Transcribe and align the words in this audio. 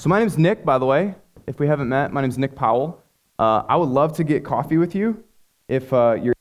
So, 0.00 0.08
my 0.08 0.18
name's 0.18 0.38
Nick, 0.38 0.64
by 0.64 0.78
the 0.78 0.86
way. 0.86 1.14
If 1.46 1.60
we 1.60 1.66
haven't 1.66 1.90
met, 1.90 2.10
my 2.10 2.22
name's 2.22 2.38
Nick 2.38 2.54
Powell. 2.56 3.02
Uh, 3.38 3.64
I 3.68 3.76
would 3.76 3.90
love 3.90 4.14
to 4.14 4.24
get 4.24 4.46
coffee 4.46 4.78
with 4.78 4.94
you 4.94 5.22
if 5.68 5.92
uh, 5.92 6.16
you're. 6.18 6.32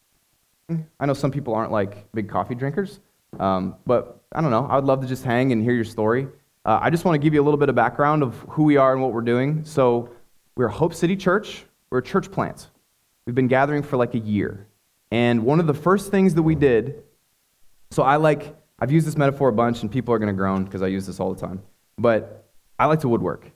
I 0.98 1.06
know 1.06 1.14
some 1.14 1.30
people 1.30 1.54
aren't 1.54 1.70
like 1.70 2.10
big 2.14 2.30
coffee 2.30 2.56
drinkers, 2.56 3.02
um, 3.38 3.76
but 3.86 4.24
I 4.32 4.40
don't 4.40 4.52
know. 4.52 4.66
I 4.66 4.78
would 4.78 4.86
love 4.86 5.02
to 5.02 5.08
just 5.08 5.26
hang 5.26 5.52
and 5.52 5.62
hear 5.62 5.74
your 5.74 5.84
story. 5.84 6.30
Uh, 6.64 6.80
I 6.82 6.90
just 6.90 7.04
want 7.04 7.16
to 7.16 7.20
give 7.20 7.34
you 7.34 7.42
a 7.42 7.44
little 7.44 7.58
bit 7.58 7.68
of 7.68 7.76
background 7.76 8.24
of 8.24 8.34
who 8.48 8.64
we 8.64 8.78
are 8.78 8.94
and 8.94 9.02
what 9.02 9.12
we're 9.12 9.20
doing. 9.20 9.66
So, 9.66 10.10
we're 10.56 10.70
Hope 10.70 10.94
City 10.94 11.18
Church. 11.18 11.66
We're 11.90 11.98
a 11.98 12.04
church 12.04 12.32
plant. 12.32 12.70
We've 13.26 13.36
been 13.36 13.50
gathering 13.50 13.84
for 13.84 13.98
like 13.98 14.14
a 14.14 14.20
year. 14.20 14.68
And 15.12 15.44
one 15.44 15.60
of 15.60 15.68
the 15.68 15.74
first 15.74 16.12
things 16.12 16.34
that 16.36 16.44
we 16.44 16.56
did, 16.56 17.04
so 17.92 18.04
I 18.04 18.16
like, 18.16 18.56
I've 18.80 18.94
used 18.94 19.06
this 19.06 19.18
metaphor 19.18 19.50
a 19.50 19.54
bunch, 19.54 19.82
and 19.82 19.92
people 19.92 20.14
are 20.14 20.18
going 20.18 20.34
to 20.34 20.38
groan 20.38 20.64
because 20.64 20.82
I 20.82 20.88
use 20.88 21.06
this 21.06 21.20
all 21.20 21.34
the 21.34 21.42
time. 21.42 21.62
But 21.98 22.39
I 22.80 22.86
like 22.86 23.02
to 23.02 23.10
woodwork. 23.10 23.52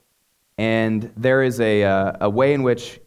And 0.58 1.12
there 1.18 1.42
is 1.42 1.60
a, 1.60 1.84
uh, 1.84 2.14
a 2.22 2.30
way 2.30 2.54
in 2.54 2.62
which 2.62 3.00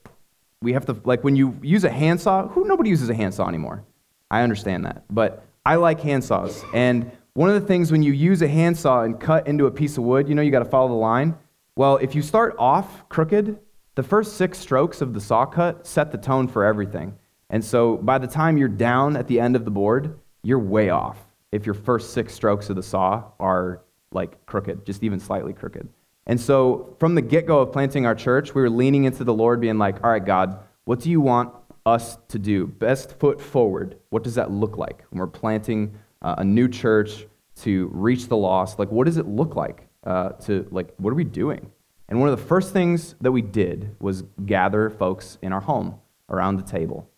we 0.62 0.72
have 0.72 0.86
to, 0.86 0.96
like 1.04 1.22
when 1.22 1.36
you 1.36 1.56
use 1.62 1.84
a 1.84 1.90
handsaw, 1.90 2.48
who 2.48 2.64
nobody 2.64 2.90
uses 2.90 3.10
a 3.10 3.14
handsaw 3.14 3.48
anymore. 3.48 3.84
I 4.30 4.42
understand 4.42 4.84
that. 4.86 5.04
But 5.10 5.44
I 5.64 5.76
like 5.76 6.00
handsaws. 6.00 6.64
And 6.74 7.10
one 7.34 7.50
of 7.50 7.60
the 7.60 7.66
things 7.66 7.92
when 7.92 8.02
you 8.02 8.12
use 8.12 8.42
a 8.42 8.48
handsaw 8.48 9.02
and 9.02 9.20
cut 9.20 9.46
into 9.46 9.66
a 9.66 9.70
piece 9.70 9.98
of 9.98 10.04
wood, 10.04 10.28
you 10.28 10.34
know 10.34 10.42
you 10.42 10.50
got 10.50 10.60
to 10.60 10.64
follow 10.64 10.88
the 10.88 10.94
line. 10.94 11.36
Well, 11.76 11.98
if 11.98 12.14
you 12.14 12.22
start 12.22 12.56
off 12.58 13.08
crooked, 13.08 13.58
the 13.94 14.02
first 14.02 14.36
six 14.36 14.58
strokes 14.58 15.02
of 15.02 15.12
the 15.12 15.20
saw 15.20 15.44
cut 15.44 15.86
set 15.86 16.10
the 16.10 16.18
tone 16.18 16.48
for 16.48 16.64
everything. 16.64 17.14
And 17.50 17.64
so 17.64 17.98
by 17.98 18.18
the 18.18 18.26
time 18.26 18.56
you're 18.56 18.68
down 18.68 19.16
at 19.16 19.28
the 19.28 19.38
end 19.38 19.54
of 19.54 19.64
the 19.64 19.70
board, 19.70 20.18
you're 20.42 20.58
way 20.58 20.90
off 20.90 21.18
if 21.52 21.66
your 21.66 21.74
first 21.74 22.12
six 22.12 22.32
strokes 22.34 22.70
of 22.70 22.76
the 22.76 22.82
saw 22.82 23.24
are 23.38 23.82
like 24.12 24.44
crooked, 24.46 24.84
just 24.86 25.02
even 25.02 25.20
slightly 25.20 25.52
crooked. 25.52 25.88
And 26.26 26.40
so 26.40 26.96
from 26.98 27.14
the 27.14 27.22
get 27.22 27.46
go 27.46 27.60
of 27.60 27.72
planting 27.72 28.06
our 28.06 28.14
church, 28.14 28.54
we 28.54 28.62
were 28.62 28.70
leaning 28.70 29.04
into 29.04 29.24
the 29.24 29.34
Lord, 29.34 29.60
being 29.60 29.78
like, 29.78 30.02
all 30.02 30.10
right, 30.10 30.24
God, 30.24 30.58
what 30.84 31.00
do 31.00 31.10
you 31.10 31.20
want 31.20 31.54
us 31.84 32.18
to 32.28 32.38
do? 32.38 32.66
Best 32.66 33.18
foot 33.18 33.40
forward. 33.40 33.96
What 34.10 34.24
does 34.24 34.34
that 34.34 34.50
look 34.50 34.76
like 34.76 35.04
when 35.10 35.20
we're 35.20 35.28
planting 35.28 35.96
uh, 36.22 36.36
a 36.38 36.44
new 36.44 36.68
church 36.68 37.26
to 37.62 37.88
reach 37.92 38.26
the 38.26 38.36
lost? 38.36 38.78
Like, 38.78 38.90
what 38.90 39.04
does 39.04 39.16
it 39.16 39.26
look 39.26 39.54
like 39.54 39.86
uh, 40.04 40.30
to, 40.30 40.66
like, 40.70 40.92
what 40.96 41.10
are 41.10 41.14
we 41.14 41.24
doing? 41.24 41.70
And 42.08 42.20
one 42.20 42.28
of 42.28 42.38
the 42.38 42.44
first 42.44 42.72
things 42.72 43.14
that 43.20 43.32
we 43.32 43.42
did 43.42 43.96
was 44.00 44.22
gather 44.44 44.90
folks 44.90 45.38
in 45.42 45.52
our 45.52 45.60
home 45.60 46.00
around 46.28 46.56
the 46.56 46.62
table. 46.62 47.08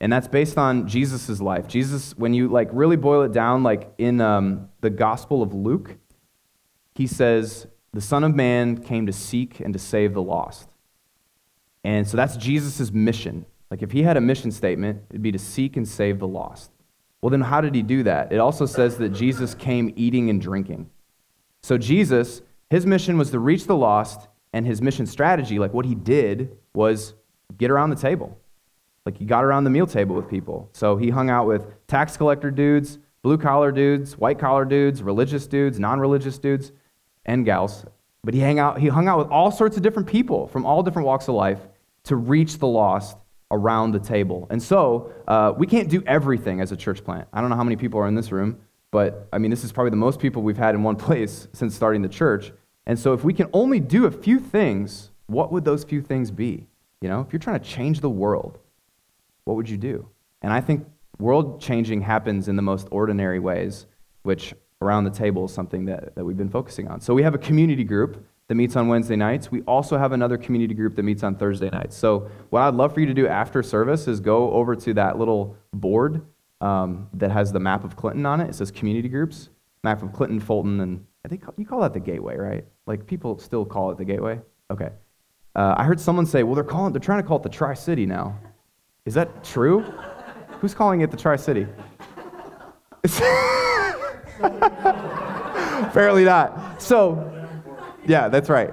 And 0.00 0.12
that's 0.12 0.28
based 0.28 0.58
on 0.58 0.88
Jesus' 0.88 1.40
life. 1.40 1.68
Jesus, 1.68 2.16
when 2.16 2.34
you 2.34 2.48
like 2.48 2.68
really 2.72 2.96
boil 2.96 3.22
it 3.22 3.32
down, 3.32 3.62
like 3.62 3.92
in 3.98 4.20
um, 4.20 4.68
the 4.80 4.90
Gospel 4.90 5.42
of 5.42 5.54
Luke, 5.54 5.96
he 6.94 7.06
says, 7.06 7.68
The 7.92 8.00
Son 8.00 8.24
of 8.24 8.34
Man 8.34 8.78
came 8.78 9.06
to 9.06 9.12
seek 9.12 9.60
and 9.60 9.72
to 9.72 9.78
save 9.78 10.14
the 10.14 10.22
lost. 10.22 10.68
And 11.84 12.06
so 12.08 12.16
that's 12.16 12.36
Jesus' 12.36 12.90
mission. 12.92 13.44
Like 13.70 13.82
if 13.82 13.92
he 13.92 14.02
had 14.02 14.16
a 14.16 14.20
mission 14.20 14.50
statement, 14.50 15.02
it'd 15.10 15.22
be 15.22 15.32
to 15.32 15.38
seek 15.38 15.76
and 15.76 15.86
save 15.86 16.18
the 16.18 16.28
lost. 16.28 16.70
Well, 17.20 17.30
then 17.30 17.40
how 17.40 17.60
did 17.60 17.74
he 17.74 17.82
do 17.82 18.02
that? 18.02 18.32
It 18.32 18.38
also 18.38 18.66
says 18.66 18.98
that 18.98 19.10
Jesus 19.10 19.54
came 19.54 19.92
eating 19.96 20.28
and 20.28 20.40
drinking. 20.40 20.90
So 21.62 21.78
Jesus, 21.78 22.42
his 22.70 22.84
mission 22.84 23.16
was 23.16 23.30
to 23.30 23.38
reach 23.38 23.66
the 23.66 23.76
lost, 23.76 24.28
and 24.52 24.66
his 24.66 24.82
mission 24.82 25.06
strategy, 25.06 25.58
like 25.58 25.72
what 25.72 25.86
he 25.86 25.94
did, 25.94 26.56
was 26.74 27.14
get 27.56 27.70
around 27.70 27.90
the 27.90 27.96
table. 27.96 28.38
Like 29.06 29.18
he 29.18 29.24
got 29.24 29.44
around 29.44 29.64
the 29.64 29.70
meal 29.70 29.86
table 29.86 30.14
with 30.14 30.28
people. 30.28 30.68
So 30.72 30.96
he 30.96 31.10
hung 31.10 31.30
out 31.30 31.46
with 31.46 31.86
tax 31.86 32.16
collector 32.16 32.50
dudes, 32.50 32.98
blue 33.22 33.38
collar 33.38 33.72
dudes, 33.72 34.18
white 34.18 34.38
collar 34.38 34.64
dudes, 34.64 35.02
religious 35.02 35.46
dudes, 35.46 35.78
non 35.78 36.00
religious 36.00 36.38
dudes, 36.38 36.72
and 37.24 37.44
gals. 37.44 37.84
But 38.24 38.34
he 38.34 38.40
hung 38.40 38.58
out, 38.58 38.78
he 38.78 38.88
hung 38.88 39.08
out 39.08 39.18
with 39.18 39.28
all 39.28 39.50
sorts 39.50 39.76
of 39.76 39.82
different 39.82 40.08
people 40.08 40.46
from 40.46 40.64
all 40.64 40.82
different 40.82 41.06
walks 41.06 41.28
of 41.28 41.34
life 41.34 41.60
to 42.04 42.16
reach 42.16 42.58
the 42.58 42.66
lost 42.66 43.16
around 43.50 43.92
the 43.92 43.98
table. 43.98 44.46
And 44.50 44.62
so 44.62 45.12
uh, 45.28 45.52
we 45.56 45.66
can't 45.66 45.88
do 45.88 46.02
everything 46.06 46.60
as 46.60 46.72
a 46.72 46.76
church 46.76 47.04
plant. 47.04 47.28
I 47.32 47.40
don't 47.40 47.50
know 47.50 47.56
how 47.56 47.64
many 47.64 47.76
people 47.76 48.00
are 48.00 48.08
in 48.08 48.14
this 48.14 48.32
room, 48.32 48.60
but 48.90 49.28
I 49.32 49.38
mean, 49.38 49.50
this 49.50 49.64
is 49.64 49.72
probably 49.72 49.90
the 49.90 49.96
most 49.96 50.20
people 50.20 50.42
we've 50.42 50.56
had 50.56 50.74
in 50.74 50.82
one 50.82 50.96
place 51.06 51.48
since 51.52 51.74
starting 51.74 52.02
the 52.02 52.08
church. 52.08 52.52
And 52.86 52.98
so 52.98 53.12
if 53.12 53.22
we 53.24 53.34
can 53.34 53.48
only 53.52 53.78
do 53.80 54.06
a 54.06 54.10
few 54.10 54.40
things, 54.40 55.10
what 55.26 55.52
would 55.52 55.64
those 55.64 55.84
few 55.84 56.00
things 56.00 56.30
be? 56.30 56.66
You 57.00 57.08
know, 57.08 57.20
if 57.20 57.32
you're 57.32 57.40
trying 57.40 57.60
to 57.60 57.66
change 57.66 58.00
the 58.00 58.10
world, 58.10 58.58
what 59.44 59.56
would 59.56 59.68
you 59.68 59.76
do? 59.76 60.08
And 60.40 60.52
I 60.52 60.60
think 60.60 60.86
world 61.18 61.60
changing 61.60 62.02
happens 62.02 62.48
in 62.48 62.56
the 62.56 62.62
most 62.62 62.88
ordinary 62.90 63.38
ways, 63.38 63.86
which 64.22 64.54
around 64.82 65.04
the 65.04 65.10
table 65.10 65.46
is 65.46 65.52
something 65.52 65.86
that, 65.86 66.14
that 66.14 66.24
we've 66.24 66.36
been 66.36 66.50
focusing 66.50 66.88
on. 66.88 67.00
So 67.00 67.14
we 67.14 67.22
have 67.22 67.34
a 67.34 67.38
community 67.38 67.84
group 67.84 68.24
that 68.48 68.56
meets 68.56 68.76
on 68.76 68.88
Wednesday 68.88 69.16
nights. 69.16 69.50
We 69.50 69.62
also 69.62 69.96
have 69.96 70.12
another 70.12 70.36
community 70.36 70.74
group 70.74 70.96
that 70.96 71.04
meets 71.04 71.22
on 71.22 71.36
Thursday 71.36 71.70
nights. 71.70 71.96
So 71.96 72.30
what 72.50 72.60
I'd 72.60 72.74
love 72.74 72.92
for 72.92 73.00
you 73.00 73.06
to 73.06 73.14
do 73.14 73.26
after 73.26 73.62
service 73.62 74.08
is 74.08 74.20
go 74.20 74.52
over 74.52 74.76
to 74.76 74.94
that 74.94 75.18
little 75.18 75.56
board 75.72 76.20
um, 76.60 77.08
that 77.14 77.30
has 77.30 77.52
the 77.52 77.60
map 77.60 77.84
of 77.84 77.96
Clinton 77.96 78.26
on 78.26 78.40
it. 78.40 78.50
It 78.50 78.54
says 78.54 78.70
community 78.70 79.08
groups, 79.08 79.48
map 79.84 80.02
of 80.02 80.12
Clinton, 80.12 80.38
Fulton, 80.38 80.80
and 80.80 81.06
I 81.24 81.28
think 81.28 81.44
you 81.56 81.64
call 81.64 81.80
that 81.80 81.94
the 81.94 82.00
gateway, 82.00 82.36
right? 82.36 82.64
Like 82.86 83.06
people 83.06 83.38
still 83.38 83.64
call 83.64 83.90
it 83.90 83.98
the 83.98 84.04
gateway. 84.04 84.40
Okay. 84.70 84.90
Uh, 85.54 85.74
I 85.76 85.84
heard 85.84 86.00
someone 86.00 86.26
say, 86.26 86.42
well, 86.42 86.54
they're 86.54 86.64
calling, 86.64 86.92
they're 86.92 87.00
trying 87.00 87.22
to 87.22 87.28
call 87.28 87.38
it 87.38 87.42
the 87.42 87.48
Tri 87.48 87.74
City 87.74 88.06
now. 88.06 88.38
Is 89.04 89.14
that 89.14 89.44
true? 89.44 89.80
Who's 90.60 90.74
calling 90.74 91.00
it 91.00 91.10
the 91.10 91.16
Tri 91.16 91.36
City? 91.36 91.66
Apparently 95.88 96.24
not. 96.24 96.82
So, 96.82 97.32
yeah, 98.06 98.28
that's 98.28 98.48
right. 98.48 98.72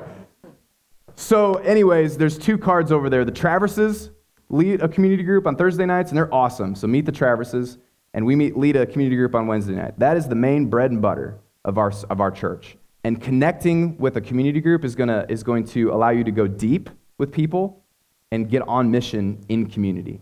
So, 1.16 1.56
anyways, 1.56 2.18
there's 2.18 2.38
two 2.38 2.58
cards 2.58 2.92
over 2.92 3.10
there. 3.10 3.26
The 3.26 3.32
Traverses 3.32 4.10
lead 4.50 4.82
a 4.82 4.88
community 4.88 5.22
group 5.22 5.46
on 5.46 5.56
Thursday 5.56 5.86
nights, 5.86 6.10
and 6.12 6.18
they're 6.18 6.34
awesome. 6.34 6.76
So, 6.76 6.88
meet 6.88 7.06
the 7.06 7.12
Traverses, 7.12 7.78
and 8.14 8.26
we 8.26 8.36
meet, 8.36 8.58
lead 8.58 8.76
a 8.78 8.86
community 8.86 9.16
group 9.16 9.36
on 9.36 9.46
Wednesday 9.46 9.76
night. 9.76 10.00
That 10.00 10.18
is 10.18 10.28
the 10.28 10.36
main 10.36 10.68
bread 10.68 10.92
and 10.92 11.02
butter 11.02 11.38
of 11.66 11.78
our, 11.78 11.92
of 12.10 12.22
our 12.22 12.32
church. 12.32 12.78
And 13.04 13.22
connecting 13.22 13.98
with 13.98 14.18
a 14.18 14.22
community 14.22 14.62
group 14.62 14.84
is, 14.84 14.96
gonna, 14.96 15.26
is 15.30 15.44
going 15.44 15.66
to 15.68 15.92
allow 15.92 16.10
you 16.10 16.24
to 16.24 16.32
go 16.32 16.48
deep 16.48 16.90
with 17.18 17.32
people 17.32 17.84
and 18.32 18.50
get 18.50 18.62
on 18.68 18.90
mission 18.90 19.44
in 19.50 19.70
community. 19.70 20.22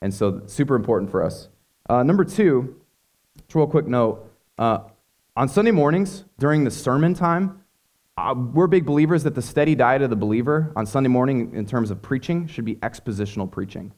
And 0.00 0.12
so, 0.12 0.42
super 0.46 0.74
important 0.74 1.10
for 1.10 1.22
us. 1.22 1.48
Uh, 1.88 2.02
number 2.02 2.24
two, 2.24 2.80
just 3.36 3.54
real 3.54 3.66
quick 3.66 3.86
note 3.86 4.27
uh, 4.58 4.80
on 5.36 5.48
Sunday 5.48 5.70
mornings 5.70 6.24
during 6.38 6.64
the 6.64 6.70
sermon 6.70 7.14
time, 7.14 7.62
uh, 8.16 8.34
we're 8.34 8.66
big 8.66 8.84
believers 8.84 9.22
that 9.22 9.34
the 9.34 9.42
steady 9.42 9.74
diet 9.74 10.02
of 10.02 10.10
the 10.10 10.16
believer 10.16 10.72
on 10.74 10.84
Sunday 10.84 11.08
morning 11.08 11.54
in 11.54 11.64
terms 11.64 11.90
of 11.90 12.02
preaching 12.02 12.46
should 12.48 12.64
be 12.64 12.74
expositional 12.76 13.50
preaching. 13.50 13.92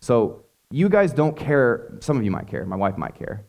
So, 0.00 0.44
you 0.72 0.88
guys 0.88 1.12
don't 1.12 1.36
care, 1.36 1.96
some 2.00 2.16
of 2.16 2.24
you 2.24 2.30
might 2.30 2.46
care, 2.46 2.64
my 2.64 2.76
wife 2.76 2.96
might 2.96 3.16
care. 3.16 3.44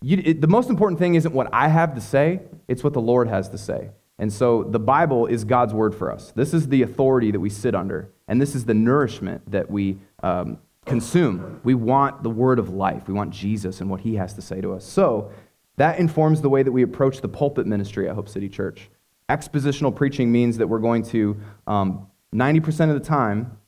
You, 0.00 0.22
it, 0.24 0.40
the 0.40 0.46
most 0.46 0.70
important 0.70 0.98
thing 0.98 1.14
isn't 1.14 1.32
what 1.32 1.48
I 1.52 1.68
have 1.68 1.94
to 1.94 2.00
say, 2.00 2.40
it's 2.68 2.82
what 2.82 2.92
the 2.92 3.00
Lord 3.00 3.28
has 3.28 3.48
to 3.50 3.58
say. 3.58 3.90
And 4.18 4.32
so 4.32 4.62
the 4.62 4.78
Bible 4.78 5.26
is 5.26 5.44
God's 5.44 5.74
word 5.74 5.94
for 5.94 6.12
us. 6.12 6.32
This 6.32 6.54
is 6.54 6.68
the 6.68 6.82
authority 6.82 7.30
that 7.30 7.40
we 7.40 7.50
sit 7.50 7.74
under, 7.74 8.10
and 8.28 8.40
this 8.40 8.54
is 8.54 8.64
the 8.64 8.74
nourishment 8.74 9.50
that 9.50 9.70
we 9.70 9.98
um, 10.22 10.58
consume. 10.84 11.60
We 11.64 11.74
want 11.74 12.22
the 12.22 12.30
word 12.30 12.58
of 12.58 12.70
life. 12.70 13.08
We 13.08 13.14
want 13.14 13.30
Jesus 13.30 13.80
and 13.80 13.90
what 13.90 14.00
he 14.00 14.14
has 14.16 14.34
to 14.34 14.42
say 14.42 14.60
to 14.60 14.74
us. 14.74 14.84
So 14.84 15.32
that 15.76 15.98
informs 15.98 16.40
the 16.40 16.48
way 16.48 16.62
that 16.62 16.72
we 16.72 16.82
approach 16.82 17.20
the 17.20 17.28
pulpit 17.28 17.66
ministry 17.66 18.08
at 18.08 18.14
Hope 18.14 18.28
City 18.28 18.48
Church. 18.48 18.90
Expositional 19.28 19.94
preaching 19.94 20.30
means 20.30 20.58
that 20.58 20.68
we're 20.68 20.78
going 20.78 21.02
to, 21.04 21.40
um, 21.66 22.06
90% 22.34 22.90
of 22.90 22.94
the 22.94 23.06
time, 23.06 23.58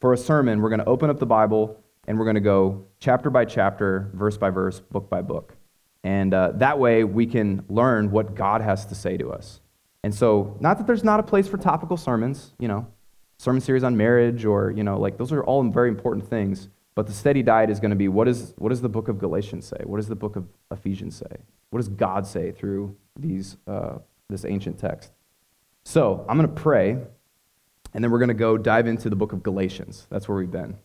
for 0.00 0.12
a 0.12 0.16
sermon, 0.16 0.60
we're 0.60 0.68
going 0.68 0.80
to 0.80 0.86
open 0.86 1.10
up 1.10 1.18
the 1.18 1.26
Bible 1.26 1.82
and 2.06 2.18
we're 2.18 2.24
going 2.24 2.34
to 2.34 2.40
go 2.40 2.86
chapter 2.98 3.30
by 3.30 3.44
chapter, 3.44 4.10
verse 4.14 4.36
by 4.36 4.50
verse, 4.50 4.80
book 4.80 5.08
by 5.08 5.22
book. 5.22 5.54
And 6.04 6.34
uh, 6.34 6.52
that 6.56 6.78
way 6.78 7.04
we 7.04 7.26
can 7.26 7.64
learn 7.68 8.10
what 8.10 8.34
God 8.34 8.60
has 8.60 8.86
to 8.86 8.94
say 8.94 9.16
to 9.16 9.32
us. 9.32 9.60
And 10.02 10.12
so, 10.12 10.56
not 10.58 10.78
that 10.78 10.86
there's 10.88 11.04
not 11.04 11.20
a 11.20 11.22
place 11.22 11.46
for 11.46 11.56
topical 11.56 11.96
sermons, 11.96 12.52
you 12.58 12.66
know, 12.66 12.88
sermon 13.38 13.60
series 13.60 13.84
on 13.84 13.96
marriage 13.96 14.44
or, 14.44 14.72
you 14.72 14.82
know, 14.82 14.98
like 14.98 15.16
those 15.16 15.32
are 15.32 15.44
all 15.44 15.62
very 15.62 15.88
important 15.88 16.28
things. 16.28 16.68
But 16.94 17.06
the 17.06 17.12
steady 17.12 17.42
diet 17.42 17.70
is 17.70 17.80
going 17.80 17.90
to 17.90 17.96
be 17.96 18.08
what, 18.08 18.28
is, 18.28 18.52
what 18.58 18.68
does 18.68 18.82
the 18.82 18.88
book 18.88 19.08
of 19.08 19.18
Galatians 19.18 19.66
say? 19.66 19.78
What 19.84 19.96
does 19.96 20.08
the 20.08 20.16
book 20.16 20.36
of 20.36 20.46
Ephesians 20.70 21.16
say? 21.16 21.36
What 21.70 21.78
does 21.78 21.88
God 21.88 22.26
say 22.26 22.52
through 22.52 22.96
these, 23.18 23.56
uh, 23.66 23.98
this 24.28 24.44
ancient 24.44 24.78
text? 24.78 25.10
So 25.84 26.24
I'm 26.28 26.36
going 26.36 26.54
to 26.54 26.60
pray, 26.60 26.98
and 27.94 28.04
then 28.04 28.10
we're 28.10 28.18
going 28.18 28.28
to 28.28 28.34
go 28.34 28.58
dive 28.58 28.86
into 28.86 29.08
the 29.08 29.16
book 29.16 29.32
of 29.32 29.42
Galatians. 29.42 30.06
That's 30.10 30.28
where 30.28 30.36
we've 30.36 30.50
been. 30.50 30.76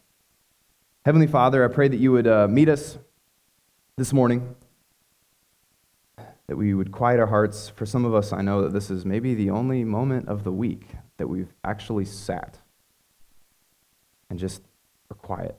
Heavenly 1.05 1.27
Father, 1.27 1.63
I 1.63 1.73
pray 1.73 1.87
that 1.87 1.97
you 1.97 2.13
would 2.13 2.27
uh, 2.27 2.47
meet 2.47 2.69
us 2.69 2.97
this 3.97 4.13
morning, 4.13 4.55
that 6.47 6.55
we 6.55 6.73
would 6.73 6.91
quiet 6.91 7.19
our 7.19 7.27
hearts. 7.27 7.69
For 7.69 7.85
some 7.85 8.05
of 8.05 8.13
us, 8.15 8.31
I 8.31 8.41
know 8.41 8.61
that 8.61 8.71
this 8.71 8.89
is 8.89 9.05
maybe 9.05 9.33
the 9.33 9.49
only 9.49 9.83
moment 9.83 10.29
of 10.29 10.43
the 10.45 10.51
week 10.51 10.87
that 11.17 11.27
we've 11.27 11.53
actually 11.65 12.05
sat 12.05 12.59
and 14.29 14.39
just 14.39 14.61
are 15.11 15.15
quiet. 15.15 15.57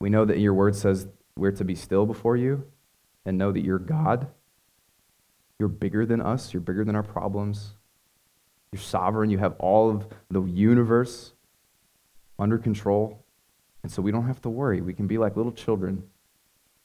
We 0.00 0.10
know 0.10 0.24
that 0.24 0.38
your 0.38 0.54
word 0.54 0.74
says 0.74 1.06
we're 1.36 1.52
to 1.52 1.64
be 1.64 1.74
still 1.74 2.06
before 2.06 2.36
you 2.36 2.64
and 3.24 3.38
know 3.38 3.52
that 3.52 3.64
you're 3.64 3.78
God. 3.78 4.28
You're 5.58 5.68
bigger 5.68 6.06
than 6.06 6.20
us, 6.22 6.52
you're 6.52 6.62
bigger 6.62 6.84
than 6.84 6.96
our 6.96 7.02
problems. 7.02 7.74
You're 8.72 8.80
sovereign, 8.80 9.30
you 9.30 9.38
have 9.38 9.56
all 9.58 9.90
of 9.90 10.06
the 10.30 10.42
universe 10.42 11.32
under 12.38 12.56
control. 12.56 13.24
And 13.82 13.90
so 13.90 14.00
we 14.00 14.12
don't 14.12 14.26
have 14.26 14.40
to 14.42 14.48
worry. 14.48 14.80
We 14.80 14.94
can 14.94 15.06
be 15.06 15.18
like 15.18 15.36
little 15.36 15.52
children. 15.52 16.04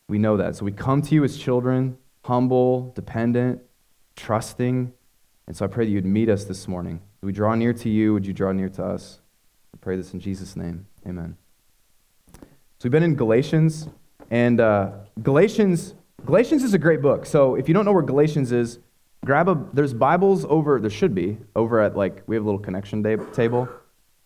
We 0.08 0.18
know 0.18 0.38
that. 0.38 0.56
So 0.56 0.66
we 0.66 0.72
come 0.72 1.02
to 1.04 1.16
you 1.16 1.24
as 1.24 1.38
children, 1.38 1.98
humble, 2.24 2.92
dependent, 2.96 3.62
trusting. 4.16 4.94
And 5.48 5.56
so 5.56 5.66
I 5.66 5.68
pray 5.68 5.86
that 5.86 5.92
you'd 5.92 6.06
meet 6.06 6.30
us 6.30 6.46
this 6.46 6.68
morning. 6.68 7.02
We 7.22 7.32
draw 7.32 7.56
near 7.56 7.74
to 7.74 7.90
you? 7.90 8.14
Would 8.14 8.26
you 8.26 8.34
draw 8.34 8.52
near 8.52 8.70
to 8.70 8.86
us? 8.86 9.20
I 9.74 9.78
pray 9.78 9.96
this 9.96 10.14
in 10.14 10.20
Jesus' 10.20 10.56
name. 10.56 10.88
Amen. 11.08 11.38
So 12.78 12.88
we've 12.88 12.92
been 12.92 13.04
in 13.04 13.16
Galatians, 13.16 13.88
and 14.30 14.60
uh, 14.60 14.92
Galatians 15.24 15.94
Galatians 16.26 16.62
is 16.62 16.74
a 16.74 16.78
great 16.78 17.02
book. 17.02 17.26
So 17.26 17.56
if 17.56 17.68
you 17.70 17.74
don't 17.74 17.86
know 17.86 17.94
where 17.94 18.04
Galatians 18.04 18.52
is, 18.52 18.80
grab 19.24 19.48
a 19.48 19.58
there's 19.72 19.94
Bibles 19.94 20.44
over 20.46 20.80
there 20.82 20.90
should 20.90 21.16
be 21.16 21.38
over 21.56 21.80
at 21.80 21.96
like 21.96 22.24
we 22.28 22.36
have 22.36 22.44
a 22.44 22.46
little 22.46 22.60
connection 22.60 23.02
day, 23.02 23.16
table, 23.32 23.70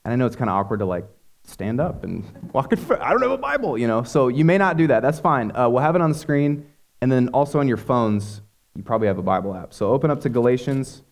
and 0.03 0.11
I 0.11 0.15
know 0.15 0.25
it's 0.25 0.35
kind 0.35 0.49
of 0.49 0.55
awkward 0.55 0.79
to 0.79 0.85
like 0.85 1.05
stand 1.43 1.79
up 1.79 2.03
and 2.03 2.25
walk 2.51 2.73
in 2.73 2.79
front. 2.79 3.03
I 3.03 3.11
don't 3.11 3.21
have 3.21 3.31
a 3.31 3.37
Bible, 3.37 3.77
you 3.77 3.87
know. 3.87 4.01
So 4.01 4.29
you 4.29 4.43
may 4.43 4.57
not 4.57 4.77
do 4.77 4.87
that. 4.87 5.01
That's 5.01 5.19
fine. 5.19 5.55
Uh, 5.55 5.69
we'll 5.69 5.83
have 5.83 5.95
it 5.95 6.01
on 6.01 6.09
the 6.09 6.17
screen, 6.17 6.65
and 7.01 7.11
then 7.11 7.29
also 7.29 7.59
on 7.59 7.67
your 7.67 7.77
phones, 7.77 8.41
you 8.75 8.81
probably 8.81 9.07
have 9.07 9.19
a 9.19 9.23
Bible 9.23 9.53
app. 9.53 9.75
So 9.75 9.91
open 9.91 10.09
up 10.09 10.21
to 10.21 10.29
Galatians 10.29 11.03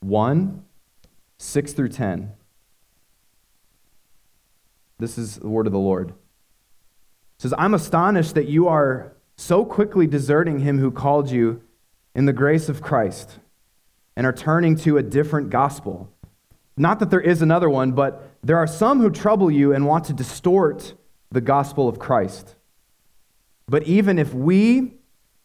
one, 0.00 0.64
six 1.38 1.72
through 1.72 1.90
ten. 1.90 2.32
This 4.98 5.18
is 5.18 5.36
the 5.36 5.48
word 5.48 5.66
of 5.66 5.72
the 5.72 5.78
Lord. 5.78 6.14
Says, 7.44 7.52
I'm 7.58 7.74
astonished 7.74 8.36
that 8.36 8.48
you 8.48 8.68
are 8.68 9.12
so 9.36 9.66
quickly 9.66 10.06
deserting 10.06 10.60
him 10.60 10.78
who 10.78 10.90
called 10.90 11.30
you 11.30 11.60
in 12.14 12.24
the 12.24 12.32
grace 12.32 12.70
of 12.70 12.80
Christ 12.80 13.38
and 14.16 14.26
are 14.26 14.32
turning 14.32 14.76
to 14.76 14.96
a 14.96 15.02
different 15.02 15.50
gospel. 15.50 16.10
Not 16.78 17.00
that 17.00 17.10
there 17.10 17.20
is 17.20 17.42
another 17.42 17.68
one, 17.68 17.92
but 17.92 18.30
there 18.42 18.56
are 18.56 18.66
some 18.66 18.98
who 18.98 19.10
trouble 19.10 19.50
you 19.50 19.74
and 19.74 19.86
want 19.86 20.06
to 20.06 20.14
distort 20.14 20.94
the 21.30 21.42
gospel 21.42 21.86
of 21.86 21.98
Christ. 21.98 22.56
But 23.68 23.82
even 23.82 24.18
if 24.18 24.32
we 24.32 24.94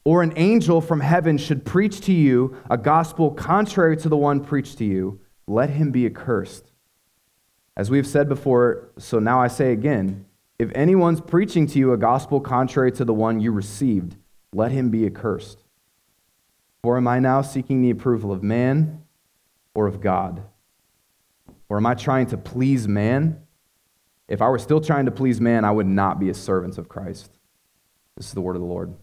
or 0.06 0.24
an 0.24 0.32
angel 0.38 0.80
from 0.80 1.02
heaven 1.02 1.38
should 1.38 1.66
preach 1.66 2.00
to 2.06 2.14
you 2.14 2.56
a 2.70 2.78
gospel 2.78 3.30
contrary 3.30 3.98
to 3.98 4.08
the 4.08 4.16
one 4.16 4.40
preached 4.40 4.78
to 4.78 4.86
you, 4.86 5.20
let 5.48 5.72
him 5.72 5.92
be 5.92 6.06
accursed. 6.06 6.72
As 7.76 7.90
we've 7.90 8.08
said 8.08 8.30
before, 8.30 8.88
so 8.98 9.20
now 9.20 9.42
I 9.42 9.50
say 9.50 9.74
again 9.74 10.28
if 10.60 10.70
anyone's 10.76 11.22
preaching 11.22 11.66
to 11.68 11.80
you 11.80 11.94
a 11.94 11.98
gospel 11.98 12.42
contrary 12.42 12.92
to 12.92 13.06
the 13.06 13.14
one 13.14 13.40
you 13.40 13.52
received, 13.52 14.18
let 14.54 14.72
him 14.72 14.90
be 14.90 15.06
accursed. 15.06 15.64
For 16.84 16.98
am 16.98 17.08
I 17.08 17.20
now 17.20 17.42
seeking 17.42 17.82
the 17.82 17.90
approval 17.90 18.32
of 18.32 18.44
man 18.44 19.04
or 19.74 19.88
of 19.88 20.02
God? 20.02 20.44
Or 21.70 21.78
am 21.78 21.86
I 21.86 21.94
trying 21.94 22.28
to 22.28 22.38
please 22.38 22.88
man? 22.88 23.42
If 24.28 24.42
I 24.42 24.50
were 24.50 24.60
still 24.60 24.82
trying 24.82 25.06
to 25.06 25.12
please 25.12 25.40
man, 25.40 25.64
I 25.64 25.72
would 25.72 25.88
not 25.88 26.20
be 26.20 26.30
a 26.30 26.34
servant 26.34 26.78
of 26.78 26.90
Christ. 26.90 27.32
This 28.18 28.28
is 28.28 28.34
the 28.34 28.42
word 28.42 28.56
of 28.56 28.62
the 28.62 28.68
Lord. 28.68 28.94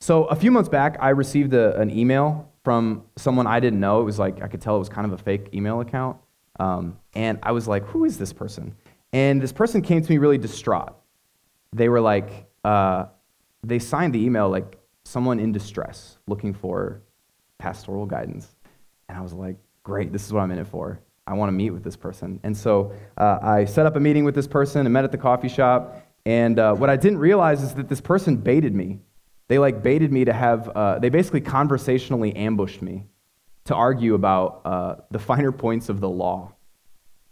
So, 0.00 0.24
a 0.24 0.36
few 0.36 0.50
months 0.50 0.68
back, 0.68 0.96
I 1.00 1.10
received 1.10 1.54
a, 1.54 1.78
an 1.78 1.90
email 1.90 2.50
from 2.62 3.04
someone 3.16 3.46
I 3.46 3.60
didn't 3.60 3.80
know. 3.80 4.00
It 4.00 4.04
was 4.04 4.18
like, 4.18 4.42
I 4.42 4.48
could 4.48 4.60
tell 4.60 4.76
it 4.76 4.80
was 4.80 4.88
kind 4.88 5.06
of 5.06 5.18
a 5.18 5.22
fake 5.22 5.50
email 5.54 5.80
account. 5.80 6.18
Um, 6.58 6.98
and 7.14 7.38
I 7.42 7.52
was 7.52 7.66
like, 7.68 7.84
who 7.86 8.04
is 8.04 8.18
this 8.18 8.32
person? 8.32 8.74
And 9.14 9.40
this 9.40 9.52
person 9.52 9.80
came 9.80 10.02
to 10.02 10.10
me 10.10 10.18
really 10.18 10.38
distraught. 10.38 10.92
They 11.72 11.88
were 11.88 12.00
like, 12.00 12.48
uh, 12.64 13.06
they 13.62 13.78
signed 13.78 14.12
the 14.12 14.18
email 14.18 14.48
like 14.50 14.76
someone 15.04 15.38
in 15.38 15.52
distress 15.52 16.18
looking 16.26 16.52
for 16.52 17.00
pastoral 17.58 18.06
guidance. 18.06 18.56
And 19.08 19.16
I 19.16 19.20
was 19.20 19.32
like, 19.32 19.56
great, 19.84 20.12
this 20.12 20.26
is 20.26 20.32
what 20.32 20.40
I'm 20.40 20.50
in 20.50 20.58
it 20.58 20.66
for. 20.66 20.98
I 21.28 21.34
want 21.34 21.48
to 21.48 21.52
meet 21.52 21.70
with 21.70 21.84
this 21.84 21.94
person. 21.94 22.40
And 22.42 22.56
so 22.56 22.92
uh, 23.16 23.38
I 23.40 23.66
set 23.66 23.86
up 23.86 23.94
a 23.94 24.00
meeting 24.00 24.24
with 24.24 24.34
this 24.34 24.48
person 24.48 24.84
and 24.84 24.92
met 24.92 25.04
at 25.04 25.12
the 25.12 25.18
coffee 25.18 25.48
shop. 25.48 26.04
And 26.26 26.58
uh, 26.58 26.74
what 26.74 26.90
I 26.90 26.96
didn't 26.96 27.18
realize 27.18 27.62
is 27.62 27.72
that 27.74 27.88
this 27.88 28.00
person 28.00 28.36
baited 28.36 28.74
me. 28.74 28.98
They 29.46 29.58
like 29.60 29.80
baited 29.80 30.10
me 30.12 30.24
to 30.24 30.32
have, 30.32 30.68
uh, 30.70 30.98
they 30.98 31.08
basically 31.08 31.40
conversationally 31.40 32.34
ambushed 32.34 32.82
me 32.82 33.04
to 33.66 33.76
argue 33.76 34.14
about 34.14 34.62
uh, 34.64 34.96
the 35.12 35.20
finer 35.20 35.52
points 35.52 35.88
of 35.88 36.00
the 36.00 36.08
law. 36.08 36.53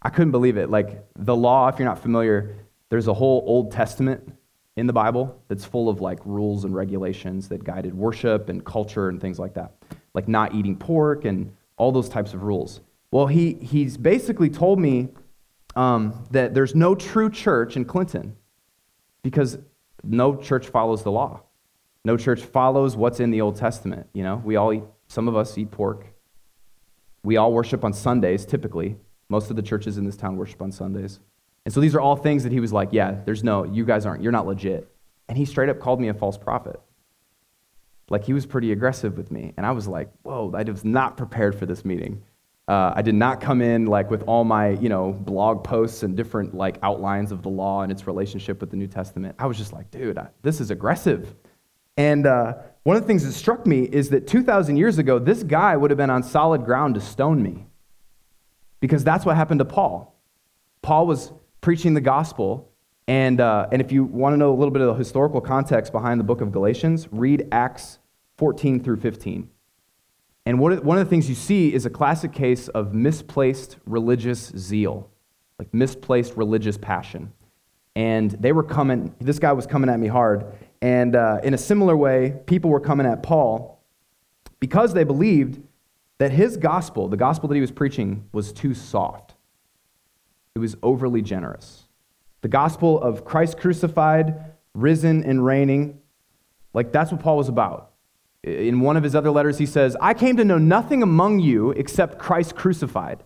I 0.03 0.11
couldn't 0.11 0.33
believe 0.33 0.57
it. 0.57 0.69
Like 0.71 1.05
the 1.17 1.35
law, 1.37 1.69
if 1.69 1.79
you're 1.79 1.89
not 1.89 2.01
familiar, 2.01 2.57
there's 2.91 3.09
a 3.09 3.15
whole 3.15 3.43
Old 3.47 3.73
Testament 3.73 4.35
in 4.77 4.87
the 4.87 4.93
Bible 4.93 5.41
that's 5.49 5.65
full 5.65 5.89
of 5.89 6.01
like 6.01 6.19
rules 6.25 6.65
and 6.65 6.75
regulations 6.75 7.49
that 7.49 7.63
guided 7.65 7.95
worship 7.95 8.49
and 8.49 8.65
culture 8.65 9.09
and 9.09 9.21
things 9.21 9.39
like 9.39 9.55
that, 9.55 9.73
like 10.15 10.29
not 10.29 10.55
eating 10.55 10.77
pork 10.77 11.25
and 11.25 11.53
all 11.77 11.93
those 11.93 12.09
types 12.09 12.35
of 12.35 12.43
rules. 12.43 12.81
Well, 13.11 13.27
he, 13.27 13.55
he's 13.55 13.97
basically 13.97 14.49
told 14.49 14.79
me 14.79 15.09
um, 15.77 16.25
that 16.31 16.55
there's 16.55 16.75
no 16.75 16.95
true 16.95 17.31
church 17.31 17.77
in 17.77 17.85
Clinton 17.85 18.37
because 19.23 19.59
no 20.03 20.37
church 20.37 20.69
follows 20.69 21.03
the 21.03 21.11
law. 21.11 21.43
No 22.05 22.17
church 22.17 22.43
follows 22.43 22.97
what's 22.97 23.21
in 23.21 23.31
the 23.31 23.41
Old 23.41 23.57
Testament. 23.57 24.09
You 24.13 24.25
know, 24.25 24.43
we 24.45 24.57
all 24.57 24.73
eat, 24.73 24.83
some 25.07 25.29
of 25.29 25.37
us 25.37 25.57
eat 25.57 25.71
pork. 25.71 26.07
We 27.23 27.37
all 27.37 27.53
worship 27.53 27.85
on 27.85 27.93
Sundays, 27.93 28.45
typically. 28.45 28.97
Most 29.33 29.49
of 29.49 29.57
the 29.57 29.63
churches 29.63 29.97
in 29.97 30.05
this 30.05 30.15
town 30.15 30.37
worship 30.37 30.61
on 30.61 30.71
Sundays. 30.71 31.19
And 31.65 31.73
so 31.73 31.81
these 31.81 31.95
are 31.95 32.01
all 32.03 32.17
things 32.17 32.43
that 32.43 32.53
he 32.53 32.61
was 32.61 32.71
like, 32.71 32.91
yeah, 32.93 33.17
there's 33.25 33.43
no, 33.43 33.65
you 33.65 33.87
guys 33.87 34.05
aren't, 34.05 34.23
you're 34.23 34.31
not 34.31 34.47
legit. 34.47 34.95
And 35.27 35.39
he 35.39 35.47
straight 35.47 35.71
up 35.71 35.81
called 35.81 36.03
me 36.03 36.09
a 36.09 36.15
false 36.15 36.37
prophet. 36.37 36.79
Like 38.11 38.25
he 38.25 38.35
was 38.35 38.45
pretty 38.45 38.73
aggressive 38.73 39.17
with 39.17 39.31
me. 39.31 39.55
And 39.57 39.65
I 39.65 39.71
was 39.71 39.89
like, 39.89 40.11
whoa, 40.23 40.53
I 40.55 40.65
was 40.65 40.85
not 40.85 41.17
prepared 41.17 41.59
for 41.59 41.65
this 41.65 41.83
meeting. 41.83 42.23
Uh, 42.69 42.93
I 42.95 43.01
did 43.01 43.15
not 43.15 43.41
come 43.41 43.63
in 43.63 43.87
like 43.87 44.11
with 44.11 44.23
all 44.25 44.45
my, 44.45 44.69
you 44.69 44.91
know, 44.91 45.13
blog 45.13 45.65
posts 45.65 46.03
and 46.03 46.15
different 46.15 46.55
like 46.55 46.77
outlines 46.83 47.33
of 47.33 47.43
the 47.43 47.49
law 47.49 47.81
and 47.81 47.91
its 47.91 48.07
relationship 48.07 48.61
with 48.61 48.69
the 48.69 48.77
New 48.77 48.87
Testament. 48.87 49.35
I 49.39 49.47
was 49.47 49.57
just 49.57 49.73
like, 49.73 49.91
dude, 49.91 50.19
I, 50.19 50.29
this 50.43 50.61
is 50.61 50.71
aggressive. 50.71 51.35
And 51.97 52.27
uh, 52.27 52.57
one 52.83 52.97
of 52.97 53.03
the 53.03 53.07
things 53.07 53.25
that 53.25 53.33
struck 53.33 53.67
me 53.67 53.85
is 53.85 54.11
that 54.11 54.27
2,000 54.27 54.77
years 54.77 54.99
ago, 54.99 55.19
this 55.19 55.43
guy 55.43 55.75
would 55.75 55.91
have 55.91 55.97
been 55.97 56.11
on 56.11 56.23
solid 56.23 56.67
ground 56.67 56.97
to 56.97 57.01
stone 57.01 57.43
me 57.43 57.65
because 58.83 59.05
that's 59.05 59.25
what 59.25 59.37
happened 59.37 59.61
to 59.61 59.65
Paul. 59.65 60.21
Paul 60.83 61.07
was 61.07 61.33
preaching 61.61 61.95
the 61.95 62.01
gospel. 62.01 62.69
And, 63.07 63.41
uh, 63.41 63.69
and 63.71 63.81
if 63.81 63.93
you 63.93 64.03
want 64.03 64.33
to 64.33 64.37
know 64.37 64.51
a 64.53 64.57
little 64.57 64.73
bit 64.73 64.83
of 64.83 64.89
the 64.89 64.95
historical 64.95 65.41
context 65.41 65.93
behind 65.93 66.19
the 66.19 66.25
book 66.25 66.41
of 66.41 66.51
Galatians, 66.51 67.07
read 67.13 67.47
Acts 67.53 68.01
14 68.39 68.83
through 68.83 68.97
15. 68.97 69.49
And 70.45 70.59
one 70.59 70.73
of 70.73 70.85
the 70.85 71.05
things 71.05 71.29
you 71.29 71.37
see 71.37 71.73
is 71.73 71.87
a 71.87 71.91
classic 71.91 72.33
case 72.33 72.67
of 72.67 72.93
misplaced 72.93 73.77
religious 73.87 74.53
zeal, 74.57 75.09
like 75.61 75.73
misplaced 75.73 76.37
religious 76.37 76.77
passion. 76.77 77.33
And 77.95 78.33
they 78.33 78.51
were 78.51 78.65
coming, 78.65 79.15
this 79.21 79.39
guy 79.39 79.53
was 79.53 79.65
coming 79.65 79.91
at 79.91 80.01
me 80.01 80.09
hard. 80.09 80.45
And 80.81 81.15
uh, 81.15 81.39
in 81.45 81.55
a 81.55 81.59
similar 81.59 81.97
way, 81.97 82.35
people 82.47 82.71
were 82.71 82.81
coming 82.81 83.07
at 83.07 83.23
Paul 83.23 83.81
because 84.59 84.93
they 84.93 85.05
believed 85.05 85.61
that 86.23 86.31
his 86.31 86.57
gospel, 86.57 87.09
the 87.09 87.17
gospel 87.17 87.49
that 87.49 87.57
he 87.57 87.61
was 87.61 87.73
preaching, 87.73 88.29
was 88.31 88.53
too 88.53 88.75
soft. 88.75 89.35
It 90.55 90.61
was 90.61 90.77
overly 90.81 91.21
generous. 91.21 91.83
The 92.43 92.49
gospel 92.49 93.03
of 93.03 93.25
Christ 93.25 93.59
crucified, 93.59 94.53
risen, 94.73 95.25
and 95.25 95.45
reigning, 95.45 95.99
like 96.75 96.93
that's 96.93 97.11
what 97.11 97.21
Paul 97.21 97.39
was 97.39 97.49
about. 97.49 97.91
In 98.45 98.79
one 98.79 98.97
of 98.97 99.03
his 99.03 99.17
other 99.17 99.33
letters, 99.33 99.59
he 99.59 99.67
says, 99.67 99.97
I 100.01 100.15
came 100.15 100.37
to 100.37 100.45
know 100.45 100.59
nothing 100.59 101.03
among 101.03 101.41
you 101.41 101.73
except 101.73 102.21
Christ 102.21 102.55
crucified. 102.55 103.25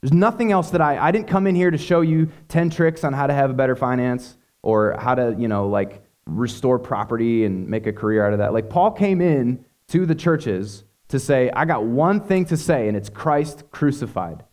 There's 0.00 0.12
nothing 0.12 0.52
else 0.52 0.70
that 0.70 0.80
I, 0.80 1.08
I 1.08 1.10
didn't 1.10 1.26
come 1.26 1.48
in 1.48 1.56
here 1.56 1.72
to 1.72 1.78
show 1.78 2.02
you 2.02 2.28
10 2.46 2.70
tricks 2.70 3.02
on 3.02 3.12
how 3.14 3.26
to 3.26 3.34
have 3.34 3.50
a 3.50 3.54
better 3.54 3.74
finance 3.74 4.36
or 4.62 4.96
how 4.96 5.16
to, 5.16 5.34
you 5.36 5.48
know, 5.48 5.66
like 5.66 6.04
restore 6.26 6.78
property 6.78 7.44
and 7.44 7.66
make 7.66 7.88
a 7.88 7.92
career 7.92 8.24
out 8.24 8.32
of 8.32 8.38
that. 8.38 8.52
Like 8.52 8.70
Paul 8.70 8.92
came 8.92 9.20
in 9.20 9.64
to 9.88 10.06
the 10.06 10.14
churches 10.14 10.84
to 11.12 11.18
say, 11.18 11.50
I 11.54 11.66
got 11.66 11.84
one 11.84 12.20
thing 12.20 12.46
to 12.46 12.56
say, 12.56 12.88
and 12.88 12.96
it's 12.96 13.10
Christ 13.10 13.64
crucified. 13.70 14.44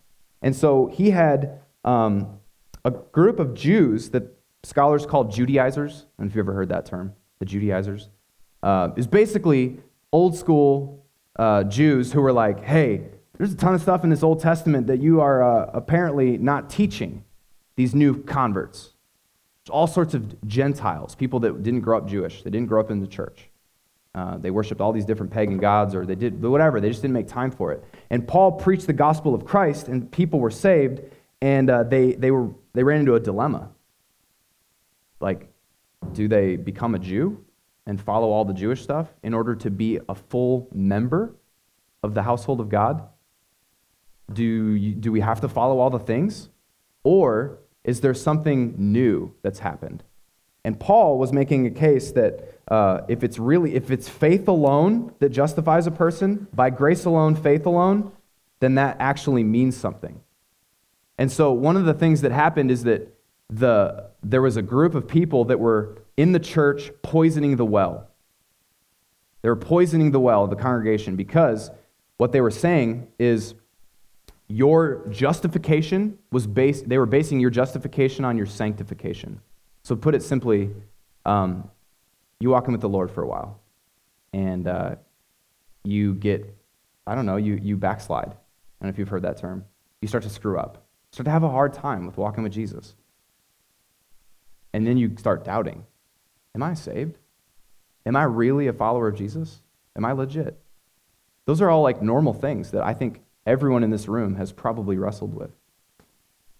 And 0.41 0.53
so 0.53 0.87
he 0.87 1.09
had 1.09 1.61
um, 1.85 2.37
a 2.83 2.91
group 2.91 3.39
of 3.39 3.53
Jews 3.53 4.09
that 4.09 4.37
scholars 4.63 5.05
call 5.05 5.23
Judaizers. 5.23 5.91
I 5.91 6.21
don't 6.21 6.25
know 6.25 6.29
if 6.31 6.35
you've 6.35 6.43
ever 6.43 6.53
heard 6.53 6.67
that 6.67 6.85
term, 6.85 7.13
the 7.39 7.45
Judaizers. 7.45 8.09
Uh, 8.61 8.89
is 8.97 9.07
basically 9.07 9.79
old 10.11 10.35
school 10.35 11.05
uh, 11.37 11.63
Jews 11.63 12.11
who 12.11 12.21
were 12.21 12.33
like, 12.33 12.61
hey, 12.61 13.05
there's 13.37 13.53
a 13.53 13.57
ton 13.57 13.73
of 13.73 13.81
stuff 13.81 14.03
in 14.03 14.09
this 14.09 14.21
Old 14.21 14.41
Testament 14.41 14.87
that 14.87 15.01
you 15.01 15.21
are 15.21 15.41
uh, 15.41 15.71
apparently 15.73 16.37
not 16.37 16.69
teaching 16.69 17.23
these 17.77 17.95
new 17.95 18.21
converts. 18.23 18.95
All 19.69 19.87
sorts 19.87 20.13
of 20.13 20.45
Gentiles, 20.45 21.15
people 21.15 21.39
that 21.39 21.63
didn't 21.63 21.81
grow 21.81 21.99
up 21.99 22.07
Jewish, 22.09 22.43
they 22.43 22.49
didn't 22.49 22.67
grow 22.67 22.81
up 22.81 22.91
in 22.91 22.99
the 22.99 23.07
church. 23.07 23.48
Uh, 24.15 24.37
they 24.37 24.51
worshiped 24.51 24.81
all 24.81 24.91
these 24.91 25.05
different 25.05 25.31
pagan 25.31 25.57
gods, 25.57 25.93
or 25.93 26.05
they 26.05 26.15
did 26.15 26.41
whatever. 26.41 26.81
They 26.81 26.89
just 26.89 27.01
didn't 27.01 27.13
make 27.13 27.27
time 27.27 27.51
for 27.51 27.71
it. 27.71 27.83
And 28.09 28.27
Paul 28.27 28.53
preached 28.53 28.87
the 28.87 28.93
gospel 28.93 29.35
of 29.35 29.45
Christ, 29.45 29.87
and 29.87 30.11
people 30.11 30.39
were 30.39 30.49
saved, 30.51 31.01
and 31.41 31.69
uh, 31.69 31.83
they, 31.83 32.13
they, 32.13 32.31
were, 32.31 32.49
they 32.73 32.83
ran 32.83 33.01
into 33.01 33.15
a 33.15 33.19
dilemma. 33.19 33.69
Like, 35.19 35.49
do 36.13 36.27
they 36.27 36.55
become 36.55 36.95
a 36.95 36.99
Jew 36.99 37.43
and 37.85 38.01
follow 38.01 38.29
all 38.29 38.45
the 38.45 38.53
Jewish 38.53 38.81
stuff 38.81 39.07
in 39.21 39.33
order 39.33 39.55
to 39.55 39.69
be 39.69 39.99
a 40.07 40.15
full 40.15 40.69
member 40.73 41.35
of 42.01 42.13
the 42.13 42.23
household 42.23 42.61
of 42.61 42.69
God? 42.69 43.07
Do, 44.31 44.43
you, 44.43 44.93
do 44.93 45.11
we 45.11 45.19
have 45.21 45.41
to 45.41 45.49
follow 45.49 45.79
all 45.79 45.89
the 45.89 45.99
things? 45.99 46.49
Or 47.03 47.59
is 47.83 48.01
there 48.01 48.13
something 48.13 48.75
new 48.77 49.33
that's 49.41 49.59
happened? 49.59 50.03
And 50.63 50.79
Paul 50.79 51.17
was 51.17 51.31
making 51.31 51.65
a 51.67 51.71
case 51.71 52.11
that 52.11 52.59
uh, 52.67 53.01
if 53.07 53.23
it's 53.23 53.39
really, 53.39 53.75
if 53.75 53.91
it's 53.91 54.07
faith 54.07 54.47
alone 54.47 55.13
that 55.19 55.29
justifies 55.29 55.87
a 55.87 55.91
person, 55.91 56.47
by 56.53 56.69
grace 56.69 57.05
alone, 57.05 57.35
faith 57.35 57.65
alone, 57.65 58.11
then 58.59 58.75
that 58.75 58.97
actually 58.99 59.43
means 59.43 59.75
something. 59.75 60.21
And 61.17 61.31
so 61.31 61.51
one 61.51 61.75
of 61.75 61.85
the 61.85 61.93
things 61.93 62.21
that 62.21 62.31
happened 62.31 62.71
is 62.71 62.83
that 62.83 63.13
the, 63.49 64.09
there 64.21 64.41
was 64.41 64.57
a 64.57 64.61
group 64.61 64.95
of 64.95 65.07
people 65.07 65.45
that 65.45 65.59
were 65.59 65.97
in 66.17 66.33
the 66.33 66.39
church 66.39 66.91
poisoning 67.01 67.55
the 67.55 67.65
well. 67.65 68.07
They 69.41 69.49
were 69.49 69.55
poisoning 69.55 70.11
the 70.11 70.19
well 70.19 70.43
of 70.43 70.49
the 70.49 70.55
congregation 70.55 71.15
because 71.15 71.71
what 72.17 72.31
they 72.31 72.41
were 72.41 72.51
saying 72.51 73.07
is 73.17 73.55
your 74.47 75.07
justification 75.09 76.17
was 76.31 76.45
based, 76.45 76.89
they 76.89 76.97
were 76.97 77.05
basing 77.05 77.39
your 77.39 77.49
justification 77.49 78.25
on 78.25 78.35
your 78.35 78.45
sanctification. 78.45 79.39
So, 79.89 79.95
put 79.95 80.13
it 80.13 80.21
simply, 80.21 80.69
um, 81.25 81.67
you 82.39 82.51
walk 82.51 82.67
in 82.67 82.73
with 82.73 82.81
the 82.81 82.87
Lord 82.87 83.09
for 83.09 83.23
a 83.23 83.27
while, 83.27 83.59
and 84.33 84.67
uh, 84.67 84.97
you 85.83 86.13
get, 86.13 86.45
I 87.07 87.15
don't 87.15 87.25
know, 87.25 87.37
you, 87.37 87.55
you 87.55 87.75
backslide. 87.75 88.27
I 88.27 88.29
don't 88.29 88.83
know 88.83 88.89
if 88.89 88.99
you've 88.99 89.09
heard 89.09 89.23
that 89.23 89.37
term. 89.37 89.65
You 90.03 90.07
start 90.07 90.25
to 90.25 90.29
screw 90.29 90.59
up, 90.59 90.75
you 90.75 91.15
start 91.15 91.25
to 91.25 91.31
have 91.31 91.41
a 91.41 91.49
hard 91.49 91.73
time 91.73 92.05
with 92.05 92.17
walking 92.17 92.43
with 92.43 92.53
Jesus. 92.53 92.93
And 94.73 94.85
then 94.85 94.95
you 94.97 95.15
start 95.17 95.43
doubting 95.43 95.87
Am 96.53 96.61
I 96.61 96.75
saved? 96.75 97.17
Am 98.05 98.15
I 98.15 98.25
really 98.25 98.67
a 98.67 98.73
follower 98.73 99.07
of 99.07 99.15
Jesus? 99.15 99.63
Am 99.95 100.05
I 100.05 100.11
legit? 100.11 100.61
Those 101.45 101.63
are 101.63 101.69
all 101.71 101.81
like 101.81 101.99
normal 101.99 102.33
things 102.33 102.69
that 102.71 102.83
I 102.83 102.93
think 102.93 103.21
everyone 103.47 103.83
in 103.83 103.89
this 103.89 104.07
room 104.07 104.35
has 104.35 104.51
probably 104.51 104.99
wrestled 104.99 105.33
with. 105.33 105.49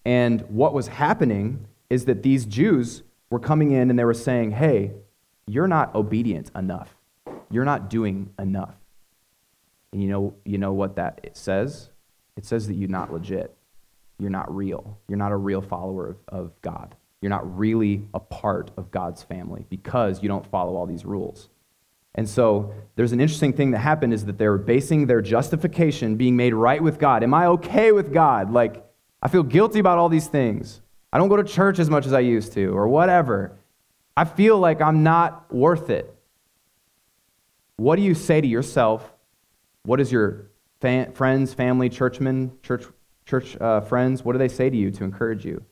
And 0.03 0.41
what 0.50 0.74
was 0.74 0.88
happening 0.88 1.67
is 1.91 2.05
that 2.05 2.24
these 2.24 2.48
Jews 2.48 3.03
were 3.29 3.39
coming 3.39 3.71
in 3.71 3.89
and 3.89 3.98
they 3.98 4.05
were 4.05 4.13
saying, 4.13 4.51
hey, 4.51 4.91
you're 5.48 5.67
not 5.67 5.93
obedient 5.95 6.51
enough. 6.55 6.95
You're 7.50 7.65
not 7.65 7.89
doing 7.89 8.31
enough. 8.39 8.75
And 9.91 10.03
you 10.03 10.09
know, 10.09 10.36
you 10.45 10.57
know 10.57 10.74
what 10.74 10.95
that 10.98 11.29
says? 11.33 11.89
It 12.38 12.45
says 12.45 12.67
that 12.67 12.75
you're 12.75 12.89
not 12.89 13.12
legit. 13.12 13.55
You're 14.19 14.29
not 14.29 14.53
real. 14.53 15.00
You're 15.07 15.17
not 15.17 15.31
a 15.31 15.38
real 15.38 15.62
follower 15.62 16.09
of, 16.09 16.17
of 16.27 16.62
God. 16.62 16.95
You're 17.21 17.29
not 17.29 17.57
really 17.57 18.03
a 18.13 18.19
part 18.19 18.71
of 18.77 18.91
God's 18.91 19.24
family 19.24 19.65
because 19.69 20.21
you 20.21 20.29
don't 20.29 20.45
follow 20.45 20.75
all 20.75 20.86
these 20.86 21.05
rules. 21.05 21.50
And 22.15 22.27
so 22.27 22.74
there's 22.95 23.12
an 23.12 23.19
interesting 23.19 23.53
thing 23.53 23.71
that 23.71 23.79
happened 23.79 24.13
is 24.13 24.25
that 24.25 24.38
they 24.38 24.48
were 24.48 24.57
basing 24.57 25.07
their 25.07 25.21
justification, 25.21 26.15
being 26.15 26.36
made 26.36 26.53
right 26.53 26.81
with 26.81 27.00
God. 27.00 27.24
Am 27.24 27.33
I 27.33 27.48
okay 27.48 27.91
with 27.91 28.13
God? 28.13 28.51
Like, 28.51 28.86
I 29.21 29.27
feel 29.27 29.43
guilty 29.43 29.79
about 29.79 29.98
all 29.98 30.09
these 30.09 30.27
things. 30.27 30.81
I 31.12 31.18
don't 31.18 31.30
go 31.30 31.38
to 31.38 31.44
church 31.44 31.80
as 31.80 31.89
much 31.89 32.06
as 32.06 32.13
I 32.13 32.20
used 32.20 32.54
to, 32.54 32.68
or 32.68 32.88
whatever. 32.88 33.58
I 34.16 34.25
feel 34.25 34.60
like 34.60 34.82
I'm 34.82 35.04
not 35.04 35.54
worth 35.54 35.89
it. 35.89 36.13
What 37.78 37.96
do 37.96 38.01
you 38.01 38.13
say 38.13 38.42
to 38.42 38.48
yourself? 38.48 39.13
What 39.84 40.00
is 40.00 40.12
your 40.12 40.50
fa- 40.82 41.12
friends, 41.13 41.54
family, 41.54 41.89
churchmen, 41.89 42.51
church, 42.62 42.86
church 43.25 43.56
uh, 43.62 43.82
friends, 43.82 44.24
what 44.24 44.34
do 44.34 44.39
they 44.39 44.48
say 44.48 44.70
to 44.70 44.75
you 44.75 44.92
to 44.92 45.04
encourage 45.04 45.46
you? 45.46 45.63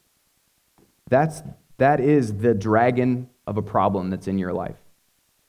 That's, 1.09 1.41
that 1.77 1.99
is 1.99 2.37
the 2.37 2.53
dragon 2.53 3.29
of 3.45 3.57
a 3.57 3.61
problem 3.61 4.09
that's 4.09 4.27
in 4.27 4.37
your 4.37 4.53
life. 4.53 4.77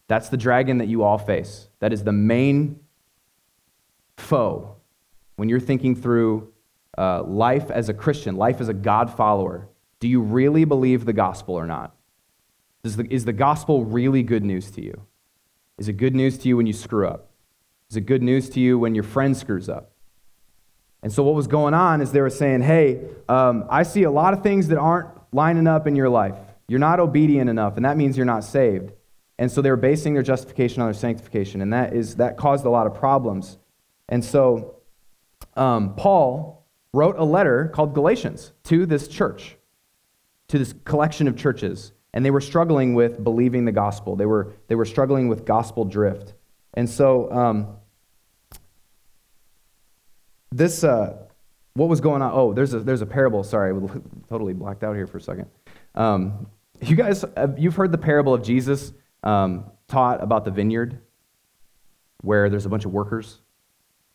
That's 0.06 0.28
the 0.28 0.36
dragon 0.36 0.78
that 0.78 0.88
you 0.88 1.02
all 1.02 1.18
face. 1.18 1.68
That 1.80 1.92
is 1.92 2.04
the 2.04 2.12
main 2.12 2.80
foe 4.16 4.76
when 5.36 5.48
you're 5.48 5.60
thinking 5.60 5.94
through 5.94 6.52
uh, 6.96 7.22
life 7.22 7.70
as 7.70 7.88
a 7.88 7.94
Christian, 7.94 8.36
life 8.36 8.60
as 8.60 8.68
a 8.68 8.74
God 8.74 9.14
follower. 9.14 9.68
Do 10.00 10.08
you 10.08 10.20
really 10.20 10.64
believe 10.64 11.04
the 11.04 11.12
gospel 11.12 11.54
or 11.54 11.66
not? 11.66 11.94
The, 12.82 13.06
is 13.10 13.24
the 13.24 13.32
gospel 13.32 13.84
really 13.84 14.22
good 14.22 14.44
news 14.44 14.70
to 14.72 14.82
you? 14.82 15.02
Is 15.78 15.88
it 15.88 15.94
good 15.94 16.14
news 16.14 16.38
to 16.38 16.48
you 16.48 16.56
when 16.56 16.66
you 16.66 16.72
screw 16.72 17.06
up? 17.06 17.30
Is 17.90 17.96
it 17.96 18.02
good 18.02 18.22
news 18.22 18.48
to 18.50 18.60
you 18.60 18.78
when 18.78 18.94
your 18.94 19.04
friend 19.04 19.36
screws 19.36 19.68
up? 19.68 19.92
And 21.02 21.12
so, 21.12 21.22
what 21.22 21.34
was 21.34 21.46
going 21.46 21.74
on 21.74 22.00
is 22.00 22.12
they 22.12 22.20
were 22.20 22.30
saying, 22.30 22.62
Hey, 22.62 23.00
um, 23.28 23.64
I 23.70 23.82
see 23.84 24.02
a 24.02 24.10
lot 24.10 24.34
of 24.34 24.42
things 24.42 24.68
that 24.68 24.78
aren't 24.78 25.08
lining 25.32 25.66
up 25.66 25.86
in 25.86 25.94
your 25.94 26.08
life. 26.08 26.34
You're 26.66 26.80
not 26.80 27.00
obedient 27.00 27.48
enough, 27.48 27.76
and 27.76 27.84
that 27.84 27.96
means 27.96 28.16
you're 28.16 28.26
not 28.26 28.44
saved. 28.44 28.92
And 29.38 29.50
so 29.50 29.62
they 29.62 29.70
were 29.70 29.76
basing 29.76 30.14
their 30.14 30.22
justification 30.22 30.82
on 30.82 30.88
their 30.88 30.94
sanctification, 30.94 31.62
and 31.62 31.72
that, 31.72 31.94
is, 31.94 32.16
that 32.16 32.36
caused 32.36 32.64
a 32.64 32.70
lot 32.70 32.86
of 32.86 32.94
problems. 32.94 33.56
And 34.08 34.24
so 34.24 34.76
um, 35.56 35.94
Paul 35.94 36.66
wrote 36.92 37.16
a 37.16 37.24
letter 37.24 37.68
called 37.68 37.94
Galatians 37.94 38.52
to 38.64 38.84
this 38.84 39.06
church, 39.06 39.56
to 40.48 40.58
this 40.58 40.74
collection 40.84 41.28
of 41.28 41.36
churches, 41.36 41.92
and 42.14 42.24
they 42.24 42.30
were 42.30 42.40
struggling 42.40 42.94
with 42.94 43.22
believing 43.22 43.64
the 43.64 43.72
gospel. 43.72 44.16
They 44.16 44.26
were, 44.26 44.54
they 44.68 44.74
were 44.74 44.84
struggling 44.84 45.28
with 45.28 45.44
gospel 45.44 45.84
drift. 45.84 46.34
And 46.74 46.88
so 46.88 47.30
um, 47.30 47.76
this, 50.50 50.84
uh, 50.84 51.16
what 51.74 51.88
was 51.88 52.00
going 52.00 52.22
on? 52.22 52.32
Oh, 52.32 52.52
there's 52.52 52.74
a, 52.74 52.80
there's 52.80 53.02
a 53.02 53.06
parable. 53.06 53.44
Sorry, 53.44 53.74
I 53.74 53.78
totally 54.28 54.54
blacked 54.54 54.84
out 54.84 54.96
here 54.96 55.06
for 55.06 55.18
a 55.18 55.20
second. 55.20 55.46
Um, 55.94 56.46
you 56.80 56.96
guys, 56.96 57.24
you've 57.56 57.76
heard 57.76 57.92
the 57.92 57.98
parable 57.98 58.34
of 58.34 58.42
Jesus 58.42 58.92
um, 59.22 59.70
taught 59.88 60.22
about 60.22 60.44
the 60.44 60.50
vineyard 60.50 61.00
where 62.22 62.50
there's 62.50 62.66
a 62.66 62.68
bunch 62.68 62.84
of 62.84 62.92
workers 62.92 63.40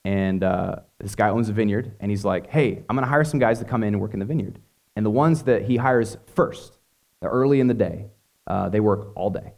and 0.06 0.44
uh, 0.44 0.78
this 1.00 1.16
guy 1.16 1.30
owns 1.30 1.50
a 1.50 1.54
vineyard 1.54 1.96
and 2.00 2.12
he's 2.12 2.25
like 2.25 2.50
hey 2.50 2.84
i'm 2.90 2.96
going 2.96 3.04
to 3.04 3.10
hire 3.10 3.24
some 3.24 3.40
guys 3.40 3.60
to 3.60 3.66
come 3.66 3.84
in 3.84 3.94
and 3.94 4.02
work 4.02 4.13
in 4.13 4.20
the 4.20 4.25
vineyard 4.25 4.60
and 4.95 5.05
the 5.05 5.09
ones 5.09 5.43
that 5.43 5.63
he 5.63 5.77
hires 5.77 6.17
first 6.35 6.77
early 7.21 7.59
in 7.59 7.67
the 7.67 7.73
day 7.73 8.07
uh, 8.47 8.67
they 8.69 8.79
work 8.79 9.12
all 9.15 9.29
day 9.29 9.53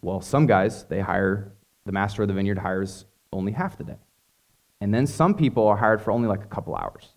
well 0.00 0.20
some 0.20 0.46
guys 0.46 0.84
they 0.84 1.00
hire 1.00 1.52
the 1.84 1.92
master 1.92 2.22
of 2.22 2.28
the 2.28 2.34
vineyard 2.34 2.58
hires 2.58 3.04
only 3.32 3.52
half 3.52 3.76
the 3.76 3.84
day 3.84 3.98
and 4.80 4.94
then 4.94 5.06
some 5.06 5.34
people 5.34 5.66
are 5.66 5.76
hired 5.76 6.00
for 6.00 6.10
only 6.10 6.28
like 6.28 6.42
a 6.42 6.46
couple 6.46 6.74
hours 6.74 7.10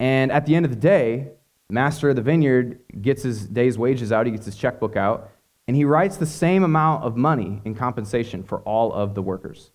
and 0.00 0.32
at 0.32 0.44
the 0.46 0.54
end 0.54 0.64
of 0.64 0.70
the 0.70 0.76
day 0.76 1.28
master 1.70 2.10
of 2.10 2.16
the 2.16 2.22
vineyard 2.22 2.80
gets 3.00 3.22
his 3.22 3.46
day's 3.46 3.78
wages 3.78 4.10
out 4.10 4.26
he 4.26 4.32
gets 4.32 4.46
his 4.46 4.56
checkbook 4.56 4.96
out 4.96 5.30
and 5.68 5.76
he 5.76 5.84
writes 5.84 6.16
the 6.16 6.26
same 6.26 6.64
amount 6.64 7.04
of 7.04 7.14
money 7.14 7.60
in 7.66 7.74
compensation 7.74 8.42
for 8.42 8.60
all 8.60 8.90
of 8.90 9.14
the 9.14 9.20
workers. 9.22 9.70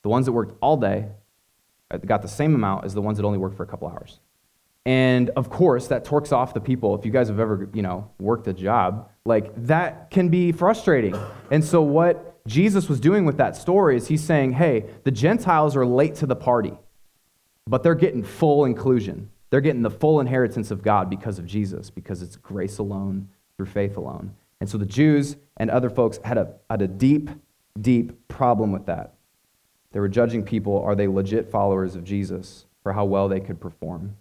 The 0.00 0.08
ones 0.08 0.24
that 0.24 0.32
worked 0.32 0.56
all 0.62 0.78
day 0.78 1.08
uh, 1.90 1.98
got 1.98 2.22
the 2.22 2.28
same 2.28 2.54
amount 2.54 2.86
as 2.86 2.94
the 2.94 3.02
ones 3.02 3.18
that 3.18 3.26
only 3.26 3.38
worked 3.38 3.54
for 3.54 3.62
a 3.62 3.66
couple 3.66 3.86
hours. 3.86 4.18
And 4.86 5.30
of 5.30 5.50
course, 5.50 5.88
that 5.88 6.04
torques 6.04 6.30
off 6.30 6.54
the 6.54 6.60
people. 6.60 6.94
If 6.94 7.04
you 7.04 7.10
guys 7.10 7.26
have 7.26 7.40
ever, 7.40 7.68
you 7.74 7.82
know, 7.82 8.08
worked 8.20 8.46
a 8.46 8.52
job, 8.52 9.10
like 9.24 9.52
that 9.66 10.12
can 10.12 10.28
be 10.28 10.52
frustrating. 10.52 11.16
And 11.50 11.64
so 11.64 11.82
what 11.82 12.40
Jesus 12.46 12.88
was 12.88 13.00
doing 13.00 13.24
with 13.24 13.36
that 13.38 13.56
story 13.56 13.96
is 13.96 14.06
he's 14.06 14.22
saying, 14.22 14.52
hey, 14.52 14.86
the 15.02 15.10
Gentiles 15.10 15.74
are 15.74 15.84
late 15.84 16.14
to 16.16 16.26
the 16.26 16.36
party, 16.36 16.72
but 17.66 17.82
they're 17.82 17.96
getting 17.96 18.22
full 18.22 18.64
inclusion. 18.64 19.28
They're 19.50 19.60
getting 19.60 19.82
the 19.82 19.90
full 19.90 20.20
inheritance 20.20 20.70
of 20.70 20.84
God 20.84 21.10
because 21.10 21.40
of 21.40 21.46
Jesus, 21.46 21.90
because 21.90 22.22
it's 22.22 22.36
grace 22.36 22.78
alone 22.78 23.28
through 23.56 23.66
faith 23.66 23.96
alone. 23.96 24.36
And 24.60 24.70
so 24.70 24.78
the 24.78 24.86
Jews 24.86 25.36
and 25.56 25.68
other 25.68 25.90
folks 25.90 26.20
had 26.22 26.38
a, 26.38 26.54
had 26.70 26.80
a 26.80 26.88
deep, 26.88 27.28
deep 27.80 28.28
problem 28.28 28.70
with 28.70 28.86
that. 28.86 29.14
They 29.90 29.98
were 29.98 30.08
judging 30.08 30.44
people 30.44 30.80
are 30.80 30.94
they 30.94 31.08
legit 31.08 31.50
followers 31.50 31.96
of 31.96 32.04
Jesus 32.04 32.66
for 32.84 32.92
how 32.92 33.04
well 33.04 33.28
they 33.28 33.40
could 33.40 33.60
perform? 33.60 34.16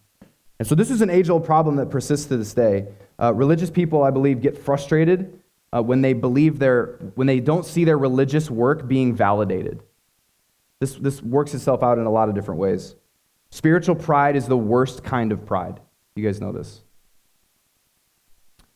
And 0.59 0.67
so 0.67 0.75
this 0.75 0.89
is 0.89 1.01
an 1.01 1.09
age 1.09 1.29
old 1.29 1.45
problem 1.45 1.75
that 1.77 1.89
persists 1.89 2.27
to 2.27 2.37
this 2.37 2.53
day. 2.53 2.87
Uh, 3.19 3.33
religious 3.33 3.69
people, 3.69 4.03
I 4.03 4.11
believe, 4.11 4.41
get 4.41 4.57
frustrated 4.57 5.39
uh, 5.73 5.81
when 5.81 6.01
they 6.01 6.13
believe 6.13 6.59
their, 6.59 6.97
when 7.15 7.27
they 7.27 7.39
don't 7.39 7.65
see 7.65 7.83
their 7.83 7.97
religious 7.97 8.49
work 8.49 8.87
being 8.87 9.13
validated. 9.13 9.83
This, 10.79 10.95
this 10.95 11.21
works 11.21 11.53
itself 11.53 11.83
out 11.83 11.97
in 11.97 12.05
a 12.05 12.11
lot 12.11 12.29
of 12.29 12.35
different 12.35 12.59
ways. 12.59 12.95
Spiritual 13.49 13.95
pride 13.95 14.35
is 14.35 14.47
the 14.47 14.57
worst 14.57 15.03
kind 15.03 15.31
of 15.31 15.45
pride. 15.45 15.79
You 16.15 16.25
guys 16.25 16.39
know 16.39 16.51
this. 16.51 16.81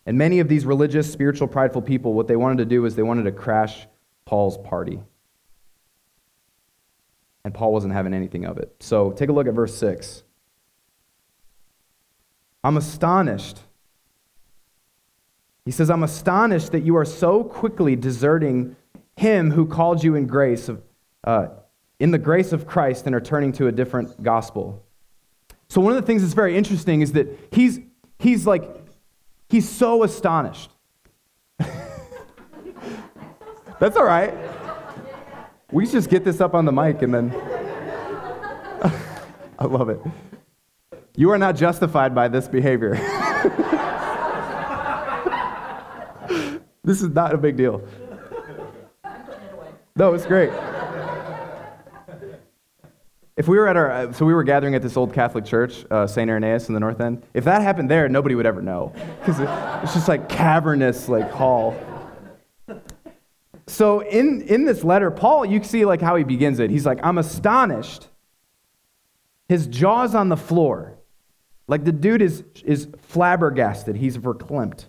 And 0.05 0.17
many 0.17 0.39
of 0.39 0.47
these 0.47 0.65
religious, 0.65 1.11
spiritual, 1.11 1.47
prideful 1.47 1.81
people, 1.81 2.13
what 2.13 2.27
they 2.27 2.35
wanted 2.35 2.57
to 2.59 2.65
do 2.65 2.85
is 2.85 2.95
they 2.95 3.03
wanted 3.03 3.23
to 3.23 3.31
crash 3.31 3.87
Paul's 4.25 4.57
party. 4.57 4.99
And 7.45 7.53
Paul 7.53 7.71
wasn't 7.71 7.93
having 7.93 8.13
anything 8.13 8.45
of 8.45 8.57
it. 8.57 8.75
So 8.79 9.11
take 9.11 9.29
a 9.29 9.31
look 9.31 9.47
at 9.47 9.53
verse 9.53 9.75
6. 9.75 10.23
I'm 12.63 12.77
astonished. 12.77 13.59
He 15.65 15.71
says, 15.71 15.89
I'm 15.89 16.03
astonished 16.03 16.71
that 16.71 16.81
you 16.81 16.95
are 16.97 17.05
so 17.05 17.43
quickly 17.43 17.95
deserting 17.95 18.75
him 19.15 19.51
who 19.51 19.65
called 19.65 20.03
you 20.03 20.15
in 20.15 20.27
grace, 20.27 20.69
of, 20.69 20.81
uh, 21.23 21.47
in 21.99 22.11
the 22.11 22.17
grace 22.17 22.51
of 22.53 22.65
Christ, 22.65 23.05
and 23.05 23.15
are 23.15 23.21
turning 23.21 23.51
to 23.53 23.67
a 23.67 23.71
different 23.71 24.23
gospel. 24.23 24.83
So 25.67 25.81
one 25.81 25.93
of 25.95 26.01
the 26.01 26.05
things 26.07 26.21
that's 26.21 26.33
very 26.33 26.57
interesting 26.57 27.01
is 27.01 27.11
that 27.13 27.27
he's, 27.51 27.79
he's 28.17 28.47
like 28.47 28.79
He's 29.49 29.67
so 29.67 30.03
astonished. 30.03 30.69
That's 33.79 33.97
all 33.97 34.05
right. 34.05 34.33
We 35.71 35.87
just 35.87 36.09
get 36.09 36.23
this 36.23 36.39
up 36.39 36.53
on 36.53 36.65
the 36.65 36.71
mic 36.71 37.01
and 37.01 37.13
then. 37.13 37.31
I 39.59 39.65
love 39.65 39.89
it. 39.89 39.99
You 41.19 41.29
are 41.31 41.37
not 41.37 41.57
justified 41.57 42.15
by 42.15 42.29
this 42.29 42.47
behavior. 42.47 42.93
this 46.81 47.01
is 47.01 47.09
not 47.09 47.33
a 47.33 47.37
big 47.37 47.57
deal. 47.57 47.85
No, 49.97 50.13
it's 50.13 50.25
great. 50.25 50.49
If 53.35 53.49
we 53.49 53.57
were 53.57 53.67
at 53.67 53.75
our, 53.75 53.91
uh, 53.91 54.13
so 54.13 54.25
we 54.25 54.33
were 54.33 54.45
gathering 54.45 54.75
at 54.75 54.81
this 54.81 54.95
old 54.95 55.13
Catholic 55.13 55.43
church, 55.43 55.85
uh, 55.91 56.07
St. 56.07 56.29
Irenaeus 56.29 56.69
in 56.69 56.73
the 56.73 56.79
North 56.79 57.01
End. 57.01 57.21
If 57.33 57.43
that 57.43 57.63
happened 57.63 57.91
there, 57.91 58.07
nobody 58.07 58.35
would 58.35 58.45
ever 58.45 58.61
know. 58.61 58.93
Because 59.19 59.41
it's 59.83 59.93
just 59.93 60.07
like 60.07 60.29
cavernous, 60.29 61.09
like 61.09 61.29
hall. 61.29 61.75
So 63.67 63.99
in, 63.99 64.43
in 64.43 64.63
this 64.63 64.85
letter, 64.85 65.11
Paul, 65.11 65.45
you 65.45 65.61
see 65.63 65.83
like 65.83 65.99
how 65.99 66.15
he 66.15 66.23
begins 66.23 66.59
it. 66.59 66.69
He's 66.69 66.85
like, 66.85 67.01
I'm 67.03 67.17
astonished. 67.17 68.07
His 69.49 69.67
jaw's 69.67 70.15
on 70.15 70.29
the 70.29 70.37
floor. 70.37 70.95
Like 71.69 71.85
the 71.85 71.91
dude 71.91 72.21
is, 72.21 72.43
is 72.65 72.87
flabbergasted. 72.97 73.95
He's 73.95 74.17
verklempt. 74.17 74.85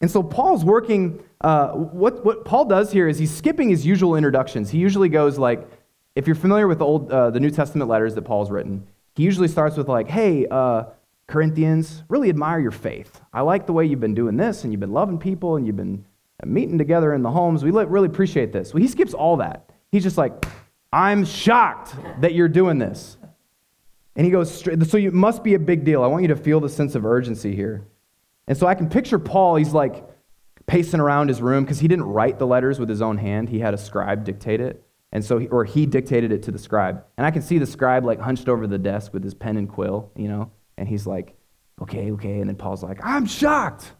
And 0.00 0.10
so 0.10 0.22
Paul's 0.22 0.64
working, 0.64 1.22
uh, 1.42 1.72
what, 1.72 2.24
what 2.24 2.44
Paul 2.44 2.64
does 2.64 2.90
here 2.90 3.06
is 3.06 3.18
he's 3.18 3.30
skipping 3.30 3.68
his 3.68 3.86
usual 3.86 4.16
introductions. 4.16 4.70
He 4.70 4.78
usually 4.78 5.08
goes 5.08 5.38
like, 5.38 5.68
if 6.16 6.26
you're 6.26 6.34
familiar 6.34 6.66
with 6.66 6.78
the, 6.78 6.84
old, 6.84 7.12
uh, 7.12 7.30
the 7.30 7.40
New 7.40 7.50
Testament 7.50 7.90
letters 7.90 8.14
that 8.14 8.22
Paul's 8.22 8.50
written, 8.50 8.86
he 9.14 9.22
usually 9.22 9.48
starts 9.48 9.76
with 9.76 9.86
like, 9.86 10.08
hey, 10.08 10.46
uh, 10.50 10.84
Corinthians, 11.26 12.04
really 12.08 12.30
admire 12.30 12.58
your 12.58 12.70
faith. 12.70 13.20
I 13.32 13.42
like 13.42 13.66
the 13.66 13.72
way 13.72 13.84
you've 13.84 14.00
been 14.00 14.14
doing 14.14 14.36
this 14.36 14.64
and 14.64 14.72
you've 14.72 14.80
been 14.80 14.92
loving 14.92 15.18
people 15.18 15.56
and 15.56 15.66
you've 15.66 15.76
been 15.76 16.04
meeting 16.44 16.78
together 16.78 17.14
in 17.14 17.22
the 17.22 17.30
homes. 17.30 17.62
We 17.62 17.70
really 17.70 18.06
appreciate 18.06 18.52
this. 18.52 18.72
Well, 18.72 18.82
he 18.82 18.88
skips 18.88 19.14
all 19.14 19.36
that. 19.38 19.70
He's 19.92 20.02
just 20.02 20.18
like, 20.18 20.46
I'm 20.92 21.24
shocked 21.24 21.94
that 22.20 22.34
you're 22.34 22.48
doing 22.48 22.78
this. 22.78 23.16
And 24.16 24.24
he 24.24 24.30
goes 24.30 24.52
straight, 24.52 24.82
so 24.86 24.96
it 24.96 25.12
must 25.12 25.42
be 25.42 25.54
a 25.54 25.58
big 25.58 25.84
deal. 25.84 26.02
I 26.02 26.06
want 26.06 26.22
you 26.22 26.28
to 26.28 26.36
feel 26.36 26.60
the 26.60 26.68
sense 26.68 26.94
of 26.94 27.04
urgency 27.04 27.54
here. 27.54 27.86
And 28.46 28.56
so 28.56 28.66
I 28.66 28.74
can 28.74 28.88
picture 28.88 29.18
Paul, 29.18 29.56
he's 29.56 29.72
like 29.72 30.04
pacing 30.66 31.00
around 31.00 31.28
his 31.28 31.42
room 31.42 31.64
because 31.64 31.80
he 31.80 31.88
didn't 31.88 32.04
write 32.04 32.38
the 32.38 32.46
letters 32.46 32.78
with 32.78 32.88
his 32.88 33.02
own 33.02 33.18
hand. 33.18 33.48
He 33.48 33.58
had 33.58 33.74
a 33.74 33.78
scribe 33.78 34.24
dictate 34.24 34.60
it. 34.60 34.84
And 35.12 35.24
so, 35.24 35.38
he, 35.38 35.48
or 35.48 35.64
he 35.64 35.86
dictated 35.86 36.32
it 36.32 36.42
to 36.44 36.52
the 36.52 36.58
scribe. 36.58 37.04
And 37.16 37.26
I 37.26 37.30
can 37.30 37.42
see 37.42 37.58
the 37.58 37.66
scribe 37.66 38.04
like 38.04 38.20
hunched 38.20 38.48
over 38.48 38.66
the 38.66 38.78
desk 38.78 39.12
with 39.12 39.22
his 39.22 39.34
pen 39.34 39.56
and 39.56 39.68
quill, 39.68 40.10
you 40.16 40.28
know, 40.28 40.50
and 40.76 40.88
he's 40.88 41.06
like, 41.06 41.36
okay, 41.80 42.10
okay. 42.12 42.40
And 42.40 42.48
then 42.48 42.56
Paul's 42.56 42.82
like, 42.82 42.98
I'm 43.04 43.26
shocked. 43.26 43.92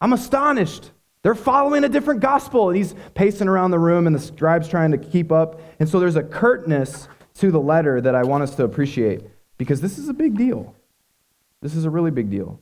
I'm 0.00 0.12
astonished. 0.12 0.90
They're 1.22 1.34
following 1.34 1.84
a 1.84 1.88
different 1.88 2.20
gospel. 2.20 2.68
And 2.68 2.76
he's 2.76 2.94
pacing 3.14 3.48
around 3.48 3.70
the 3.70 3.78
room, 3.78 4.06
and 4.06 4.14
the 4.14 4.20
scribe's 4.20 4.68
trying 4.68 4.92
to 4.92 4.98
keep 4.98 5.30
up. 5.30 5.60
And 5.78 5.88
so 5.88 6.00
there's 6.00 6.16
a 6.16 6.22
curtness 6.22 7.08
to 7.38 7.50
the 7.50 7.60
letter 7.60 8.00
that 8.00 8.14
I 8.14 8.22
want 8.22 8.42
us 8.42 8.54
to 8.56 8.64
appreciate 8.64 9.22
because 9.58 9.80
this 9.80 9.98
is 9.98 10.08
a 10.08 10.14
big 10.14 10.36
deal. 10.36 10.74
This 11.62 11.74
is 11.74 11.84
a 11.84 11.90
really 11.90 12.10
big 12.10 12.30
deal. 12.30 12.60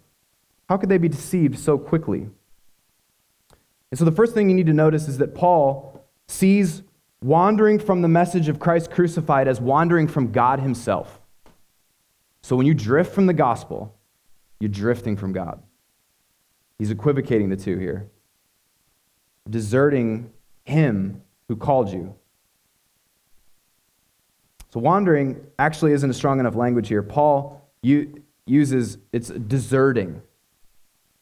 How 0.69 0.77
could 0.77 0.89
they 0.89 0.99
be 0.99 1.09
deceived 1.09 1.59
so 1.59 1.77
quickly? 1.79 2.29
And 3.91 3.99
so 3.99 4.05
the 4.05 4.13
first 4.13 4.35
thing 4.35 4.49
you 4.49 4.55
need 4.55 4.67
to 4.67 4.73
notice 4.73 5.09
is 5.09 5.19
that 5.19 5.35
Paul 5.35 6.05
sees 6.27 6.83
wandering 7.23 7.79
from 7.79 8.03
the 8.03 8.09
message 8.09 8.49
of 8.49 8.59
Christ 8.59 8.91
crucified 8.91 9.49
as 9.49 9.61
wandering 9.61 10.09
from 10.09 10.33
God 10.33 10.61
himself. 10.61 11.21
So 12.43 12.57
when 12.57 12.67
you 12.67 12.75
drift 12.75 13.15
from 13.15 13.27
the 13.27 13.33
gospel, 13.33 13.95
you're 14.61 14.69
drifting 14.69 15.17
from 15.17 15.33
God. 15.33 15.63
He's 16.79 16.91
equivocating 16.91 17.49
the 17.51 17.57
two 17.57 17.79
here 17.79 18.11
deserting 19.49 20.31
him 20.65 21.23
who 21.49 21.57
called 21.57 21.93
you. 21.93 22.15
So, 24.75 24.81
wandering 24.81 25.47
actually 25.57 25.93
isn't 25.93 26.11
a 26.11 26.13
strong 26.13 26.41
enough 26.41 26.57
language 26.57 26.89
here. 26.89 27.01
Paul 27.01 27.63
uses 28.45 28.99
it's 29.13 29.29
deserting, 29.29 30.21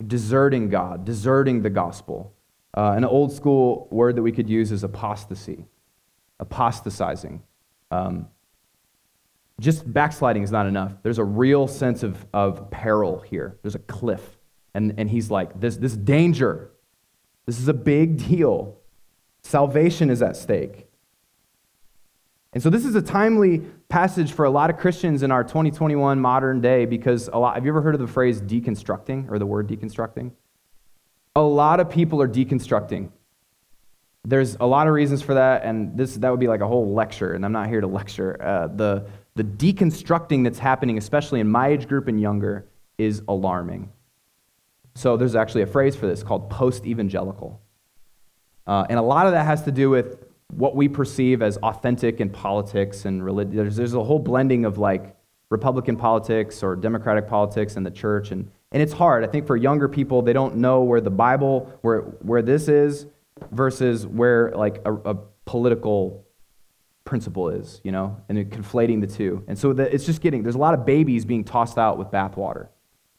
deserting 0.07 0.71
God, 0.71 1.05
deserting 1.05 1.61
the 1.61 1.69
gospel. 1.69 2.33
Uh, 2.75 2.95
an 2.97 3.05
old 3.05 3.31
school 3.31 3.89
word 3.91 4.17
that 4.17 4.23
we 4.23 4.33
could 4.33 4.49
use 4.49 4.73
is 4.73 4.85
apostasy, 4.85 5.67
apostatizing. 6.41 7.43
Um, 7.91 8.29
just 9.61 9.93
backsliding 9.93 10.43
is 10.43 10.51
not 10.51 10.65
enough. 10.65 10.95
There's 11.03 11.19
a 11.19 11.25
real 11.25 11.69
sense 11.69 12.03
of, 12.03 12.25
of 12.33 12.71
peril 12.71 13.21
here. 13.21 13.59
There's 13.61 13.75
a 13.75 13.81
cliff. 13.81 14.39
And, 14.73 14.95
and 14.97 15.11
he's 15.11 15.31
like, 15.31 15.61
this, 15.61 15.77
this 15.77 15.95
danger 15.95 16.71
this 17.45 17.59
is 17.59 17.69
a 17.69 17.75
big 17.75 18.17
deal. 18.17 18.79
Salvation 19.43 20.09
is 20.09 20.23
at 20.23 20.39
stake. 20.39 20.87
And 22.53 22.63
so 22.63 22.69
this 22.69 22.85
is 22.85 22.95
a 22.95 23.03
timely 23.03 23.61
passage 23.89 24.33
for 24.33 24.45
a 24.45 24.51
lot 24.51 24.69
of 24.69 24.77
Christians 24.77 25.23
in 25.23 25.31
our 25.31 25.43
2021 25.43 26.21
modern 26.21 26.61
day 26.61 26.85
because 26.85 27.29
a 27.33 27.39
lot 27.39 27.55
have 27.55 27.65
you 27.65 27.71
ever 27.71 27.81
heard 27.81 27.95
of 27.95 28.01
the 28.01 28.07
phrase 28.07 28.43
deconstructing 28.43 29.31
or 29.31 29.39
the 29.39 29.47
word 29.47 29.69
deconstructing? 29.69 30.33
A 31.35 31.41
lot 31.41 31.81
of 31.81 31.89
people 31.89 32.21
are 32.21 32.29
deconstructing. 32.29 33.11
There's 34.25 34.57
a 34.61 34.67
lot 34.67 34.87
of 34.87 34.93
reasons 34.93 35.23
for 35.23 35.35
that, 35.35 35.65
and 35.65 35.97
this 35.97 36.15
that 36.17 36.31
would 36.31 36.39
be 36.39 36.47
like 36.47 36.61
a 36.61 36.67
whole 36.67 36.95
lecture, 36.95 37.33
and 37.33 37.45
I'm 37.45 37.53
not 37.53 37.69
here 37.69 37.81
to 37.81 37.87
lecture. 37.87 38.41
Uh, 38.41 38.69
the 38.69 39.07
the 39.35 39.43
deconstructing 39.43 40.45
that's 40.45 40.59
happening, 40.59 40.99
especially 40.99 41.41
in 41.41 41.51
my 41.51 41.69
age 41.69 41.89
group 41.89 42.07
and 42.07 42.21
younger, 42.21 42.69
is 42.99 43.23
alarming. 43.27 43.91
So 44.95 45.17
there's 45.17 45.35
actually 45.35 45.63
a 45.63 45.67
phrase 45.67 45.97
for 45.97 46.07
this 46.07 46.23
called 46.23 46.51
post 46.51 46.87
evangelical. 46.87 47.61
Uh, 48.67 48.85
and 48.89 48.99
a 48.99 49.03
lot 49.03 49.27
of 49.27 49.33
that 49.33 49.45
has 49.45 49.63
to 49.63 49.73
do 49.73 49.91
with 49.91 50.25
what 50.53 50.77
we 50.77 50.89
perceive 50.89 51.43
as 51.43 51.57
authentic 51.59 52.21
in 52.21 52.31
politics 52.31 53.05
and 53.05 53.25
religion. 53.25 53.57
There's, 53.57 53.77
there's 53.77 53.95
a 53.95 54.05
whole 54.05 54.19
blending 54.19 54.65
of 54.65 54.79
like 54.79 55.17
Republican 55.49 55.97
politics 55.97 56.63
or 56.63 56.77
Democratic 56.77 57.27
politics 57.27 57.77
and 57.77 57.85
the 57.85 57.91
church. 57.91 58.31
And, 58.31 58.51
and 58.71 58.83
it's 58.83 58.93
hard. 58.93 59.25
I 59.25 59.27
think 59.27 59.47
for 59.47 59.57
younger 59.57 59.89
people, 59.89 60.23
they 60.23 60.33
don't 60.33 60.57
know 60.57 60.83
where 60.83 61.01
the 61.01 61.11
Bible, 61.11 61.73
where, 61.83 62.01
where 62.01 62.43
this 62.43 62.69
is 62.69 63.07
versus 63.51 64.07
where 64.07 64.51
like 64.53 64.81
a, 64.85 64.95
a 64.95 65.15
political 65.47 66.27
principle 67.05 67.49
is, 67.49 67.81
you 67.83 67.93
know, 67.93 68.17
and 68.29 68.39
conflating 68.51 69.01
the 69.01 69.07
two. 69.07 69.45
And 69.49 69.59
so 69.59 69.73
the, 69.73 69.93
it's 69.93 70.07
just 70.07 70.21
getting, 70.21 70.43
there's 70.43 70.55
a 70.55 70.59
lot 70.59 70.75
of 70.75 70.87
babies 70.87 71.25
being 71.25 71.45
tossed 71.45 71.79
out 71.79 71.99
with 71.99 72.09
bathwater 72.09 72.69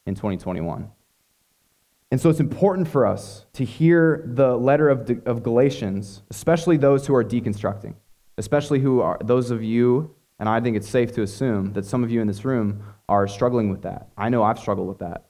in 0.06 0.14
2021. 0.14 0.90
And 2.10 2.20
so 2.20 2.30
it's 2.30 2.40
important 2.40 2.86
for 2.86 3.06
us 3.06 3.46
to 3.54 3.64
hear 3.64 4.22
the 4.26 4.56
letter 4.56 4.88
of, 4.88 5.10
of 5.26 5.42
Galatians, 5.42 6.22
especially 6.30 6.76
those 6.76 7.06
who 7.06 7.14
are 7.14 7.24
deconstructing, 7.24 7.94
especially 8.38 8.80
who 8.80 9.00
are 9.00 9.18
those 9.24 9.50
of 9.50 9.62
you, 9.62 10.14
and 10.38 10.48
I 10.48 10.60
think 10.60 10.76
it's 10.76 10.88
safe 10.88 11.12
to 11.14 11.22
assume 11.22 11.72
that 11.72 11.84
some 11.84 12.04
of 12.04 12.10
you 12.10 12.20
in 12.20 12.26
this 12.26 12.44
room 12.44 12.82
are 13.08 13.26
struggling 13.26 13.70
with 13.70 13.82
that. 13.82 14.08
I 14.16 14.28
know 14.28 14.42
I've 14.42 14.58
struggled 14.58 14.88
with 14.88 14.98
that. 14.98 15.26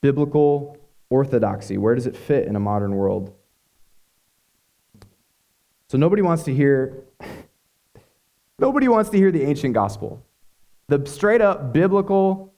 Biblical 0.00 0.76
orthodoxy, 1.10 1.78
where 1.78 1.94
does 1.94 2.06
it 2.06 2.16
fit 2.16 2.46
in 2.46 2.56
a 2.56 2.60
modern 2.60 2.94
world? 2.94 3.34
So 5.88 5.98
nobody 5.98 6.22
wants 6.22 6.42
to 6.44 6.54
hear 6.54 7.04
nobody 8.58 8.88
wants 8.88 9.10
to 9.10 9.16
hear 9.16 9.30
the 9.30 9.42
ancient 9.42 9.74
gospel. 9.74 10.24
The 10.88 11.04
straight 11.06 11.40
up 11.40 11.72
biblical 11.72 12.52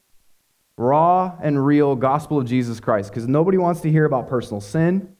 raw 0.78 1.36
and 1.42 1.64
real 1.64 1.96
gospel 1.96 2.38
of 2.38 2.46
Jesus 2.46 2.80
Christ 2.80 3.10
because 3.10 3.26
nobody 3.26 3.58
wants 3.58 3.80
to 3.80 3.90
hear 3.90 4.04
about 4.04 4.28
personal 4.28 4.60
sin. 4.60 5.16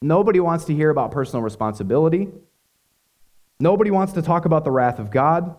Nobody 0.00 0.40
wants 0.40 0.64
to 0.66 0.74
hear 0.74 0.90
about 0.90 1.10
personal 1.10 1.42
responsibility. 1.42 2.28
Nobody 3.58 3.90
wants 3.90 4.12
to 4.14 4.22
talk 4.22 4.44
about 4.44 4.64
the 4.64 4.70
wrath 4.70 4.98
of 4.98 5.10
God. 5.10 5.56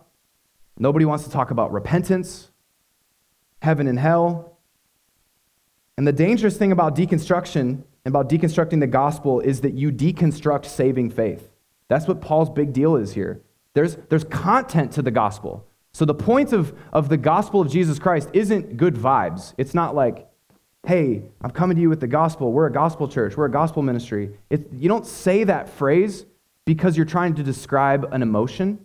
Nobody 0.78 1.04
wants 1.04 1.24
to 1.24 1.30
talk 1.30 1.50
about 1.50 1.72
repentance, 1.72 2.50
heaven 3.62 3.86
and 3.86 3.98
hell. 3.98 4.58
And 5.98 6.06
the 6.06 6.12
dangerous 6.12 6.56
thing 6.56 6.72
about 6.72 6.94
deconstruction 6.94 7.60
and 7.60 8.06
about 8.06 8.28
deconstructing 8.28 8.80
the 8.80 8.86
gospel 8.86 9.40
is 9.40 9.62
that 9.62 9.74
you 9.74 9.90
deconstruct 9.90 10.64
saving 10.66 11.10
faith. 11.10 11.50
That's 11.88 12.06
what 12.06 12.20
Paul's 12.20 12.50
big 12.50 12.72
deal 12.72 12.96
is 12.96 13.12
here. 13.12 13.42
There's, 13.74 13.96
there's 14.08 14.24
content 14.24 14.92
to 14.92 15.02
the 15.02 15.10
gospel. 15.10 15.66
So 15.96 16.04
the 16.04 16.12
point 16.12 16.52
of, 16.52 16.74
of 16.92 17.08
the 17.08 17.16
gospel 17.16 17.62
of 17.62 17.70
Jesus 17.70 17.98
Christ 17.98 18.28
isn't 18.34 18.76
good 18.76 18.96
vibes. 18.96 19.54
It's 19.56 19.72
not 19.72 19.94
like, 19.94 20.28
hey, 20.86 21.22
I'm 21.40 21.50
coming 21.50 21.74
to 21.74 21.80
you 21.80 21.88
with 21.88 22.00
the 22.00 22.06
gospel. 22.06 22.52
We're 22.52 22.66
a 22.66 22.70
gospel 22.70 23.08
church. 23.08 23.34
We're 23.34 23.46
a 23.46 23.50
gospel 23.50 23.80
ministry. 23.80 24.36
It, 24.50 24.70
you 24.74 24.90
don't 24.90 25.06
say 25.06 25.44
that 25.44 25.70
phrase 25.70 26.26
because 26.66 26.98
you're 26.98 27.06
trying 27.06 27.34
to 27.36 27.42
describe 27.42 28.12
an 28.12 28.20
emotion. 28.20 28.84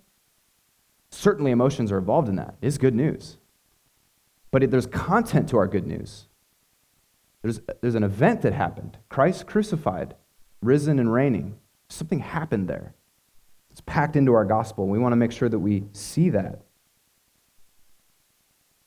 Certainly, 1.10 1.52
emotions 1.52 1.92
are 1.92 1.98
involved 1.98 2.30
in 2.30 2.38
that. 2.38 2.56
It's 2.62 2.78
good 2.78 2.96
news. 2.96 3.36
But 4.50 4.64
it, 4.64 4.72
there's 4.72 4.88
content 4.88 5.50
to 5.50 5.58
our 5.58 5.68
good 5.68 5.86
news. 5.86 6.28
There's, 7.42 7.60
there's 7.82 7.96
an 7.96 8.04
event 8.04 8.42
that 8.44 8.54
happened 8.54 8.98
Christ 9.10 9.48
crucified, 9.48 10.16
risen 10.62 10.98
and 10.98 11.12
reigning. 11.12 11.58
Something 11.90 12.20
happened 12.20 12.70
there. 12.70 12.94
It's 13.70 13.82
packed 13.82 14.16
into 14.16 14.32
our 14.32 14.46
gospel. 14.46 14.88
We 14.88 14.98
want 14.98 15.12
to 15.12 15.18
make 15.18 15.34
sure 15.34 15.50
that 15.50 15.60
we 15.60 15.84
see 15.92 16.30
that. 16.30 16.62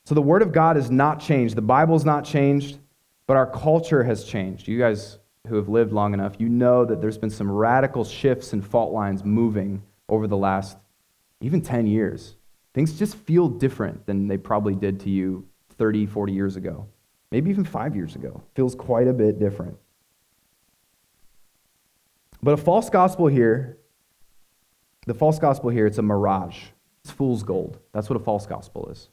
So 0.04 0.14
the 0.14 0.22
Word 0.22 0.42
of 0.42 0.52
God 0.52 0.76
has 0.76 0.90
not 0.90 1.20
changed. 1.20 1.56
The 1.56 1.62
Bible's 1.62 2.04
not 2.04 2.24
changed, 2.24 2.78
but 3.26 3.36
our 3.36 3.46
culture 3.46 4.04
has 4.04 4.24
changed. 4.24 4.68
You 4.68 4.78
guys 4.78 5.18
who 5.48 5.56
have 5.56 5.68
lived 5.68 5.92
long 5.92 6.12
enough, 6.14 6.34
you 6.38 6.48
know 6.48 6.84
that 6.84 7.00
there's 7.00 7.18
been 7.18 7.30
some 7.30 7.50
radical 7.50 8.04
shifts 8.04 8.52
and 8.52 8.64
fault 8.64 8.92
lines 8.92 9.24
moving 9.24 9.82
over 10.08 10.26
the 10.26 10.36
last 10.36 10.76
even 11.40 11.60
10 11.60 11.86
years. 11.86 12.36
Things 12.74 12.98
just 12.98 13.16
feel 13.16 13.48
different 13.48 14.04
than 14.06 14.28
they 14.28 14.36
probably 14.36 14.74
did 14.74 15.00
to 15.00 15.10
you 15.10 15.46
30, 15.78 16.06
40 16.06 16.32
years 16.32 16.56
ago. 16.56 16.86
Maybe 17.30 17.50
even 17.50 17.64
five 17.64 17.96
years 17.96 18.14
ago. 18.14 18.42
Feels 18.54 18.74
quite 18.74 19.08
a 19.08 19.12
bit 19.12 19.38
different. 19.38 19.76
But 22.42 22.52
a 22.52 22.56
false 22.58 22.90
gospel 22.90 23.26
here, 23.26 23.78
the 25.06 25.14
false 25.14 25.38
gospel 25.38 25.70
here, 25.70 25.86
it's 25.86 25.98
a 25.98 26.02
mirage. 26.02 26.58
It's 27.02 27.10
fool's 27.10 27.42
gold. 27.42 27.78
That's 27.92 28.10
what 28.10 28.16
a 28.16 28.24
false 28.24 28.46
gospel 28.46 28.88
is. 28.90 29.08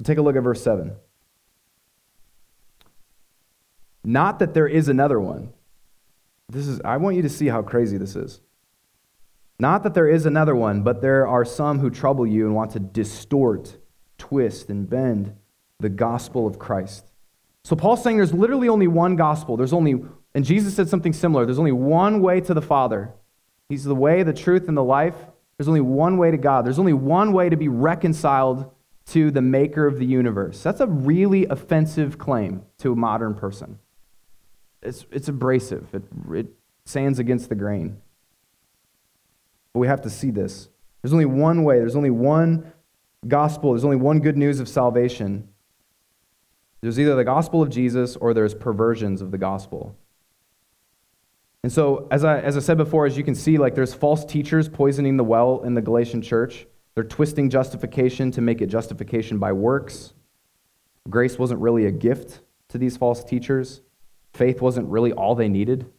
So 0.00 0.04
take 0.04 0.16
a 0.16 0.22
look 0.22 0.34
at 0.34 0.42
verse 0.42 0.62
7. 0.62 0.96
Not 4.02 4.38
that 4.38 4.54
there 4.54 4.66
is 4.66 4.88
another 4.88 5.20
one. 5.20 5.52
This 6.48 6.66
is 6.66 6.80
I 6.86 6.96
want 6.96 7.16
you 7.16 7.22
to 7.22 7.28
see 7.28 7.48
how 7.48 7.60
crazy 7.60 7.98
this 7.98 8.16
is. 8.16 8.40
Not 9.58 9.82
that 9.82 9.92
there 9.92 10.08
is 10.08 10.24
another 10.24 10.56
one, 10.56 10.82
but 10.82 11.02
there 11.02 11.26
are 11.26 11.44
some 11.44 11.80
who 11.80 11.90
trouble 11.90 12.26
you 12.26 12.46
and 12.46 12.54
want 12.54 12.70
to 12.70 12.80
distort, 12.80 13.76
twist, 14.16 14.70
and 14.70 14.88
bend 14.88 15.36
the 15.80 15.90
gospel 15.90 16.46
of 16.46 16.58
Christ. 16.58 17.04
So 17.64 17.76
Paul's 17.76 18.02
saying 18.02 18.16
there's 18.16 18.32
literally 18.32 18.70
only 18.70 18.88
one 18.88 19.16
gospel. 19.16 19.58
There's 19.58 19.74
only, 19.74 20.02
and 20.34 20.46
Jesus 20.46 20.74
said 20.74 20.88
something 20.88 21.12
similar. 21.12 21.44
There's 21.44 21.58
only 21.58 21.72
one 21.72 22.22
way 22.22 22.40
to 22.40 22.54
the 22.54 22.62
Father. 22.62 23.12
He's 23.68 23.84
the 23.84 23.94
way, 23.94 24.22
the 24.22 24.32
truth, 24.32 24.66
and 24.66 24.78
the 24.78 24.82
life. 24.82 25.16
There's 25.58 25.68
only 25.68 25.82
one 25.82 26.16
way 26.16 26.30
to 26.30 26.38
God. 26.38 26.64
There's 26.64 26.78
only 26.78 26.94
one 26.94 27.34
way 27.34 27.50
to 27.50 27.56
be 27.56 27.68
reconciled 27.68 28.72
to 29.10 29.30
the 29.30 29.42
maker 29.42 29.86
of 29.86 29.98
the 29.98 30.06
universe. 30.06 30.62
That's 30.62 30.80
a 30.80 30.86
really 30.86 31.46
offensive 31.46 32.18
claim 32.18 32.62
to 32.78 32.92
a 32.92 32.96
modern 32.96 33.34
person. 33.34 33.78
It's, 34.82 35.04
it's 35.10 35.28
abrasive, 35.28 35.88
it, 35.92 36.04
it 36.32 36.46
stands 36.84 37.18
against 37.18 37.48
the 37.48 37.54
grain. 37.54 38.00
But 39.72 39.80
we 39.80 39.86
have 39.86 40.00
to 40.02 40.10
see 40.10 40.30
this. 40.30 40.68
There's 41.02 41.12
only 41.12 41.26
one 41.26 41.64
way, 41.64 41.78
there's 41.78 41.96
only 41.96 42.10
one 42.10 42.72
gospel, 43.26 43.72
there's 43.72 43.84
only 43.84 43.96
one 43.96 44.20
good 44.20 44.36
news 44.36 44.60
of 44.60 44.68
salvation. 44.68 45.48
There's 46.80 46.98
either 46.98 47.14
the 47.14 47.24
gospel 47.24 47.62
of 47.62 47.68
Jesus 47.68 48.16
or 48.16 48.32
there's 48.32 48.54
perversions 48.54 49.20
of 49.20 49.32
the 49.32 49.38
gospel. 49.38 49.96
And 51.62 51.70
so, 51.70 52.08
as 52.10 52.24
I, 52.24 52.40
as 52.40 52.56
I 52.56 52.60
said 52.60 52.78
before, 52.78 53.04
as 53.04 53.18
you 53.18 53.24
can 53.24 53.34
see, 53.34 53.58
like 53.58 53.74
there's 53.74 53.92
false 53.92 54.24
teachers 54.24 54.68
poisoning 54.68 55.18
the 55.18 55.24
well 55.24 55.62
in 55.62 55.74
the 55.74 55.82
Galatian 55.82 56.22
church. 56.22 56.66
They're 56.94 57.04
twisting 57.04 57.50
justification 57.50 58.30
to 58.32 58.40
make 58.40 58.60
it 58.60 58.66
justification 58.66 59.38
by 59.38 59.52
works. 59.52 60.12
Grace 61.08 61.38
wasn't 61.38 61.60
really 61.60 61.86
a 61.86 61.90
gift 61.90 62.40
to 62.68 62.78
these 62.78 62.96
false 62.96 63.24
teachers. 63.24 63.80
Faith 64.32 64.60
wasn't 64.60 64.88
really 64.88 65.12
all 65.12 65.34
they 65.34 65.48
needed. 65.48 65.90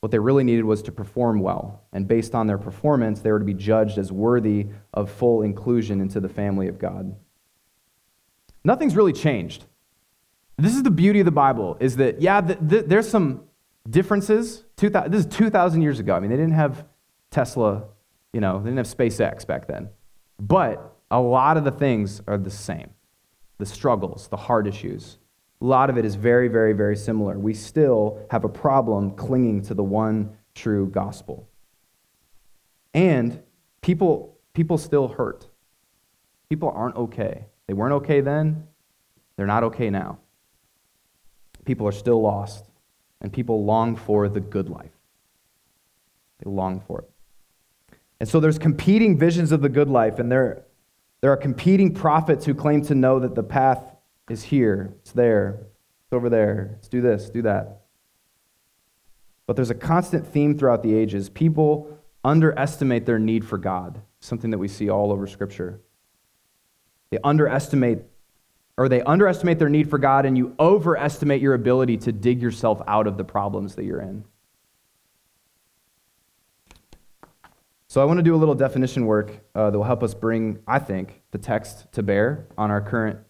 What 0.00 0.12
they 0.12 0.18
really 0.18 0.44
needed 0.44 0.64
was 0.64 0.82
to 0.82 0.92
perform 0.92 1.40
well. 1.40 1.82
And 1.92 2.06
based 2.06 2.34
on 2.34 2.46
their 2.46 2.58
performance, 2.58 3.20
they 3.20 3.32
were 3.32 3.38
to 3.38 3.44
be 3.44 3.54
judged 3.54 3.98
as 3.98 4.12
worthy 4.12 4.66
of 4.92 5.10
full 5.10 5.42
inclusion 5.42 6.00
into 6.00 6.20
the 6.20 6.28
family 6.28 6.68
of 6.68 6.78
God. 6.78 7.16
Nothing's 8.64 8.96
really 8.96 9.12
changed. 9.12 9.64
This 10.58 10.74
is 10.74 10.82
the 10.82 10.90
beauty 10.90 11.20
of 11.20 11.26
the 11.26 11.32
Bible 11.32 11.76
is 11.80 11.96
that, 11.96 12.20
yeah, 12.20 12.40
th- 12.40 12.58
th- 12.68 12.84
there's 12.86 13.08
some 13.08 13.42
differences. 13.88 14.64
This 14.76 15.24
is 15.24 15.26
2,000 15.26 15.82
years 15.82 15.98
ago. 15.98 16.14
I 16.14 16.20
mean, 16.20 16.30
they 16.30 16.36
didn't 16.36 16.54
have 16.54 16.84
Tesla, 17.30 17.84
you 18.32 18.40
know, 18.40 18.58
they 18.58 18.70
didn't 18.70 18.78
have 18.78 18.86
SpaceX 18.86 19.46
back 19.46 19.66
then. 19.66 19.88
But 20.38 20.96
a 21.10 21.20
lot 21.20 21.56
of 21.56 21.64
the 21.64 21.70
things 21.70 22.20
are 22.26 22.38
the 22.38 22.50
same 22.50 22.90
the 23.58 23.66
struggles, 23.66 24.28
the 24.28 24.36
hard 24.36 24.66
issues, 24.66 25.16
a 25.60 25.64
lot 25.64 25.88
of 25.88 25.96
it 25.96 26.04
is 26.04 26.14
very, 26.14 26.48
very, 26.48 26.72
very 26.74 26.96
similar. 26.96 27.38
We 27.38 27.54
still 27.54 28.20
have 28.30 28.44
a 28.44 28.48
problem 28.48 29.12
clinging 29.12 29.62
to 29.62 29.74
the 29.74 29.82
one 29.82 30.36
true 30.54 30.86
gospel. 30.88 31.48
And 32.92 33.42
people, 33.80 34.38
people 34.52 34.76
still 34.76 35.08
hurt. 35.08 35.46
People 36.50 36.70
aren't 36.74 36.96
okay. 36.96 37.46
They 37.66 37.74
weren't 37.74 37.94
okay 37.94 38.20
then, 38.20 38.66
they're 39.36 39.46
not 39.46 39.64
okay 39.64 39.90
now. 39.90 40.18
People 41.64 41.88
are 41.88 41.92
still 41.92 42.20
lost, 42.22 42.70
and 43.20 43.32
people 43.32 43.64
long 43.64 43.96
for 43.96 44.28
the 44.28 44.40
good 44.40 44.68
life. 44.68 44.92
They 46.38 46.50
long 46.50 46.80
for 46.80 47.00
it. 47.00 47.10
And 48.18 48.28
so 48.28 48.40
there's 48.40 48.58
competing 48.58 49.18
visions 49.18 49.52
of 49.52 49.60
the 49.60 49.68
good 49.68 49.88
life, 49.88 50.18
and 50.18 50.32
there, 50.32 50.64
there 51.20 51.30
are 51.30 51.36
competing 51.36 51.92
prophets 51.92 52.46
who 52.46 52.54
claim 52.54 52.82
to 52.82 52.94
know 52.94 53.18
that 53.18 53.34
the 53.34 53.42
path 53.42 53.94
is 54.30 54.42
here, 54.42 54.94
it's 55.00 55.12
there, 55.12 55.66
it's 56.04 56.12
over 56.12 56.30
there, 56.30 56.70
let's 56.72 56.88
do 56.88 57.00
this, 57.00 57.28
do 57.28 57.42
that. 57.42 57.82
But 59.46 59.54
there's 59.56 59.70
a 59.70 59.74
constant 59.74 60.26
theme 60.26 60.58
throughout 60.58 60.82
the 60.82 60.94
ages. 60.94 61.28
People 61.28 61.98
underestimate 62.24 63.06
their 63.06 63.18
need 63.18 63.44
for 63.44 63.58
God, 63.58 64.00
something 64.20 64.50
that 64.50 64.58
we 64.58 64.66
see 64.66 64.90
all 64.90 65.12
over 65.12 65.26
Scripture. 65.26 65.80
They 67.10 67.18
underestimate, 67.22 67.98
or 68.76 68.88
they 68.88 69.02
underestimate 69.02 69.58
their 69.60 69.68
need 69.68 69.88
for 69.88 69.98
God, 69.98 70.26
and 70.26 70.36
you 70.36 70.54
overestimate 70.58 71.40
your 71.40 71.54
ability 71.54 71.98
to 71.98 72.12
dig 72.12 72.42
yourself 72.42 72.82
out 72.88 73.06
of 73.06 73.16
the 73.16 73.24
problems 73.24 73.76
that 73.76 73.84
you're 73.84 74.00
in. 74.00 74.24
So 77.96 78.02
I 78.02 78.04
want 78.04 78.18
to 78.18 78.22
do 78.22 78.34
a 78.34 78.36
little 78.36 78.54
definition 78.54 79.06
work 79.06 79.40
uh, 79.54 79.70
that 79.70 79.78
will 79.78 79.86
help 79.86 80.02
us 80.02 80.12
bring, 80.12 80.58
I 80.66 80.78
think, 80.78 81.22
the 81.30 81.38
text 81.38 81.90
to 81.92 82.02
bear 82.02 82.46
on 82.58 82.70
our 82.70 82.82
current 82.82 83.20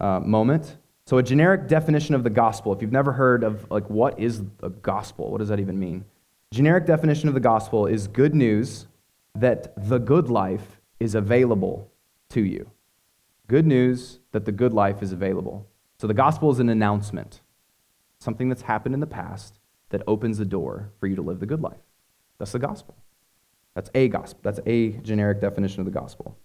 uh, 0.00 0.18
moment. 0.18 0.76
So, 1.06 1.18
a 1.18 1.22
generic 1.22 1.68
definition 1.68 2.16
of 2.16 2.24
the 2.24 2.30
gospel, 2.30 2.72
if 2.72 2.82
you've 2.82 2.90
never 2.90 3.12
heard 3.12 3.44
of, 3.44 3.70
like, 3.70 3.88
what 3.88 4.18
is 4.18 4.42
the 4.56 4.70
gospel? 4.70 5.30
What 5.30 5.38
does 5.38 5.50
that 5.50 5.60
even 5.60 5.78
mean? 5.78 6.04
Generic 6.50 6.84
definition 6.84 7.28
of 7.28 7.34
the 7.34 7.40
gospel 7.40 7.86
is 7.86 8.08
good 8.08 8.34
news 8.34 8.88
that 9.36 9.72
the 9.88 10.00
good 10.00 10.28
life 10.28 10.80
is 10.98 11.14
available 11.14 11.88
to 12.30 12.40
you. 12.40 12.68
Good 13.46 13.68
news 13.68 14.18
that 14.32 14.44
the 14.44 14.50
good 14.50 14.72
life 14.72 15.00
is 15.00 15.12
available. 15.12 15.68
So, 16.00 16.08
the 16.08 16.12
gospel 16.12 16.50
is 16.50 16.58
an 16.58 16.70
announcement, 16.70 17.40
something 18.18 18.48
that's 18.48 18.62
happened 18.62 18.94
in 18.96 19.00
the 19.00 19.06
past 19.06 19.60
that 19.90 20.02
opens 20.08 20.38
the 20.38 20.44
door 20.44 20.90
for 20.98 21.06
you 21.06 21.14
to 21.14 21.22
live 21.22 21.38
the 21.38 21.46
good 21.46 21.60
life. 21.60 21.86
That's 22.40 22.50
the 22.50 22.58
gospel. 22.58 22.97
That's 23.78 23.90
a 23.94 24.08
gospel. 24.08 24.40
That's 24.42 24.58
a 24.66 24.90
generic 24.90 25.40
definition 25.40 25.78
of 25.78 25.84
the 25.84 25.92
gospel. 25.92 26.36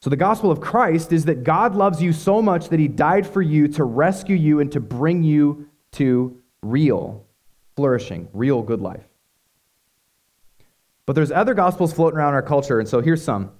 So, 0.00 0.10
the 0.10 0.16
gospel 0.16 0.50
of 0.50 0.60
Christ 0.60 1.12
is 1.12 1.26
that 1.26 1.44
God 1.44 1.76
loves 1.76 2.02
you 2.02 2.12
so 2.12 2.42
much 2.42 2.70
that 2.70 2.80
he 2.80 2.88
died 2.88 3.24
for 3.24 3.40
you 3.40 3.68
to 3.68 3.84
rescue 3.84 4.34
you 4.34 4.58
and 4.58 4.72
to 4.72 4.80
bring 4.80 5.22
you 5.22 5.68
to 5.92 6.42
real, 6.60 7.24
flourishing, 7.76 8.26
real 8.32 8.62
good 8.62 8.80
life. 8.80 9.04
But 11.06 11.12
there's 11.12 11.30
other 11.30 11.54
gospels 11.54 11.92
floating 11.92 12.18
around 12.18 12.34
our 12.34 12.42
culture, 12.42 12.80
and 12.80 12.88
so 12.88 13.00
here's 13.00 13.22
some. 13.22 13.52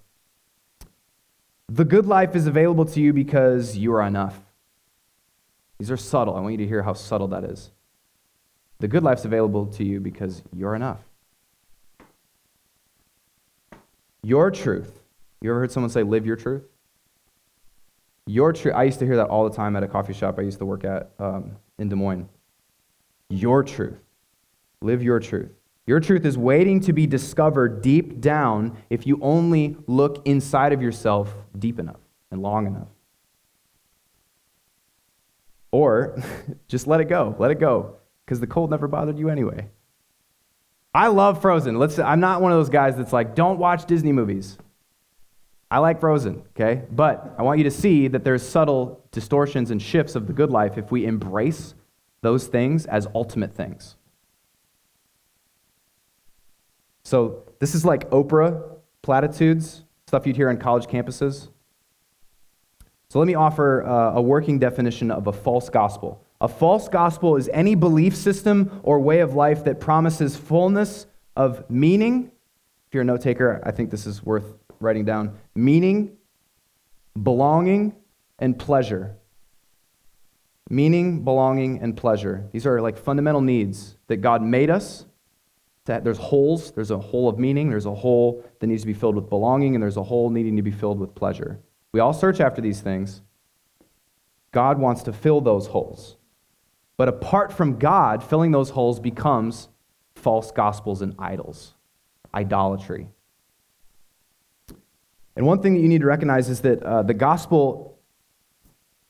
The 1.68 1.84
good 1.84 2.06
life 2.06 2.34
is 2.34 2.48
available 2.48 2.86
to 2.86 3.00
you 3.00 3.12
because 3.12 3.78
you 3.78 3.94
are 3.94 4.02
enough. 4.02 4.36
These 5.78 5.92
are 5.92 5.96
subtle. 5.96 6.34
I 6.34 6.40
want 6.40 6.54
you 6.54 6.58
to 6.58 6.66
hear 6.66 6.82
how 6.82 6.94
subtle 6.94 7.28
that 7.28 7.44
is. 7.44 7.70
The 8.80 8.88
good 8.88 9.04
life's 9.04 9.24
available 9.24 9.66
to 9.66 9.84
you 9.84 10.00
because 10.00 10.42
you're 10.52 10.74
enough. 10.74 11.04
Your 14.22 14.50
truth 14.50 15.00
you 15.40 15.50
ever 15.50 15.60
heard 15.60 15.72
someone 15.72 15.90
say, 15.90 16.02
live 16.02 16.26
your 16.26 16.36
truth? 16.36 16.64
Your 18.26 18.52
truth, 18.52 18.74
I 18.74 18.84
used 18.84 18.98
to 18.98 19.06
hear 19.06 19.16
that 19.16 19.28
all 19.28 19.48
the 19.48 19.56
time 19.56 19.74
at 19.74 19.82
a 19.82 19.88
coffee 19.88 20.12
shop 20.12 20.38
I 20.38 20.42
used 20.42 20.58
to 20.58 20.66
work 20.66 20.84
at 20.84 21.10
um, 21.18 21.56
in 21.78 21.88
Des 21.88 21.96
Moines. 21.96 22.28
Your 23.30 23.62
truth. 23.62 23.98
Live 24.82 25.02
your 25.02 25.18
truth. 25.18 25.50
Your 25.86 25.98
truth 25.98 26.24
is 26.24 26.36
waiting 26.36 26.80
to 26.80 26.92
be 26.92 27.06
discovered 27.06 27.82
deep 27.82 28.20
down 28.20 28.76
if 28.90 29.06
you 29.06 29.18
only 29.22 29.76
look 29.86 30.26
inside 30.26 30.72
of 30.72 30.82
yourself 30.82 31.34
deep 31.58 31.78
enough 31.78 32.00
and 32.30 32.42
long 32.42 32.66
enough. 32.66 32.88
Or 35.72 36.22
just 36.68 36.86
let 36.86 37.00
it 37.00 37.06
go. 37.06 37.34
Let 37.38 37.50
it 37.50 37.58
go. 37.58 37.96
Because 38.24 38.40
the 38.40 38.46
cold 38.46 38.70
never 38.70 38.86
bothered 38.86 39.18
you 39.18 39.30
anyway. 39.30 39.68
I 40.94 41.06
love 41.08 41.40
Frozen. 41.40 41.78
Let's, 41.78 41.98
I'm 41.98 42.20
not 42.20 42.40
one 42.40 42.52
of 42.52 42.58
those 42.58 42.68
guys 42.68 42.96
that's 42.96 43.12
like, 43.12 43.34
don't 43.34 43.58
watch 43.58 43.86
Disney 43.86 44.12
movies. 44.12 44.58
I 45.70 45.78
like 45.78 46.00
Frozen, 46.00 46.42
okay? 46.50 46.82
But 46.90 47.34
I 47.38 47.42
want 47.42 47.58
you 47.58 47.64
to 47.64 47.70
see 47.70 48.08
that 48.08 48.24
there's 48.24 48.46
subtle 48.46 49.04
distortions 49.12 49.70
and 49.70 49.80
shifts 49.80 50.16
of 50.16 50.26
the 50.26 50.32
good 50.32 50.50
life 50.50 50.76
if 50.78 50.90
we 50.90 51.06
embrace 51.06 51.74
those 52.22 52.48
things 52.48 52.86
as 52.86 53.06
ultimate 53.14 53.54
things. 53.54 53.96
So, 57.04 57.44
this 57.60 57.74
is 57.74 57.84
like 57.84 58.10
Oprah 58.10 58.62
platitudes, 59.02 59.84
stuff 60.06 60.26
you'd 60.26 60.36
hear 60.36 60.50
on 60.50 60.58
college 60.58 60.86
campuses. 60.86 61.48
So, 63.08 63.18
let 63.18 63.26
me 63.26 63.34
offer 63.34 63.84
uh, 63.84 64.14
a 64.14 64.22
working 64.22 64.58
definition 64.58 65.10
of 65.10 65.28
a 65.28 65.32
false 65.32 65.68
gospel. 65.68 66.24
A 66.40 66.48
false 66.48 66.88
gospel 66.88 67.36
is 67.36 67.50
any 67.52 67.74
belief 67.74 68.16
system 68.16 68.80
or 68.82 68.98
way 68.98 69.20
of 69.20 69.34
life 69.34 69.64
that 69.64 69.78
promises 69.78 70.36
fullness 70.36 71.06
of 71.36 71.68
meaning. 71.70 72.30
If 72.86 72.94
you're 72.94 73.02
a 73.02 73.06
note 73.06 73.20
taker, 73.20 73.60
I 73.64 73.70
think 73.70 73.90
this 73.90 74.06
is 74.06 74.22
worth 74.22 74.56
writing 74.80 75.04
down 75.04 75.36
meaning, 75.54 76.16
belonging, 77.22 77.94
and 78.38 78.58
pleasure. 78.58 79.16
meaning, 80.70 81.24
belonging, 81.24 81.80
and 81.80 81.96
pleasure. 81.96 82.48
These 82.52 82.64
are 82.64 82.80
like 82.80 82.96
fundamental 82.96 83.40
needs 83.40 83.96
that 84.06 84.18
God 84.18 84.40
made 84.40 84.70
us. 84.70 85.04
To, 85.86 86.00
there's 86.02 86.18
holes. 86.18 86.70
There's 86.72 86.92
a 86.92 86.98
hole 86.98 87.28
of 87.28 87.38
meaning. 87.38 87.68
There's 87.68 87.86
a 87.86 87.94
hole 87.94 88.44
that 88.60 88.66
needs 88.68 88.82
to 88.82 88.86
be 88.86 88.94
filled 88.94 89.16
with 89.16 89.28
belonging, 89.28 89.74
and 89.74 89.82
there's 89.82 89.96
a 89.96 90.02
hole 90.02 90.30
needing 90.30 90.56
to 90.56 90.62
be 90.62 90.70
filled 90.70 91.00
with 91.00 91.14
pleasure. 91.14 91.60
We 91.92 92.00
all 92.00 92.12
search 92.12 92.40
after 92.40 92.62
these 92.62 92.80
things. 92.80 93.20
God 94.52 94.78
wants 94.78 95.02
to 95.02 95.12
fill 95.12 95.40
those 95.40 95.66
holes. 95.66 96.16
But 97.00 97.08
apart 97.08 97.50
from 97.50 97.78
God, 97.78 98.22
filling 98.22 98.50
those 98.50 98.68
holes 98.68 99.00
becomes 99.00 99.70
false 100.16 100.50
gospels 100.50 101.00
and 101.00 101.14
idols, 101.18 101.72
idolatry. 102.34 103.08
And 105.34 105.46
one 105.46 105.62
thing 105.62 105.72
that 105.72 105.80
you 105.80 105.88
need 105.88 106.02
to 106.02 106.06
recognize 106.06 106.50
is 106.50 106.60
that 106.60 106.82
uh, 106.82 107.02
the 107.02 107.14
gospel 107.14 107.98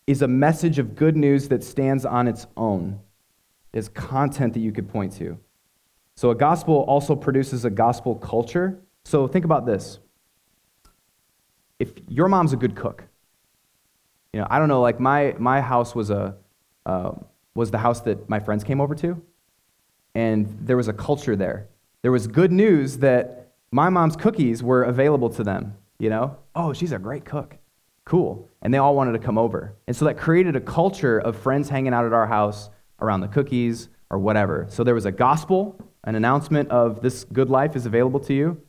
is 0.07 0.23
a 0.23 0.29
message 0.29 0.79
of 0.79 0.95
good 0.95 1.17
news 1.17 1.49
that 1.49 1.65
stands 1.65 2.05
on 2.05 2.29
its 2.29 2.47
own, 2.57 3.01
is 3.73 3.89
content 3.89 4.55
that 4.55 4.61
you 4.61 4.71
could 4.71 4.89
point 4.89 5.13
to. 5.15 5.37
So 6.15 6.31
a 6.31 6.37
gospel 6.37 6.85
also 6.87 7.17
produces 7.17 7.65
a 7.65 7.71
gospel 7.71 8.15
culture. 8.15 8.81
So 9.05 9.27
think 9.27 9.45
about 9.45 9.67
this. 9.67 9.99
If 11.81 11.91
your 12.07 12.29
mom's 12.29 12.53
a 12.53 12.57
good 12.57 12.77
cook, 12.77 13.03
you 14.33 14.39
know, 14.39 14.47
I 14.49 14.61
don't 14.61 14.69
know, 14.69 14.81
like 14.81 15.01
my, 15.01 15.35
my 15.41 15.61
house 15.61 15.93
was 15.93 16.11
a, 16.11 16.37
uh, 16.87 17.15
was 17.55 17.71
the 17.71 17.79
house 17.79 18.01
that 18.03 18.29
my 18.29 18.41
friends 18.41 18.65
came 18.65 18.81
over 18.81 18.95
to, 18.97 19.21
and 20.15 20.59
there 20.63 20.77
was 20.77 20.89
a 20.89 20.93
culture 20.93 21.37
there. 21.37 21.69
There 22.03 22.13
was 22.13 22.27
good 22.27 22.53
news 22.53 22.99
that 22.99 23.53
my 23.71 23.89
mom's 23.89 24.17
cookies 24.17 24.63
were 24.63 24.85
available 24.85 25.31
to 25.31 25.45
them, 25.45 25.75
you 25.99 26.11
know? 26.11 26.37
Oh, 26.55 26.73
she's 26.73 26.93
a 26.93 26.99
great 26.99 27.25
cook. 27.25 27.57
Cool. 28.05 28.49
And 28.63 28.75
they 28.75 28.79
all 28.79 28.97
wanted 28.97 29.13
to 29.13 29.19
come 29.19 29.39
over. 29.39 29.75
And 29.87 29.95
so 29.95 30.05
that 30.07 30.19
created 30.19 30.57
a 30.57 30.61
culture 30.61 31.19
of 31.19 31.37
friends 31.37 31.69
hanging 31.69 31.95
out 31.95 32.05
at 32.05 32.13
our 32.13 32.27
house 32.27 32.71
around 33.01 33.21
the 33.21 33.29
cookies 33.29 33.89
or 34.11 34.19
whatever. 34.19 34.67
So 34.69 34.83
there 34.83 34.95
was 34.95 35.07
a 35.07 35.13
gospel, 35.13 35.79
an 36.05 36.15
announcement 36.15 36.71
of 36.71 37.03
this 37.03 37.25
good 37.25 37.51
life 37.51 37.77
is 37.77 37.87
available 37.87 38.21
to 38.21 38.35
you, 38.35 38.61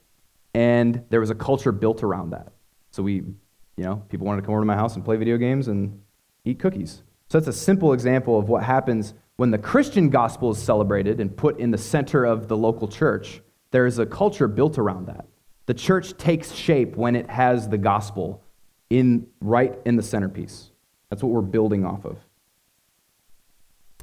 and 0.53 1.03
there 1.09 1.19
was 1.19 1.29
a 1.29 1.35
culture 1.35 1.71
built 1.71 2.03
around 2.03 2.31
that. 2.31 2.51
So 2.91 3.01
we, 3.01 3.15
you 3.15 3.33
know, 3.77 4.03
people 4.09 4.27
wanted 4.27 4.41
to 4.41 4.45
come 4.45 4.53
over 4.53 4.61
to 4.61 4.67
my 4.67 4.75
house 4.75 4.95
and 4.95 5.03
play 5.03 5.15
video 5.17 5.37
games 5.37 5.67
and 5.67 6.01
eat 6.45 6.59
cookies. 6.59 7.01
So 7.31 7.39
that's 7.39 7.47
a 7.47 7.57
simple 7.57 7.93
example 7.93 8.37
of 8.37 8.49
what 8.49 8.61
happens 8.61 9.13
when 9.37 9.51
the 9.51 9.57
Christian 9.57 10.09
gospel 10.09 10.51
is 10.51 10.57
celebrated 10.57 11.21
and 11.21 11.33
put 11.33 11.59
in 11.61 11.71
the 11.71 11.77
center 11.77 12.25
of 12.25 12.49
the 12.49 12.57
local 12.57 12.89
church. 12.89 13.41
There 13.71 13.85
is 13.85 13.99
a 13.99 14.05
culture 14.05 14.49
built 14.49 14.77
around 14.77 15.07
that. 15.07 15.27
The 15.65 15.73
church 15.73 16.17
takes 16.17 16.51
shape 16.51 16.97
when 16.97 17.15
it 17.15 17.29
has 17.29 17.69
the 17.69 17.77
gospel 17.77 18.43
in 18.89 19.27
right 19.39 19.79
in 19.85 19.95
the 19.95 20.03
centerpiece. 20.03 20.71
That's 21.09 21.23
what 21.23 21.31
we're 21.31 21.39
building 21.39 21.85
off 21.85 22.03
of. 22.03 22.17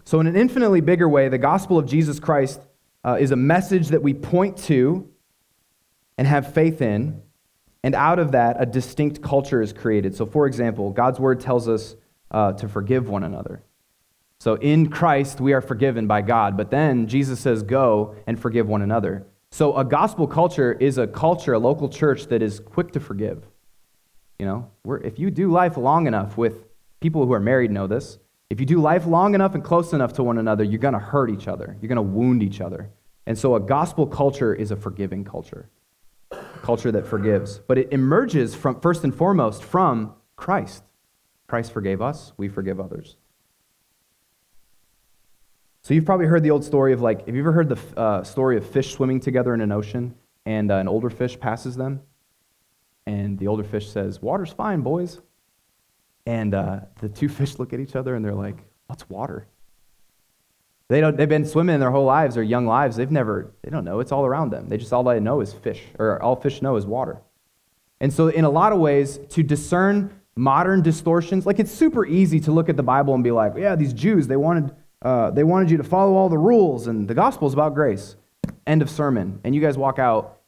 So, 0.07 0.21
in 0.21 0.27
an 0.27 0.35
infinitely 0.35 0.81
bigger 0.81 1.07
way, 1.07 1.29
the 1.29 1.37
gospel 1.37 1.79
of 1.79 1.85
Jesus 1.85 2.19
Christ 2.19 2.63
uh, 3.05 3.19
is 3.21 3.31
a 3.31 3.37
message 3.37 3.89
that 3.89 4.03
we 4.03 4.15
point 4.15 4.57
to 4.69 5.07
and 6.17 6.27
have 6.27 6.55
faith 6.55 6.81
in, 6.81 7.21
and 7.85 7.95
out 7.95 8.21
of 8.21 8.33
that, 8.33 8.57
a 8.59 8.65
distinct 8.65 9.21
culture 9.21 9.61
is 9.61 9.75
created. 9.75 10.15
So, 10.17 10.25
for 10.25 10.47
example, 10.47 10.93
God's 10.93 11.21
word 11.21 11.41
tells 11.41 11.69
us 11.69 11.95
uh, 12.31 12.53
to 12.53 12.69
forgive 12.69 13.09
one 13.09 13.25
another. 13.25 13.63
So 14.41 14.55
in 14.55 14.89
Christ, 14.89 15.41
we 15.41 15.53
are 15.53 15.61
forgiven 15.61 16.07
by 16.07 16.23
God. 16.23 16.57
But 16.57 16.71
then 16.71 17.09
Jesus 17.09 17.41
says, 17.41 17.63
go 17.63 18.15
and 18.27 18.39
forgive 18.39 18.69
one 18.69 18.83
another. 18.83 19.27
So 19.51 19.77
a 19.77 19.85
gospel 19.85 20.27
culture 20.27 20.73
is 20.73 20.99
a 20.99 21.07
culture, 21.07 21.55
a 21.55 21.59
local 21.59 21.89
church 21.89 22.27
that 22.27 22.43
is 22.43 22.61
quick 22.61 22.93
to 22.93 23.01
forgive. 23.01 23.47
You 24.39 24.47
know, 24.47 24.71
if 25.03 25.19
you 25.19 25.31
do 25.31 25.51
life 25.51 25.77
long 25.77 26.07
enough 26.07 26.37
with 26.37 26.65
people 27.01 27.27
who 27.27 27.33
are 27.33 27.41
married, 27.41 27.73
know 27.73 27.87
this. 27.87 28.19
If 28.51 28.61
you 28.61 28.67
do 28.67 28.81
life 28.81 29.07
long 29.07 29.35
enough 29.35 29.55
and 29.55 29.65
close 29.65 29.93
enough 29.93 30.13
to 30.15 30.23
one 30.23 30.39
another, 30.39 30.65
you're 30.65 30.79
going 30.79 30.95
to 30.95 31.01
hurt 31.01 31.31
each 31.31 31.49
other. 31.49 31.77
You're 31.81 31.89
going 31.89 31.97
to 31.97 32.03
wound 32.03 32.43
each 32.43 32.61
other. 32.61 32.91
And 33.27 33.37
so 33.37 33.57
a 33.57 33.61
gospel 33.61 34.07
culture 34.07 34.55
is 34.55 34.71
a 34.71 34.77
forgiving 34.77 35.25
culture, 35.25 35.69
a 36.31 36.39
culture 36.63 36.93
that 36.93 37.07
forgives. 37.07 37.59
But 37.59 37.79
it 37.79 37.93
emerges 37.93 38.55
from, 38.55 38.81
first 38.81 39.05
and 39.05 39.15
foremost, 39.15 39.65
from 39.65 40.15
Christ. 40.37 40.85
Christ 41.49 41.73
forgave 41.73 42.03
us, 42.03 42.33
we 42.37 42.49
forgive 42.49 42.79
others. 42.79 43.17
So 45.83 45.95
you've 45.95 46.05
probably 46.05 46.27
heard 46.27 46.43
the 46.43 46.51
old 46.51 46.65
story 46.65 46.93
of 46.93 47.01
like, 47.01 47.25
have 47.27 47.35
you 47.35 47.41
ever 47.41 47.53
heard 47.53 47.71
the 47.71 47.79
uh, 47.99 48.23
story 48.23 48.59
of 48.59 48.69
fish 48.69 48.93
swimming 48.93 49.21
together 49.21 49.55
in 49.55 49.63
an 49.63 49.73
ocean 49.73 50.15
and 50.45 50.71
uh, 50.71 50.77
an 50.77 50.87
older 50.89 51.09
fish 51.09 51.41
passes 51.41 51.77
them? 51.77 52.03
And 53.07 53.39
the 53.39 53.47
older 53.47 53.65
fish 53.65 53.91
says, 53.91 54.21
Water's 54.21 54.53
fine, 54.53 54.83
boys. 54.83 55.21
And 56.27 56.55
uh, 56.55 56.81
the 57.01 57.09
two 57.09 57.29
fish 57.31 57.59
look 57.59 57.73
at 57.73 57.81
each 57.81 57.97
other 57.97 58.15
and 58.15 58.23
they're 58.23 58.35
like, 58.35 58.59
What's 58.87 59.09
water? 59.09 59.47
They 60.89 61.01
don't, 61.01 61.17
they've 61.17 61.29
been 61.29 61.47
swimming 61.47 61.81
their 61.81 61.91
whole 61.91 62.07
lives, 62.07 62.35
their 62.35 62.45
young 62.45 62.67
lives. 62.67 62.97
They've 62.97 63.11
never, 63.11 63.53
they 63.63 63.71
don't 63.71 63.85
know. 63.85 64.01
It's 64.01 64.13
all 64.13 64.25
around 64.25 64.51
them. 64.51 64.69
They 64.69 64.79
just, 64.79 64.93
all 64.93 65.05
they 65.05 65.21
know 65.21 65.43
is 65.43 65.53
fish, 65.53 65.83
or 65.99 66.23
all 66.23 66.37
fish 66.37 66.63
know 66.63 66.77
is 66.77 66.87
water. 66.87 67.21
And 68.01 68.13
so, 68.13 68.29
in 68.29 68.45
a 68.45 68.51
lot 68.51 68.73
of 68.73 68.79
ways, 68.79 69.19
to 69.31 69.43
discern 69.43 70.19
modern 70.39 70.83
distortions. 70.83 71.45
Like 71.47 71.59
it's 71.59 71.73
super 71.73 72.07
easy 72.07 72.39
to 72.41 72.53
look 72.53 72.69
at 72.69 72.77
the 72.77 72.83
Bible 72.83 73.13
and 73.15 73.25
be 73.25 73.33
like, 73.33 73.55
yeah, 73.57 73.75
these 73.75 73.93
Jews, 73.93 74.29
they 74.29 74.37
wanted, 74.37 74.75
uh, 75.03 75.33
they 75.33 75.43
wanted 75.43 75.69
you 75.71 75.77
to 75.79 75.83
follow 75.83 76.15
all 76.15 76.29
the 76.29 76.39
rules, 76.39 76.87
and 76.87 77.09
the 77.09 77.15
gospel 77.15 77.49
is 77.49 77.55
about 77.55 77.75
grace. 77.75 78.15
End 78.67 78.81
of 78.81 78.89
sermon. 78.89 79.41
And 79.43 79.55
you 79.55 79.61
guys 79.61 79.77
walk 79.77 79.99
out, 79.99 80.39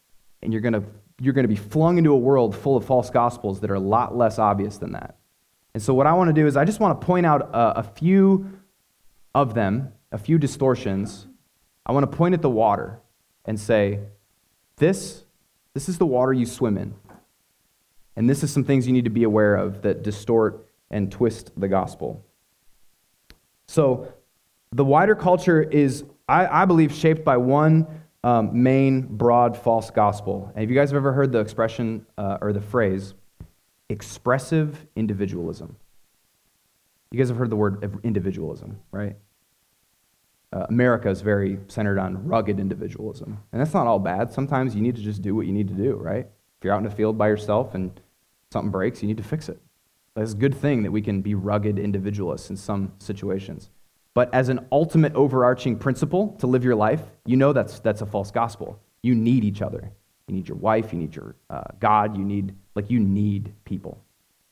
and 0.43 0.53
you're 0.53 0.63
gonna 0.63 0.85
you're 1.21 1.35
gonna 1.35 1.49
be 1.49 1.57
flung 1.57 1.99
into 1.99 2.13
a 2.13 2.17
world 2.17 2.57
full 2.57 2.77
of 2.77 2.85
false 2.85 3.11
gospels 3.11 3.61
that 3.61 3.71
are 3.71 3.75
a 3.75 3.81
lot 3.81 4.17
less 4.17 4.39
obvious 4.39 4.79
than 4.79 4.93
that. 4.93 5.17
And 5.75 5.83
so 5.83 5.93
what 5.93 6.07
I 6.07 6.13
want 6.13 6.29
to 6.29 6.35
do 6.35 6.47
is 6.47 6.57
I 6.57 6.65
just 6.65 6.81
want 6.81 7.01
to 7.01 7.07
point 7.07 7.27
out 7.27 7.43
a, 7.53 7.81
a 7.81 7.83
few 7.83 8.61
of 9.35 9.55
them, 9.55 9.93
a 10.13 10.19
few 10.19 10.39
distortions. 10.39 11.27
I 11.85 11.93
want 11.93 12.11
to 12.11 12.17
point 12.17 12.35
at 12.35 12.43
the 12.43 12.51
water 12.51 13.01
and 13.45 13.59
say, 13.59 14.01
this 14.77 15.25
this 15.75 15.89
is 15.89 15.99
the 15.99 16.07
water 16.07 16.33
you 16.33 16.47
swim 16.47 16.79
in. 16.79 16.95
And 18.17 18.29
this 18.29 18.43
is 18.43 18.53
some 18.53 18.65
things 18.65 18.87
you 18.87 18.93
need 18.93 19.05
to 19.05 19.11
be 19.11 19.25
aware 19.25 19.57
of 19.57 19.83
that 19.83 20.03
distort 20.03 20.67
and 20.91 21.11
twist 21.11 21.53
the 21.57 21.69
gospel. 21.69 22.25
So, 23.69 24.13
the 24.73 24.85
wider 24.85 25.15
culture 25.15 25.63
is, 25.63 26.05
I, 26.29 26.63
I 26.63 26.65
believe, 26.65 26.93
shaped 26.93 27.25
by 27.25 27.37
one 27.37 27.87
um, 28.23 28.63
main, 28.63 29.03
broad, 29.03 29.57
false 29.57 29.91
gospel. 29.91 30.53
And 30.55 30.63
if 30.63 30.71
you 30.71 30.77
guys 30.77 30.91
have 30.91 30.97
ever 30.97 31.13
heard 31.13 31.33
the 31.33 31.41
expression 31.41 32.07
uh, 32.19 32.39
or 32.41 32.53
the 32.53 32.61
phrase, 32.61 33.15
expressive 33.89 34.87
individualism? 34.97 35.77
You 37.11 37.19
guys 37.19 37.29
have 37.29 37.39
heard 37.39 37.51
the 37.51 37.57
word 37.57 38.01
individualism, 38.05 38.79
right? 38.93 39.17
Uh, 40.53 40.67
America 40.69 41.09
is 41.09 41.21
very 41.21 41.59
centered 41.69 41.99
on 41.99 42.27
rugged 42.27 42.61
individualism. 42.61 43.39
And 43.53 43.61
that's 43.61 43.75
not 43.75 43.87
all 43.87 43.99
bad. 43.99 44.33
Sometimes 44.33 44.75
you 44.75 44.83
need 44.83 44.97
to 44.97 45.03
just 45.03 45.23
do 45.23 45.35
what 45.35 45.47
you 45.47 45.53
need 45.53 45.69
to 45.69 45.75
do, 45.75 45.95
right? 45.95 46.29
If 46.61 46.65
you're 46.65 46.75
out 46.75 46.79
in 46.79 46.85
the 46.85 46.91
field 46.91 47.17
by 47.17 47.29
yourself 47.29 47.75
and 47.75 47.99
something 48.53 48.71
breaks, 48.71 49.01
you 49.01 49.09
need 49.09 49.17
to 49.17 49.23
fix 49.23 49.49
it. 49.49 49.59
It's 50.15 50.35
a 50.35 50.37
good 50.37 50.55
thing 50.55 50.83
that 50.83 50.91
we 50.91 51.01
can 51.01 51.23
be 51.23 51.35
rugged 51.35 51.79
individualists 51.79 52.51
in 52.51 52.57
some 52.59 52.93
situations. 52.99 53.71
But 54.13 54.35
as 54.35 54.51
an 54.51 54.67
ultimate 54.71 55.15
overarching 55.15 55.79
principle 55.79 56.37
to 56.41 56.47
live 56.47 56.63
your 56.63 56.75
life, 56.75 57.01
you 57.25 57.39
know 57.39 57.55
that's, 57.55 57.81
that's 57.81 58.03
a 58.03 58.07
false 58.07 58.31
gospel. 58.31 58.79
You 59.01 59.15
need 59.15 59.43
each 59.43 59.63
other. 59.63 59.91
You 60.29 60.35
need 60.35 60.49
your 60.49 60.59
wife, 60.59 60.93
you 60.93 60.99
need 60.99 61.17
your 61.17 61.35
uh, 61.49 61.63
God, 61.79 62.15
you 62.15 62.25
need, 62.25 62.55
like, 62.75 62.91
you 62.91 63.01
need 63.01 63.55
people. 63.65 63.99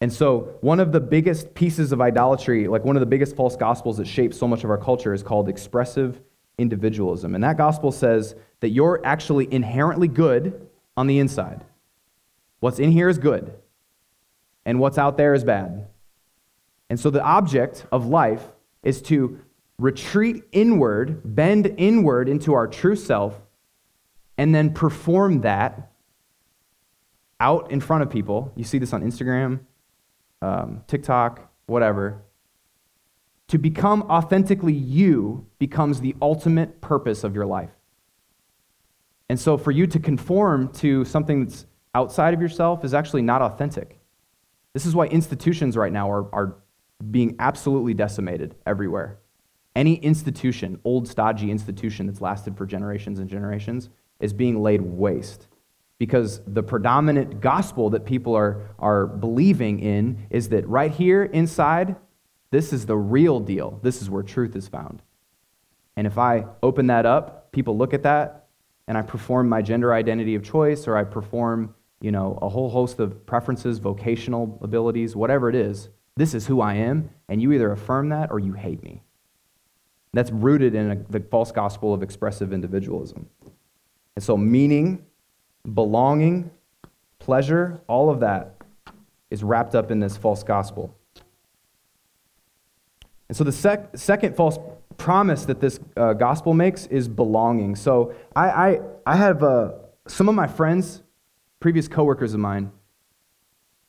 And 0.01 0.11
so, 0.11 0.57
one 0.61 0.81
of 0.81 0.93
the 0.93 1.01
biggest 1.01 1.55
pieces 1.55 1.93
of 1.93 2.01
idolatry, 2.01 2.69
like 2.69 2.85
one 2.85 2.97
of 2.97 3.01
the 3.01 3.07
biggest 3.07 3.37
false 3.37 3.55
gospels 3.55 3.99
that 3.99 4.07
shapes 4.07 4.39
so 4.39 4.49
much 4.49 4.65
of 4.65 4.71
our 4.71 4.79
culture, 4.79 5.13
is 5.13 5.23
called 5.23 5.49
expressive 5.49 6.21
individualism. 6.57 7.35
And 7.35 7.45
that 7.45 7.59
gospel 7.59 7.93
says 7.93 8.35
that 8.61 8.71
you're 8.71 9.01
actually 9.05 9.53
inherently 9.53 10.09
good 10.09 10.69
on 10.97 11.07
the 11.07 11.19
inside. 11.19 11.65
What's 12.61 12.79
in 12.79 12.91
here 12.91 13.09
is 13.09 13.19
good, 13.19 13.53
and 14.65 14.81
what's 14.81 14.99
out 14.99 15.17
there 15.17 15.35
is 15.35 15.45
bad. 15.45 15.89
And 16.91 16.99
so 16.99 17.11
the 17.11 17.23
object 17.23 17.87
of 17.93 18.07
life 18.07 18.43
is 18.83 19.03
to 19.03 19.41
retreat 19.79 20.43
inward, 20.53 21.21
bend 21.25 21.73
inward 21.77 22.29
into 22.29 22.55
our 22.55 22.67
true 22.67 22.97
self, 22.97 23.41
and 24.37 24.55
then 24.55 24.73
perform 24.73 25.43
that 25.43 25.93
out 27.41 27.71
in 27.71 27.81
front 27.81 28.03
of 28.03 28.11
people. 28.11 28.53
You 28.57 28.65
see 28.65 28.79
this 28.79 28.93
on 28.93 29.03
Instagram, 29.03 29.61
um, 30.43 30.83
TikTok, 30.87 31.51
whatever. 31.67 32.23
To 33.49 33.59
become 33.59 34.03
authentically 34.03 34.75
you 34.75 35.47
becomes 35.59 36.01
the 36.01 36.15
ultimate 36.21 36.81
purpose 36.81 37.25
of 37.25 37.35
your 37.35 37.47
life. 37.47 37.71
And 39.29 39.39
so 39.39 39.57
for 39.57 39.71
you 39.71 39.87
to 39.87 39.99
conform 39.99 40.73
to 40.75 41.05
something 41.05 41.45
that's 41.45 41.67
outside 41.95 42.35
of 42.35 42.41
yourself 42.41 42.85
is 42.85 42.95
actually 42.95 43.23
not 43.23 43.43
authentic. 43.43 43.99
This 44.75 44.87
is 44.87 44.95
why 44.95 45.07
institutions 45.07 45.77
right 45.77 45.93
now 45.93 46.11
are, 46.11 46.35
are 46.35 46.57
being 47.11 47.37
absolutely 47.39 47.95
decimated 47.95 48.55
everywhere. 48.67 49.19
Any 49.75 49.95
institution, 49.97 50.81
old, 50.85 51.07
stodgy 51.07 51.51
institution 51.51 52.07
that's 52.07 52.21
lasted 52.21 52.57
for 52.57 52.67
generations 52.67 53.19
and 53.19 53.29
generations, 53.29 53.91
is 54.21 54.33
being 54.33 54.63
laid 54.63 54.81
waste. 54.81 55.47
Because 55.99 56.41
the 56.47 56.63
predominant 56.63 57.41
gospel 57.41 57.91
that 57.91 58.05
people 58.05 58.35
are, 58.35 58.71
are 58.79 59.07
believing 59.07 59.81
in 59.81 60.27
is 60.31 60.49
that 60.51 60.67
right 60.69 60.93
here 60.93 61.25
inside, 61.25 61.97
This 62.51 62.73
is 62.73 62.87
the 62.87 62.97
real 62.97 63.41
deal. 63.41 63.79
This 63.83 64.01
is 64.01 64.09
where 64.09 64.23
truth 64.23 64.57
is 64.57 64.69
found. 64.69 65.03
And 65.97 66.07
if 66.07 66.17
I 66.17 66.47
open 66.63 66.87
that 66.87 67.05
up, 67.07 67.53
people 67.53 67.77
look 67.77 67.93
at 67.93 68.05
that, 68.05 68.47
and 68.87 68.97
I 68.97 69.03
perform 69.03 69.49
my 69.49 69.61
gender 69.61 69.93
identity 69.93 70.35
of 70.35 70.43
choice, 70.43 70.89
or 70.89 70.97
I 70.97 71.05
perform, 71.05 71.75
you 72.01 72.13
know, 72.13 72.39
a 72.41 72.49
whole 72.49 72.71
host 72.71 73.01
of 73.01 73.27
preferences, 73.27 73.79
vocational 73.79 74.59
abilities, 74.63 75.17
whatever 75.17 75.49
it 75.49 75.55
is, 75.57 75.89
this 76.17 76.35
is 76.35 76.47
who 76.47 76.61
I 76.61 76.75
am, 76.75 77.11
and 77.29 77.41
you 77.41 77.53
either 77.53 77.71
affirm 77.71 78.09
that 78.09 78.31
or 78.31 78.39
you 78.39 78.53
hate 78.53 78.83
me. 78.83 79.03
That's 80.13 80.31
rooted 80.31 80.75
in 80.75 80.91
a, 80.91 80.97
the 81.11 81.21
false 81.21 81.53
gospel 81.53 81.95
of 81.95 82.03
expressive 82.03 82.53
individualism. 82.53 83.29
And 84.17 84.23
so, 84.23 84.37
meaning, 84.37 85.05
belonging, 85.75 86.51
pleasure, 87.19 87.81
all 87.87 88.11
of 88.11 88.21
that 88.21 88.57
is 89.31 89.45
wrapped 89.45 89.75
up 89.75 89.91
in 89.91 90.01
this 90.01 90.17
false 90.17 90.43
gospel. 90.43 90.93
And 93.29 93.37
so, 93.37 93.45
the 93.45 93.53
sec- 93.53 93.97
second 93.97 94.35
false 94.35 94.59
promise 94.97 95.45
that 95.45 95.61
this 95.61 95.79
uh, 95.97 96.15
gospel 96.15 96.55
makes 96.55 96.87
is 96.87 97.07
belonging. 97.07 97.77
So, 97.77 98.15
I, 98.35 98.49
I, 98.49 98.81
I 99.07 99.17
have 99.17 99.43
uh, 99.43 99.73
some 100.09 100.29
of 100.29 100.35
my 100.35 100.49
friends, 100.49 101.03
previous 101.61 101.89
coworkers 101.89 102.35
of 102.35 102.41
mine, 102.41 102.73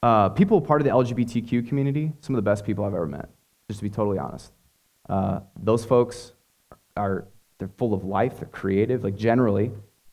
uh, 0.02 0.30
people 0.30 0.62
part 0.62 0.82
of 0.82 0.86
the 0.86 0.92
LGBTQ 0.92 1.68
community, 1.68 2.12
some 2.22 2.36
of 2.36 2.38
the 2.38 2.50
best 2.50 2.66
people 2.66 2.86
I've 2.86 2.94
ever 2.94 3.08
met, 3.08 3.30
just 3.68 3.80
to 3.80 3.84
be 3.84 3.90
totally 3.90 4.18
honest. 4.18 4.54
Uh, 5.08 5.42
those 5.62 5.84
folks 5.86 6.34
are 6.96 7.28
they're 7.58 7.70
full 7.78 7.94
of 7.94 8.06
life, 8.06 8.40
they're 8.40 8.48
creative, 8.48 9.04
like 9.04 9.16
generally, 9.16 9.72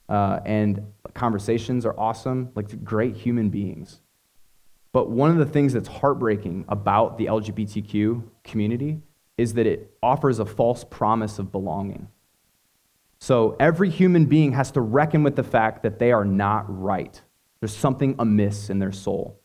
uh, 0.08 0.40
and 0.44 0.84
conversations 1.14 1.86
are 1.86 1.98
awesome, 1.98 2.50
like 2.54 2.84
great 2.84 3.16
human 3.16 3.50
beings. 3.50 4.00
But 4.92 5.10
one 5.10 5.30
of 5.30 5.36
the 5.36 5.46
things 5.46 5.74
that's 5.74 5.88
heartbreaking 5.88 6.64
about 6.68 7.18
the 7.18 7.26
LGBTQ 7.26 8.22
community 8.44 9.02
is 9.36 9.54
that 9.54 9.66
it 9.66 9.94
offers 10.02 10.38
a 10.38 10.46
false 10.46 10.84
promise 10.84 11.38
of 11.38 11.52
belonging. 11.52 12.08
So 13.18 13.56
every 13.60 13.90
human 13.90 14.26
being 14.26 14.52
has 14.52 14.70
to 14.72 14.80
reckon 14.80 15.22
with 15.22 15.36
the 15.36 15.42
fact 15.42 15.82
that 15.82 15.98
they 15.98 16.12
are 16.12 16.24
not 16.24 16.64
right. 16.68 17.20
There's 17.60 17.76
something 17.76 18.14
amiss 18.18 18.70
in 18.70 18.78
their 18.78 18.92
soul. 18.92 19.40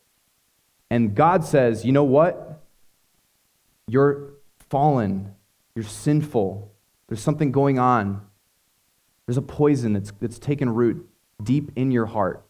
And 0.90 1.14
God 1.14 1.44
says, 1.44 1.84
you 1.84 1.92
know 1.92 2.04
what? 2.04 2.62
You're 3.88 4.34
fallen, 4.68 5.34
you're 5.74 5.84
sinful, 5.84 6.72
there's 7.08 7.20
something 7.20 7.52
going 7.52 7.78
on. 7.78 8.22
There's 9.26 9.36
a 9.36 9.42
poison 9.42 9.92
that's, 9.92 10.12
that's 10.20 10.38
taken 10.38 10.70
root 10.70 11.08
deep 11.42 11.72
in 11.76 11.90
your 11.90 12.06
heart. 12.06 12.44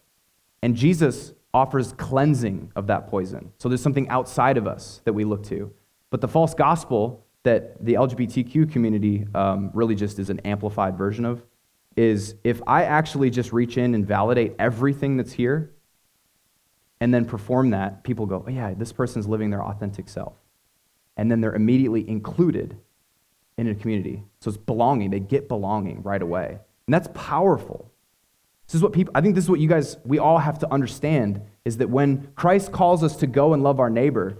And 0.61 0.75
Jesus 0.75 1.33
offers 1.53 1.93
cleansing 1.93 2.71
of 2.75 2.87
that 2.87 3.07
poison. 3.07 3.51
So 3.59 3.69
there's 3.69 3.81
something 3.81 4.09
outside 4.09 4.57
of 4.57 4.67
us 4.67 5.01
that 5.05 5.13
we 5.13 5.23
look 5.23 5.43
to. 5.47 5.71
But 6.09 6.21
the 6.21 6.27
false 6.27 6.53
gospel 6.53 7.25
that 7.43 7.83
the 7.83 7.93
LGBTQ 7.95 8.71
community 8.71 9.25
um, 9.35 9.69
really 9.73 9.95
just 9.95 10.17
is 10.17 10.29
an 10.29 10.39
amplified 10.45 10.97
version 10.97 11.25
of 11.25 11.43
is 11.95 12.35
if 12.43 12.61
I 12.67 12.83
actually 12.83 13.29
just 13.29 13.53
reach 13.53 13.77
in 13.77 13.95
and 13.95 14.05
validate 14.05 14.55
everything 14.59 15.17
that's 15.17 15.33
here, 15.33 15.73
and 16.99 17.13
then 17.13 17.25
perform 17.25 17.71
that, 17.71 18.03
people 18.03 18.25
go, 18.25 18.45
oh, 18.47 18.49
yeah, 18.49 18.73
this 18.73 18.93
person's 18.93 19.27
living 19.27 19.49
their 19.49 19.61
authentic 19.61 20.07
self. 20.07 20.35
And 21.17 21.29
then 21.29 21.41
they're 21.41 21.53
immediately 21.53 22.07
included 22.07 22.77
in 23.57 23.67
a 23.67 23.75
community. 23.75 24.23
So 24.39 24.49
it's 24.49 24.57
belonging. 24.57 25.11
They 25.11 25.19
get 25.19 25.49
belonging 25.49 26.01
right 26.01 26.21
away. 26.21 26.59
And 26.87 26.93
that's 26.93 27.09
powerful. 27.13 27.91
This 28.67 28.75
is 28.75 28.81
what 28.81 28.93
people, 28.93 29.11
I 29.15 29.21
think 29.21 29.35
this 29.35 29.43
is 29.43 29.49
what 29.49 29.59
you 29.59 29.67
guys, 29.67 29.97
we 30.05 30.17
all 30.17 30.37
have 30.37 30.59
to 30.59 30.73
understand 30.73 31.41
is 31.65 31.77
that 31.77 31.89
when 31.89 32.31
Christ 32.35 32.71
calls 32.71 33.03
us 33.03 33.17
to 33.17 33.27
go 33.27 33.53
and 33.53 33.63
love 33.63 33.81
our 33.81 33.89
neighbor, 33.89 34.37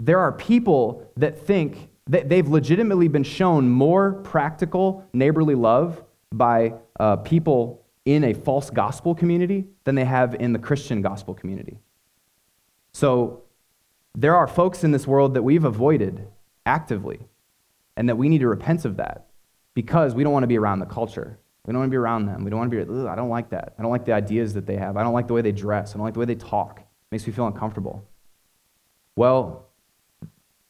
there 0.00 0.18
are 0.18 0.32
people 0.32 1.08
that 1.16 1.38
think 1.38 1.88
that 2.08 2.28
they've 2.28 2.48
legitimately 2.48 3.06
been 3.06 3.22
shown 3.22 3.68
more 3.68 4.14
practical 4.24 5.08
neighborly 5.12 5.54
love 5.54 6.02
by 6.32 6.74
uh, 6.98 7.16
people 7.16 7.84
in 8.04 8.24
a 8.24 8.34
false 8.34 8.70
gospel 8.70 9.14
community 9.14 9.66
than 9.84 9.94
they 9.94 10.04
have 10.04 10.34
in 10.34 10.52
the 10.52 10.58
Christian 10.58 11.02
gospel 11.02 11.34
community. 11.34 11.78
So 12.92 13.42
there 14.14 14.36
are 14.36 14.46
folks 14.46 14.84
in 14.84 14.90
this 14.90 15.06
world 15.06 15.34
that 15.34 15.42
we've 15.42 15.64
avoided 15.64 16.26
actively, 16.66 17.20
and 17.96 18.08
that 18.08 18.16
we 18.16 18.28
need 18.28 18.38
to 18.38 18.48
repent 18.48 18.84
of 18.84 18.96
that 18.96 19.26
because 19.74 20.14
we 20.14 20.22
don't 20.22 20.32
want 20.32 20.42
to 20.44 20.48
be 20.48 20.58
around 20.58 20.80
the 20.80 20.86
culture. 20.86 21.38
We 21.66 21.72
don't 21.72 21.80
want 21.80 21.88
to 21.88 21.92
be 21.92 21.96
around 21.96 22.26
them. 22.26 22.44
We 22.44 22.50
don't 22.50 22.58
want 22.58 22.70
to 22.72 22.84
be, 22.84 23.08
I 23.08 23.14
don't 23.14 23.28
like 23.28 23.50
that. 23.50 23.74
I 23.78 23.82
don't 23.82 23.90
like 23.90 24.04
the 24.04 24.12
ideas 24.12 24.54
that 24.54 24.66
they 24.66 24.76
have. 24.76 24.96
I 24.96 25.02
don't 25.02 25.12
like 25.12 25.28
the 25.28 25.34
way 25.34 25.42
they 25.42 25.52
dress. 25.52 25.94
I 25.94 25.98
don't 25.98 26.04
like 26.04 26.14
the 26.14 26.20
way 26.20 26.26
they 26.26 26.34
talk. 26.34 26.80
It 26.80 26.86
makes 27.10 27.26
me 27.26 27.32
feel 27.32 27.46
uncomfortable. 27.46 28.04
Well, 29.16 29.68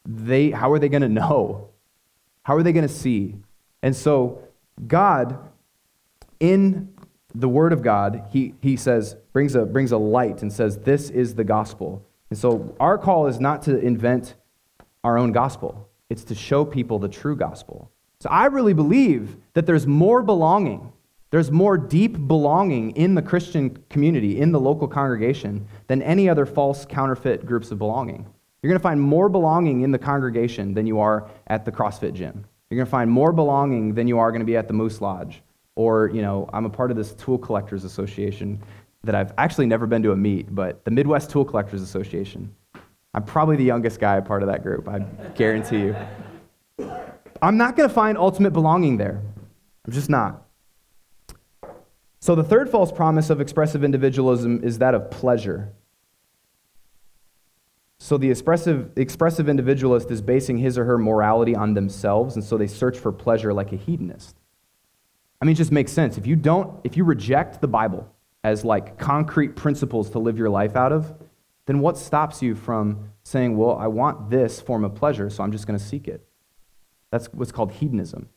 they, 0.05 0.51
how 0.51 0.71
are 0.71 0.79
they 0.79 0.89
going 0.89 1.01
to 1.01 1.09
know? 1.09 1.69
How 2.43 2.55
are 2.55 2.63
they 2.63 2.73
going 2.73 2.87
to 2.87 2.93
see? 2.93 3.35
And 3.81 3.95
so, 3.95 4.43
God, 4.85 5.37
in 6.43 6.93
the 7.33 7.47
Word 7.47 7.71
of 7.71 7.81
God, 7.81 8.25
he, 8.29 8.53
he 8.61 8.75
says, 8.75 9.15
brings 9.31 9.55
a, 9.55 9.65
brings 9.65 9.93
a 9.93 9.97
light 9.97 10.41
and 10.41 10.51
says, 10.51 10.77
This 10.79 11.09
is 11.09 11.35
the 11.35 11.45
gospel. 11.45 12.05
And 12.29 12.37
so 12.37 12.75
our 12.81 12.97
call 12.97 13.27
is 13.27 13.39
not 13.39 13.61
to 13.63 13.79
invent 13.79 14.35
our 15.05 15.17
own 15.17 15.31
gospel, 15.31 15.89
it's 16.09 16.25
to 16.25 16.35
show 16.35 16.65
people 16.65 16.99
the 16.99 17.07
true 17.07 17.37
gospel. 17.37 17.89
So 18.19 18.29
I 18.29 18.47
really 18.47 18.73
believe 18.73 19.37
that 19.53 19.65
there's 19.65 19.87
more 19.87 20.21
belonging, 20.21 20.91
there's 21.29 21.49
more 21.49 21.77
deep 21.77 22.27
belonging 22.27 22.91
in 22.91 23.15
the 23.15 23.21
Christian 23.21 23.81
community, 23.89 24.39
in 24.39 24.51
the 24.51 24.59
local 24.59 24.87
congregation, 24.87 25.65
than 25.87 26.01
any 26.01 26.27
other 26.27 26.45
false 26.45 26.85
counterfeit 26.85 27.45
groups 27.45 27.71
of 27.71 27.77
belonging. 27.77 28.25
You're 28.61 28.69
going 28.69 28.79
to 28.79 28.83
find 28.83 29.01
more 29.01 29.29
belonging 29.29 29.81
in 29.81 29.91
the 29.91 29.97
congregation 29.97 30.73
than 30.73 30.87
you 30.87 30.99
are 30.99 31.29
at 31.47 31.63
the 31.63 31.71
CrossFit 31.71 32.13
gym. 32.13 32.45
You're 32.69 32.77
going 32.77 32.87
to 32.87 32.91
find 32.91 33.09
more 33.09 33.31
belonging 33.31 33.93
than 33.93 34.07
you 34.07 34.19
are 34.19 34.31
going 34.31 34.41
to 34.41 34.45
be 34.45 34.57
at 34.57 34.67
the 34.67 34.73
Moose 34.73 34.99
Lodge. 34.99 35.41
Or, 35.75 36.09
you 36.13 36.21
know, 36.21 36.49
I'm 36.53 36.65
a 36.65 36.69
part 36.69 36.91
of 36.91 36.97
this 36.97 37.13
Tool 37.13 37.37
Collectors 37.37 37.83
Association 37.83 38.61
that 39.03 39.15
I've 39.15 39.33
actually 39.37 39.65
never 39.65 39.85
been 39.85 40.03
to 40.03 40.11
a 40.11 40.15
meet, 40.15 40.53
but 40.53 40.83
the 40.85 40.91
Midwest 40.91 41.29
Tool 41.29 41.43
Collectors 41.43 41.81
Association. 41.81 42.53
I'm 43.13 43.23
probably 43.23 43.55
the 43.55 43.63
youngest 43.63 43.99
guy 43.99 44.19
part 44.21 44.43
of 44.43 44.49
that 44.49 44.63
group, 44.63 44.87
I 44.87 44.99
guarantee 45.35 45.79
you. 45.79 45.95
I'm 47.41 47.57
not 47.57 47.75
going 47.75 47.87
to 47.87 47.93
find 47.93 48.17
ultimate 48.17 48.51
belonging 48.51 48.97
there. 48.97 49.21
I'm 49.85 49.93
just 49.93 50.09
not. 50.09 50.47
So, 52.21 52.35
the 52.35 52.43
third 52.43 52.69
false 52.69 52.91
promise 52.91 53.29
of 53.29 53.41
expressive 53.41 53.83
individualism 53.83 54.63
is 54.63 54.77
that 54.77 54.95
of 54.95 55.11
pleasure. 55.11 55.73
So, 57.99 58.17
the 58.17 58.31
expressive, 58.31 58.91
expressive 58.95 59.49
individualist 59.49 60.09
is 60.09 60.21
basing 60.21 60.57
his 60.57 60.77
or 60.77 60.85
her 60.85 60.97
morality 60.97 61.53
on 61.53 61.73
themselves, 61.73 62.35
and 62.35 62.43
so 62.43 62.57
they 62.57 62.67
search 62.67 62.97
for 62.97 63.11
pleasure 63.11 63.53
like 63.53 63.73
a 63.73 63.75
hedonist. 63.75 64.37
I 65.43 65.45
mean, 65.45 65.55
it 65.55 65.57
just 65.57 65.73
makes 65.73 65.91
sense. 65.91 66.17
If 66.17 66.25
you 66.25 66.37
don't, 66.37 66.79
if 66.85 66.95
you 66.95 67.03
reject 67.03 67.59
the 67.59 67.67
Bible, 67.67 68.09
as 68.45 68.63
like 68.63 68.97
concrete 68.97 69.57
principles 69.57 70.09
to 70.11 70.19
live 70.19 70.37
your 70.37 70.49
life 70.49 70.77
out 70.77 70.93
of, 70.93 71.13
then 71.65 71.79
what 71.79 71.97
stops 71.97 72.41
you 72.41 72.55
from 72.55 73.09
saying, 73.23 73.57
well, 73.57 73.75
I 73.75 73.87
want 73.87 74.29
this 74.29 74.61
form 74.61 74.85
of 74.85 74.95
pleasure, 74.95 75.29
so 75.29 75.43
I'm 75.43 75.51
just 75.51 75.67
going 75.67 75.77
to 75.77 75.83
seek 75.83 76.07
it? 76.07 76.25
That's 77.11 77.27
what's 77.33 77.51
called 77.51 77.73
hedonism. 77.73 78.29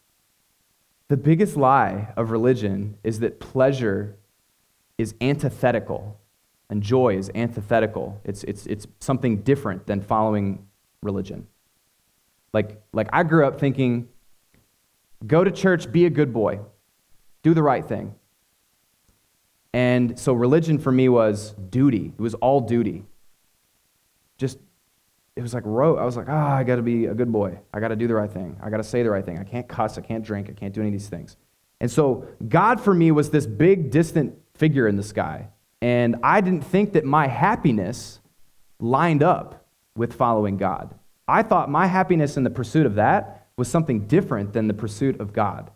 The 1.06 1.16
biggest 1.16 1.56
lie 1.56 2.12
of 2.16 2.32
religion 2.32 2.98
is 3.04 3.20
that 3.20 3.38
pleasure 3.38 4.16
is 4.98 5.14
antithetical 5.20 6.18
and 6.68 6.82
joy 6.82 7.16
is 7.16 7.30
antithetical. 7.36 8.20
It's, 8.24 8.42
it's, 8.42 8.66
it's 8.66 8.88
something 8.98 9.42
different 9.42 9.86
than 9.86 10.00
following 10.00 10.66
religion. 11.04 11.46
Like, 12.52 12.82
like 12.92 13.06
I 13.12 13.22
grew 13.22 13.46
up 13.46 13.60
thinking, 13.60 14.08
go 15.24 15.44
to 15.44 15.52
church, 15.52 15.92
be 15.92 16.04
a 16.04 16.10
good 16.10 16.32
boy, 16.32 16.58
do 17.46 17.54
the 17.54 17.62
right 17.62 17.86
thing. 17.86 18.12
And 19.72 20.18
so 20.18 20.32
religion 20.32 20.80
for 20.80 20.90
me 20.90 21.08
was 21.08 21.52
duty. 21.70 22.12
It 22.18 22.20
was 22.20 22.34
all 22.34 22.60
duty. 22.60 23.04
Just, 24.36 24.58
it 25.36 25.42
was 25.42 25.54
like, 25.54 25.62
rote. 25.64 26.00
I 26.00 26.04
was 26.04 26.16
like, 26.16 26.26
ah, 26.28 26.54
oh, 26.54 26.56
I 26.56 26.64
got 26.64 26.76
to 26.76 26.82
be 26.82 27.06
a 27.06 27.14
good 27.14 27.30
boy. 27.30 27.60
I 27.72 27.78
got 27.78 27.88
to 27.88 27.96
do 27.96 28.08
the 28.08 28.16
right 28.16 28.32
thing. 28.32 28.58
I 28.60 28.68
got 28.68 28.78
to 28.78 28.82
say 28.82 29.04
the 29.04 29.10
right 29.10 29.24
thing. 29.24 29.38
I 29.38 29.44
can't 29.44 29.68
cuss. 29.68 29.96
I 29.96 30.00
can't 30.00 30.24
drink. 30.24 30.50
I 30.50 30.54
can't 30.54 30.74
do 30.74 30.80
any 30.80 30.88
of 30.88 30.92
these 30.92 31.08
things. 31.08 31.36
And 31.80 31.88
so 31.88 32.26
God 32.48 32.80
for 32.80 32.92
me 32.92 33.12
was 33.12 33.30
this 33.30 33.46
big, 33.46 33.92
distant 33.92 34.36
figure 34.56 34.88
in 34.88 34.96
the 34.96 35.04
sky. 35.04 35.50
And 35.80 36.16
I 36.24 36.40
didn't 36.40 36.62
think 36.62 36.94
that 36.94 37.04
my 37.04 37.28
happiness 37.28 38.18
lined 38.80 39.22
up 39.22 39.68
with 39.94 40.14
following 40.14 40.56
God. 40.56 40.96
I 41.28 41.44
thought 41.44 41.70
my 41.70 41.86
happiness 41.86 42.36
in 42.36 42.42
the 42.42 42.50
pursuit 42.50 42.86
of 42.86 42.96
that 42.96 43.46
was 43.56 43.68
something 43.68 44.08
different 44.08 44.52
than 44.52 44.66
the 44.66 44.74
pursuit 44.74 45.20
of 45.20 45.32
God. 45.32 45.70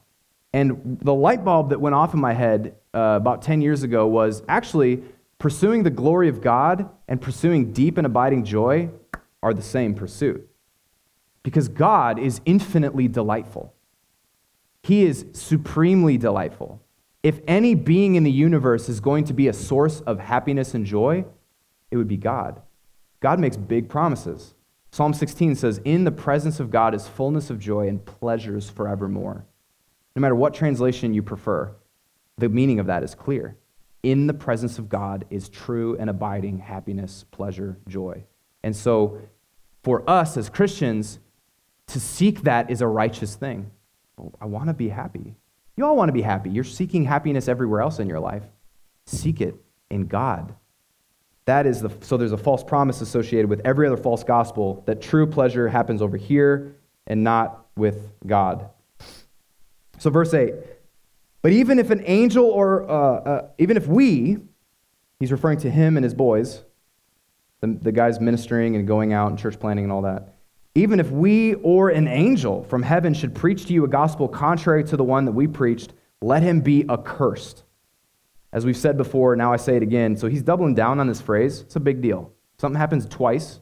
And 0.53 0.99
the 1.03 1.15
light 1.15 1.45
bulb 1.45 1.71
that 1.71 1.81
went 1.81 1.95
off 1.95 2.13
in 2.15 2.21
my 2.21 2.33
head 2.33 2.75
uh, 2.93 3.19
about 3.21 3.43
10 3.43 3.61
years 3.61 3.83
ago 3.83 4.07
was 4.07 4.43
actually 4.49 5.03
pursuing 5.39 5.85
the 5.85 5.91
glory 5.91 6.29
of 6.29 6.41
God 6.41 6.89
and 7.09 7.21
pursuing 7.21 7.73
deep 7.73 7.97
and 7.99 8.07
abiding 8.07 8.45
joy 8.45 8.91
are 9.43 9.55
the 9.55 9.63
same 9.63 9.95
pursuit. 9.95 10.49
Because 11.43 11.69
God 11.69 12.19
is 12.19 12.41
infinitely 12.45 13.09
delightful, 13.09 13.75
He 14.83 15.05
is 15.05 15.25
supremely 15.33 16.19
delightful. 16.19 16.83
If 17.23 17.41
any 17.47 17.75
being 17.75 18.15
in 18.15 18.25
the 18.25 18.31
universe 18.31 18.89
is 18.89 18.99
going 19.01 19.25
to 19.25 19.35
be 19.35 19.49
a 19.49 19.53
source 19.53 20.01
of 20.01 20.19
happiness 20.19 20.75
and 20.75 20.87
joy, 20.87 21.27
it 21.91 21.97
would 21.97 22.09
be 22.09 22.17
God. 22.17 22.63
God 23.21 23.39
makes 23.39 23.59
big 23.59 23.89
promises. 23.89 24.55
Psalm 24.91 25.13
16 25.13 25.55
says, 25.55 25.81
In 25.85 26.05
the 26.05 26.11
presence 26.11 26.61
of 26.61 26.71
God 26.71 26.95
is 26.95 27.07
fullness 27.07 27.51
of 27.51 27.59
joy 27.59 27.89
and 27.89 28.05
pleasures 28.05 28.71
forevermore. 28.71 29.45
No 30.17 30.21
matter 30.21 30.35
what 30.35 30.55
translation 30.55 31.15
you 31.15 31.23
prefer, 31.23 31.73
the 32.39 32.49
meaning 32.49 32.81
of 32.81 32.87
that 32.87 33.03
is 33.03 33.15
clear. 33.15 33.57
In 34.03 34.27
the 34.27 34.35
presence 34.35 34.79
of 34.79 34.89
God 34.89 35.27
is 35.31 35.49
true 35.49 35.97
and 35.99 36.09
abiding 36.09 36.59
happiness, 36.59 37.25
pleasure, 37.31 37.79
joy. 37.87 38.25
And 38.63 38.75
so, 38.75 39.21
for 39.83 40.09
us 40.09 40.37
as 40.37 40.49
Christians, 40.49 41.19
to 41.89 42.01
seek 42.01 42.43
that 42.43 42.71
is 42.71 42.81
a 42.81 42.87
righteous 42.87 43.35
thing. 43.35 43.71
I 44.41 44.47
want 44.47 44.69
to 44.69 44.75
be 44.75 44.89
happy. 44.89 45.35
You 45.77 45.87
all 45.87 45.97
want 45.97 46.09
to 46.09 46.13
be 46.13 46.23
happy. 46.23 46.51
You're 46.51 46.65
seeking 46.65 47.05
happiness 47.05 47.49
everywhere 47.49 47.81
else 47.81 47.99
in 47.99 48.09
your 48.09 48.21
life. 48.21 48.45
Seek 49.07 49.41
it 49.41 49.55
in 49.91 50.07
God. 50.07 50.55
That 51.47 51.67
is 51.67 51.81
the 51.81 51.91
so 52.01 52.17
there's 52.17 52.33
a 52.33 52.39
false 52.39 52.63
promise 52.63 53.01
associated 53.01 53.49
with 53.49 53.61
every 53.65 53.87
other 53.87 53.97
false 53.97 54.23
gospel 54.23 54.83
that 54.87 55.01
true 55.01 55.27
pleasure 55.27 55.69
happens 55.69 56.01
over 56.01 56.17
here 56.17 56.77
and 57.07 57.25
not 57.25 57.67
with 57.77 58.13
God. 58.27 58.69
So 60.01 60.09
verse 60.09 60.33
8. 60.33 60.55
But 61.43 61.53
even 61.53 61.79
if 61.79 61.91
an 61.91 62.03
angel 62.07 62.47
or 62.47 62.91
uh, 62.91 62.95
uh, 62.95 63.49
even 63.59 63.77
if 63.77 63.87
we, 63.87 64.39
he's 65.19 65.31
referring 65.31 65.59
to 65.59 65.71
him 65.71 65.97
and 65.99 66.05
his 66.05 66.15
boys, 66.15 66.63
the, 67.61 67.79
the 67.81 67.93
guys 67.93 68.19
ministering 68.19 68.77
and 68.77 68.87
going 68.87 69.13
out 69.13 69.29
and 69.29 69.39
church 69.39 69.61
planting 69.61 69.85
and 69.85 69.93
all 69.93 70.03
that. 70.03 70.37
Even 70.75 71.01
if 71.01 71.11
we 71.11 71.55
or 71.55 71.91
an 71.91 72.09
angel 72.09 72.65
from 72.65 72.83
heaven 72.83 73.13
should 73.13 73.35
preach 73.35 73.67
to 73.67 73.75
you 73.75 73.85
a 73.85 73.89
gospel 73.89 74.27
contrary 74.27 74.83
to 74.85 74.97
the 74.97 75.05
one 75.05 75.27
that 75.27 75.33
we 75.33 75.47
preached, 75.47 75.93
let 76.23 76.43
him 76.43 76.61
be 76.61 76.89
accursed. 76.89 77.65
As 78.55 78.65
we've 78.65 78.77
said 78.77 78.97
before, 78.97 79.37
now 79.37 79.53
I 79.53 79.57
say 79.57 79.77
it 79.77 79.83
again. 79.83 80.17
So 80.17 80.29
he's 80.29 80.43
doubling 80.43 80.75
down 80.75 80.99
on 80.99 81.09
this 81.09 81.21
phrase. 81.21 81.61
It's 81.61 81.77
a 81.77 81.81
big 81.81 82.01
deal. 82.01 82.33
Something 82.59 82.79
happens 82.79 83.07
twice, 83.07 83.61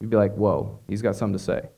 you'd 0.00 0.10
be 0.10 0.16
like, 0.16 0.34
whoa, 0.34 0.80
he's 0.86 1.00
got 1.00 1.16
something 1.16 1.38
to 1.38 1.42
say. 1.42 1.70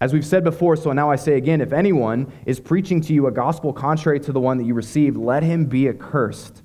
As 0.00 0.12
we've 0.12 0.24
said 0.24 0.44
before, 0.44 0.76
so 0.76 0.92
now 0.92 1.10
I 1.10 1.16
say 1.16 1.34
again 1.34 1.60
if 1.60 1.72
anyone 1.72 2.32
is 2.46 2.60
preaching 2.60 3.00
to 3.02 3.12
you 3.12 3.26
a 3.26 3.32
gospel 3.32 3.72
contrary 3.72 4.20
to 4.20 4.32
the 4.32 4.40
one 4.40 4.58
that 4.58 4.64
you 4.64 4.74
received, 4.74 5.16
let 5.16 5.42
him 5.42 5.66
be 5.66 5.88
accursed. 5.88 6.62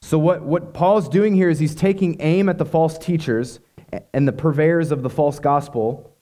So, 0.00 0.18
what, 0.18 0.42
what 0.42 0.72
Paul's 0.72 1.08
doing 1.08 1.34
here 1.34 1.50
is 1.50 1.58
he's 1.58 1.74
taking 1.74 2.20
aim 2.20 2.48
at 2.48 2.58
the 2.58 2.64
false 2.64 2.96
teachers 2.96 3.58
and 4.12 4.28
the 4.28 4.32
purveyors 4.32 4.92
of 4.92 5.02
the 5.02 5.10
false 5.10 5.38
gospel. 5.40 6.14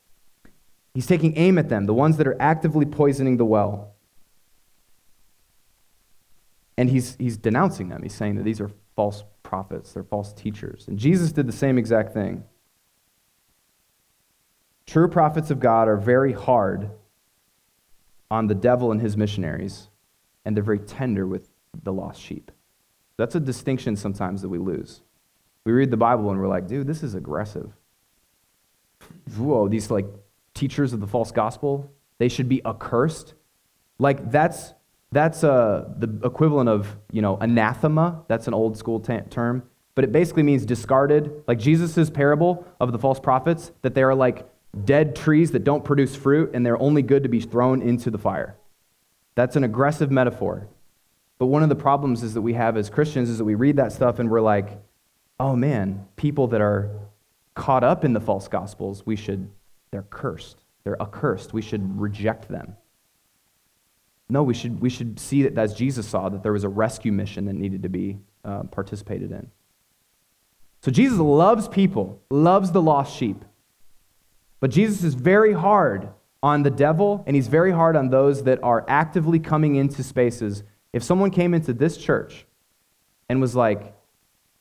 He's 0.94 1.06
taking 1.06 1.36
aim 1.36 1.58
at 1.58 1.68
them, 1.68 1.84
the 1.84 1.92
ones 1.92 2.16
that 2.16 2.26
are 2.26 2.40
actively 2.40 2.86
poisoning 2.86 3.36
the 3.36 3.44
well. 3.44 3.94
And 6.78 6.88
he's, 6.88 7.16
he's 7.16 7.36
denouncing 7.36 7.90
them. 7.90 8.02
He's 8.02 8.14
saying 8.14 8.36
that 8.36 8.44
these 8.44 8.60
are 8.60 8.70
false 8.94 9.24
prophets, 9.42 9.92
they're 9.92 10.02
false 10.02 10.32
teachers. 10.32 10.88
And 10.88 10.98
Jesus 10.98 11.32
did 11.32 11.46
the 11.46 11.52
same 11.52 11.76
exact 11.76 12.14
thing. 12.14 12.44
True 14.86 15.08
prophets 15.08 15.50
of 15.50 15.60
God 15.60 15.88
are 15.88 15.96
very 15.96 16.32
hard 16.32 16.90
on 18.30 18.46
the 18.46 18.54
devil 18.54 18.92
and 18.92 19.00
his 19.00 19.16
missionaries, 19.16 19.88
and 20.44 20.56
they're 20.56 20.64
very 20.64 20.78
tender 20.78 21.26
with 21.26 21.50
the 21.82 21.92
lost 21.92 22.20
sheep. 22.20 22.50
That's 23.16 23.34
a 23.34 23.40
distinction 23.40 23.96
sometimes 23.96 24.42
that 24.42 24.48
we 24.48 24.58
lose. 24.58 25.02
We 25.64 25.72
read 25.72 25.90
the 25.90 25.96
Bible 25.96 26.30
and 26.30 26.40
we're 26.40 26.48
like, 26.48 26.68
dude, 26.68 26.86
this 26.86 27.02
is 27.02 27.14
aggressive. 27.14 27.72
Whoa, 29.36 29.68
these 29.68 29.90
like 29.90 30.06
teachers 30.54 30.92
of 30.92 31.00
the 31.00 31.06
false 31.06 31.32
gospel, 31.32 31.90
they 32.18 32.28
should 32.28 32.48
be 32.48 32.64
accursed. 32.64 33.34
Like 33.98 34.30
that's 34.30 34.74
that's 35.12 35.44
uh, 35.44 35.88
the 35.96 36.20
equivalent 36.24 36.68
of 36.68 36.96
you 37.10 37.22
know 37.22 37.36
anathema. 37.38 38.24
That's 38.28 38.46
an 38.46 38.54
old 38.54 38.76
school 38.76 39.00
t- 39.00 39.18
term, 39.30 39.62
but 39.94 40.04
it 40.04 40.12
basically 40.12 40.42
means 40.42 40.64
discarded. 40.64 41.42
Like 41.46 41.58
Jesus' 41.58 42.10
parable 42.10 42.66
of 42.80 42.92
the 42.92 42.98
false 42.98 43.18
prophets, 43.18 43.72
that 43.82 43.94
they 43.94 44.02
are 44.02 44.14
like 44.14 44.48
dead 44.84 45.16
trees 45.16 45.52
that 45.52 45.64
don't 45.64 45.84
produce 45.84 46.14
fruit 46.14 46.50
and 46.52 46.64
they're 46.64 46.80
only 46.80 47.02
good 47.02 47.22
to 47.22 47.28
be 47.28 47.40
thrown 47.40 47.82
into 47.82 48.10
the 48.10 48.18
fire. 48.18 48.56
That's 49.34 49.56
an 49.56 49.64
aggressive 49.64 50.10
metaphor. 50.10 50.68
But 51.38 51.46
one 51.46 51.62
of 51.62 51.68
the 51.68 51.76
problems 51.76 52.22
is 52.22 52.34
that 52.34 52.42
we 52.42 52.54
have 52.54 52.76
as 52.76 52.88
Christians 52.88 53.28
is 53.28 53.38
that 53.38 53.44
we 53.44 53.54
read 53.54 53.76
that 53.76 53.92
stuff 53.92 54.18
and 54.18 54.30
we're 54.30 54.40
like, 54.40 54.78
oh 55.38 55.54
man, 55.54 56.06
people 56.16 56.48
that 56.48 56.60
are 56.60 56.90
caught 57.54 57.84
up 57.84 58.04
in 58.04 58.12
the 58.12 58.20
false 58.20 58.48
gospels, 58.48 59.04
we 59.04 59.16
should, 59.16 59.50
they're 59.90 60.06
cursed. 60.08 60.58
They're 60.84 61.00
accursed. 61.00 61.52
We 61.52 61.62
should 61.62 62.00
reject 62.00 62.48
them. 62.48 62.76
No, 64.28 64.42
we 64.42 64.54
should, 64.54 64.80
we 64.80 64.90
should 64.90 65.20
see 65.20 65.42
that 65.42 65.58
as 65.58 65.74
Jesus 65.74 66.06
saw, 66.06 66.28
that 66.28 66.42
there 66.42 66.52
was 66.52 66.64
a 66.64 66.68
rescue 66.68 67.12
mission 67.12 67.44
that 67.46 67.54
needed 67.54 67.82
to 67.82 67.88
be 67.88 68.18
uh, 68.44 68.64
participated 68.64 69.30
in. 69.30 69.50
So 70.82 70.90
Jesus 70.90 71.18
loves 71.18 71.68
people, 71.68 72.22
loves 72.30 72.72
the 72.72 72.82
lost 72.82 73.16
sheep. 73.16 73.44
But 74.60 74.70
Jesus 74.70 75.04
is 75.04 75.14
very 75.14 75.52
hard 75.52 76.08
on 76.42 76.62
the 76.62 76.70
devil, 76.70 77.24
and 77.26 77.34
he's 77.34 77.48
very 77.48 77.72
hard 77.72 77.96
on 77.96 78.08
those 78.10 78.44
that 78.44 78.62
are 78.62 78.84
actively 78.88 79.38
coming 79.38 79.76
into 79.76 80.02
spaces. 80.02 80.62
If 80.92 81.02
someone 81.02 81.30
came 81.30 81.54
into 81.54 81.72
this 81.72 81.96
church 81.96 82.46
and 83.28 83.40
was 83.40 83.54
like, 83.54 83.94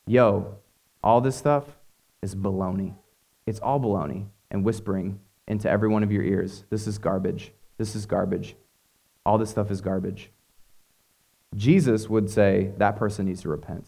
yo, 0.07 0.55
all 1.03 1.21
this 1.21 1.35
stuff 1.35 1.65
is 2.21 2.35
baloney, 2.35 2.95
it's 3.45 3.59
all 3.59 3.79
baloney, 3.79 4.25
and 4.51 4.63
whispering 4.63 5.19
into 5.47 5.69
every 5.69 5.87
one 5.87 6.03
of 6.03 6.11
your 6.11 6.23
ears, 6.23 6.65
this 6.69 6.87
is 6.87 6.97
garbage, 6.97 7.51
this 7.77 7.95
is 7.95 8.05
garbage, 8.05 8.55
all 9.25 9.37
this 9.37 9.49
stuff 9.49 9.69
is 9.69 9.81
garbage. 9.81 10.31
Jesus 11.55 12.09
would 12.09 12.29
say 12.29 12.71
that 12.77 12.95
person 12.95 13.27
needs 13.27 13.41
to 13.41 13.49
repent 13.49 13.87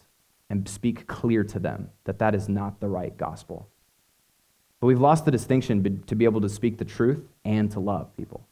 and 0.49 0.68
speak 0.70 1.08
clear 1.08 1.43
to 1.43 1.60
them 1.60 1.89
that 2.05 2.20
that 2.20 2.34
is 2.34 2.47
not 2.47 2.80
the 2.80 2.88
right 2.88 3.18
gospel. 3.18 3.68
But 4.80 4.88
we've 4.88 5.01
lost 5.01 5.25
the 5.25 5.32
distinction 5.32 6.03
to 6.05 6.15
be 6.15 6.25
able 6.25 6.41
to 6.41 6.49
speak 6.49 6.78
the 6.78 6.86
truth 6.86 7.28
and 7.43 7.71
to 7.71 7.80
love 7.80 8.15
people. 8.15 8.45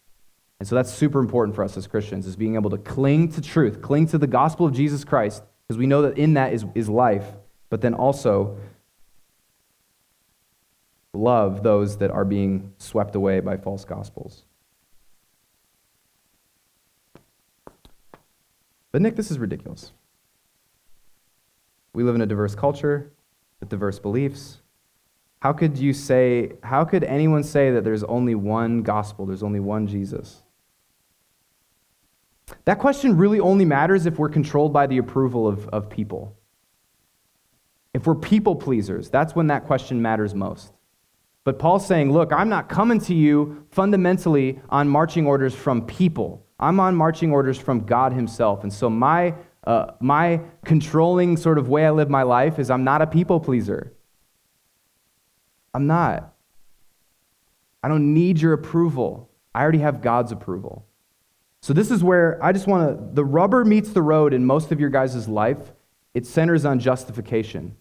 And 0.60 0.68
so 0.68 0.76
that's 0.76 0.92
super 0.92 1.20
important 1.20 1.56
for 1.56 1.64
us 1.64 1.78
as 1.78 1.86
Christians, 1.86 2.26
is 2.26 2.36
being 2.36 2.56
able 2.56 2.70
to 2.70 2.78
cling 2.78 3.32
to 3.34 3.42
truth, 3.42 3.82
cling 3.82 4.08
to 4.08 4.18
the 4.18 4.28
gospel 4.28 4.66
of 4.66 4.74
Jesus 4.74 5.04
Christ, 5.04 5.44
because 5.68 5.78
we 5.78 5.86
know 5.86 6.02
that 6.04 6.18
in 6.18 6.34
that 6.36 6.54
is, 6.54 6.66
is 6.74 6.90
life, 6.90 7.26
but 7.70 7.82
then 7.82 7.94
also 7.94 8.58
love 11.14 11.64
those 11.64 11.98
that 11.98 12.12
are 12.12 12.26
being 12.26 12.74
swept 12.78 13.16
away 13.16 13.40
by 13.40 13.58
false 13.58 13.86
gospels. 13.86 14.44
But 18.92 19.02
Nick, 19.02 19.16
this 19.16 19.30
is 19.30 19.38
ridiculous. 19.38 19.92
We 21.94 22.04
live 22.04 22.16
in 22.16 22.22
a 22.22 22.26
diverse 22.26 22.56
culture 22.56 23.12
with 23.60 23.70
diverse 23.70 24.00
beliefs. 24.00 24.60
How 25.46 25.54
could 25.54 25.78
you 25.78 25.94
say, 25.94 26.54
how 26.64 26.86
could 26.86 27.04
anyone 27.04 27.44
say 27.44 27.70
that 27.70 27.84
there's 27.84 28.04
only 28.06 28.34
one 28.34 28.82
gospel, 28.82 29.28
there's 29.28 29.44
only 29.44 29.60
one 29.60 29.86
Jesus? 29.86 30.42
That 32.64 32.80
question 32.80 33.16
really 33.16 33.40
only 33.40 33.64
matters 33.64 34.08
if 34.08 34.18
we're 34.18 34.30
controlled 34.30 34.74
by 34.74 34.88
the 34.88 34.98
approval 34.98 35.48
of, 35.48 35.68
of 35.68 35.88
people. 35.88 36.36
If 37.94 38.08
we're 38.08 38.16
people 38.16 38.56
pleasers, 38.56 39.12
that's 39.12 39.36
when 39.36 39.46
that 39.46 39.68
question 39.68 40.02
matters 40.02 40.34
most. 40.34 40.74
But 41.44 41.60
Paul's 41.60 41.86
saying, 41.86 42.12
look, 42.12 42.34
I'm 42.34 42.50
not 42.50 42.68
coming 42.68 43.00
to 43.02 43.14
you 43.14 43.68
fundamentally 43.70 44.60
on 44.70 44.90
marching 44.90 45.28
orders 45.28 45.54
from 45.54 45.86
people. 45.86 46.44
I'm 46.60 46.80
on 46.80 46.96
marching 46.96 47.32
orders 47.32 47.60
from 47.60 47.82
God 47.82 48.14
Himself. 48.14 48.64
And 48.64 48.74
so 48.74 48.90
my, 48.90 49.36
uh, 49.64 49.92
my 50.00 50.42
controlling 50.66 51.38
sort 51.38 51.60
of 51.60 51.70
way 51.70 51.86
I 51.86 51.92
live 51.92 52.10
my 52.10 52.24
life 52.24 52.58
is 52.58 52.72
I'm 52.72 52.84
not 52.84 53.04
a 53.04 53.06
people 53.06 53.40
pleaser. 53.40 53.95
I'm 55.76 55.88
not. 55.88 56.34
I 57.84 57.90
don't 57.90 58.14
need 58.14 58.40
your 58.40 58.54
approval. 58.54 59.30
I 59.54 59.62
already 59.62 59.80
have 59.80 60.02
God's 60.02 60.32
approval. 60.32 60.86
So, 61.62 61.74
this 61.74 61.92
is 61.92 62.02
where 62.02 62.42
I 62.42 62.54
just 62.54 62.66
want 62.66 62.98
to, 62.98 63.14
the 63.14 63.26
rubber 63.26 63.66
meets 63.66 63.90
the 63.90 64.02
road 64.02 64.34
in 64.34 64.46
most 64.46 64.72
of 64.72 64.80
your 64.80 64.90
guys' 64.90 65.28
life. 65.28 65.74
It 66.14 66.26
centers 66.26 66.64
on 66.64 66.80
justification. 66.80 67.76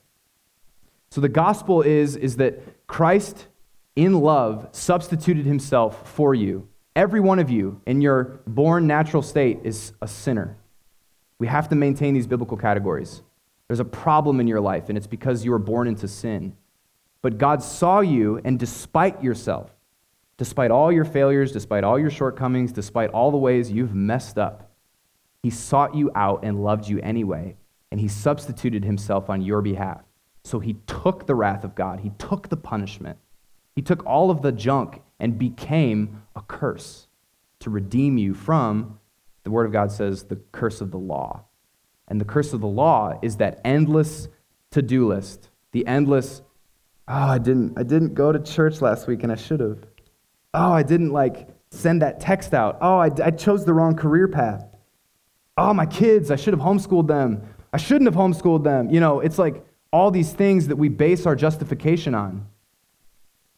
So, 1.11 1.20
the 1.20 1.28
gospel 1.28 1.82
is, 1.82 2.16
is 2.16 2.36
that 2.38 2.86
Christ, 2.88 3.47
in 3.95 4.20
love, 4.20 4.68
substituted 4.72 5.47
himself 5.47 6.11
for 6.11 6.34
you. 6.34 6.66
Every 6.97 7.20
one 7.20 7.38
of 7.38 7.49
you 7.49 7.80
in 7.86 8.01
your 8.01 8.40
born 8.47 8.88
natural 8.88 9.22
state 9.22 9.61
is 9.62 9.92
a 10.03 10.09
sinner. 10.09 10.57
We 11.38 11.47
have 11.47 11.68
to 11.68 11.76
maintain 11.76 12.14
these 12.14 12.26
biblical 12.26 12.57
categories. 12.57 13.22
There's 13.68 13.80
a 13.80 13.84
problem 13.84 14.40
in 14.40 14.49
your 14.49 14.61
life, 14.61 14.88
and 14.88 14.99
it's 14.99 15.07
because 15.07 15.45
you 15.45 15.53
were 15.53 15.59
born 15.61 15.86
into 15.86 16.09
sin. 16.09 16.57
But 17.25 17.39
God 17.39 17.62
saw 17.62 18.01
you, 18.01 18.39
and 18.45 18.59
despite 18.59 19.25
yourself, 19.25 19.70
despite 20.37 20.70
all 20.70 20.93
your 20.93 21.07
failures, 21.07 21.53
despite 21.53 21.83
all 21.83 21.99
your 21.99 22.11
shortcomings, 22.11 22.70
despite 22.70 23.09
all 23.09 23.31
the 23.31 23.39
ways 23.39 23.72
you've 23.72 23.95
messed 23.95 24.37
up, 24.37 24.70
He 25.43 25.49
sought 25.49 25.95
you 25.95 26.11
out 26.14 26.45
and 26.45 26.62
loved 26.62 26.87
you 26.87 27.01
anyway, 27.01 27.57
and 27.91 27.99
He 27.99 28.09
substituted 28.09 28.85
Himself 28.85 29.31
on 29.31 29.41
your 29.41 29.62
behalf. 29.62 30.03
So 30.43 30.61
He 30.61 30.75
took 30.87 31.27
the 31.27 31.35
wrath 31.35 31.64
of 31.64 31.75
God, 31.75 32.01
He 32.01 32.11
took 32.18 32.51
the 32.51 32.59
punishment, 32.59 33.16
He 33.75 33.81
took 33.81 34.05
all 34.05 34.31
of 34.31 34.43
the 34.43 34.53
junk 34.53 35.01
and 35.18 35.39
became 35.39 36.25
a 36.37 36.43
curse 36.43 37.09
to 37.61 37.70
redeem 37.70 38.18
you 38.18 38.35
from, 38.35 38.99
the 39.45 39.51
Word 39.51 39.64
of 39.64 39.72
God 39.72 39.91
says, 39.91 40.25
the 40.25 40.41
curse 40.53 40.83
of 40.83 40.91
the 40.91 40.99
law. 40.99 41.45
And 42.07 42.20
the 42.20 42.27
curse 42.27 42.53
of 42.53 42.61
the 42.61 42.66
law 42.66 43.18
is 43.22 43.39
that 43.39 43.62
endless 43.64 44.29
to 44.72 44.83
do 44.83 45.09
list, 45.09 45.49
the 45.72 45.87
endless 45.87 46.43
Oh, 47.07 47.12
I 47.14 47.38
didn't 47.38 47.78
I 47.78 47.82
didn't 47.82 48.14
go 48.14 48.32
to 48.32 48.38
church 48.38 48.80
last 48.80 49.07
week 49.07 49.22
and 49.22 49.32
I 49.32 49.36
should 49.36 49.61
have. 49.61 49.78
Oh, 50.55 50.72
I 50.72 50.82
didn't 50.82 51.12
like 51.12 51.48
send 51.70 52.02
that 52.02 52.20
text 52.20 52.55
out. 52.55 52.78
Oh, 52.80 52.98
I, 52.98 53.11
I 53.22 53.30
chose 53.30 53.64
the 53.64 53.74
wrong 53.74 53.96
career 53.96 54.28
path. 54.28 54.64
Oh, 55.57 55.74
my 55.74 55.86
kids, 55.86 56.30
I 56.30 56.36
should 56.36 56.55
have 56.55 56.62
homeschooled 56.62 57.09
them. 57.09 57.42
I 57.72 57.76
shouldn't 57.76 58.07
have 58.07 58.14
homeschooled 58.14 58.64
them. 58.64 58.90
You 58.90 59.00
know, 59.00 59.20
it's 59.20 59.38
like 59.38 59.64
all 59.92 60.11
these 60.11 60.32
things 60.32 60.68
that 60.68 60.76
we 60.76 60.88
base 60.88 61.26
our 61.26 61.36
justification 61.36 62.14
on. 62.14 62.46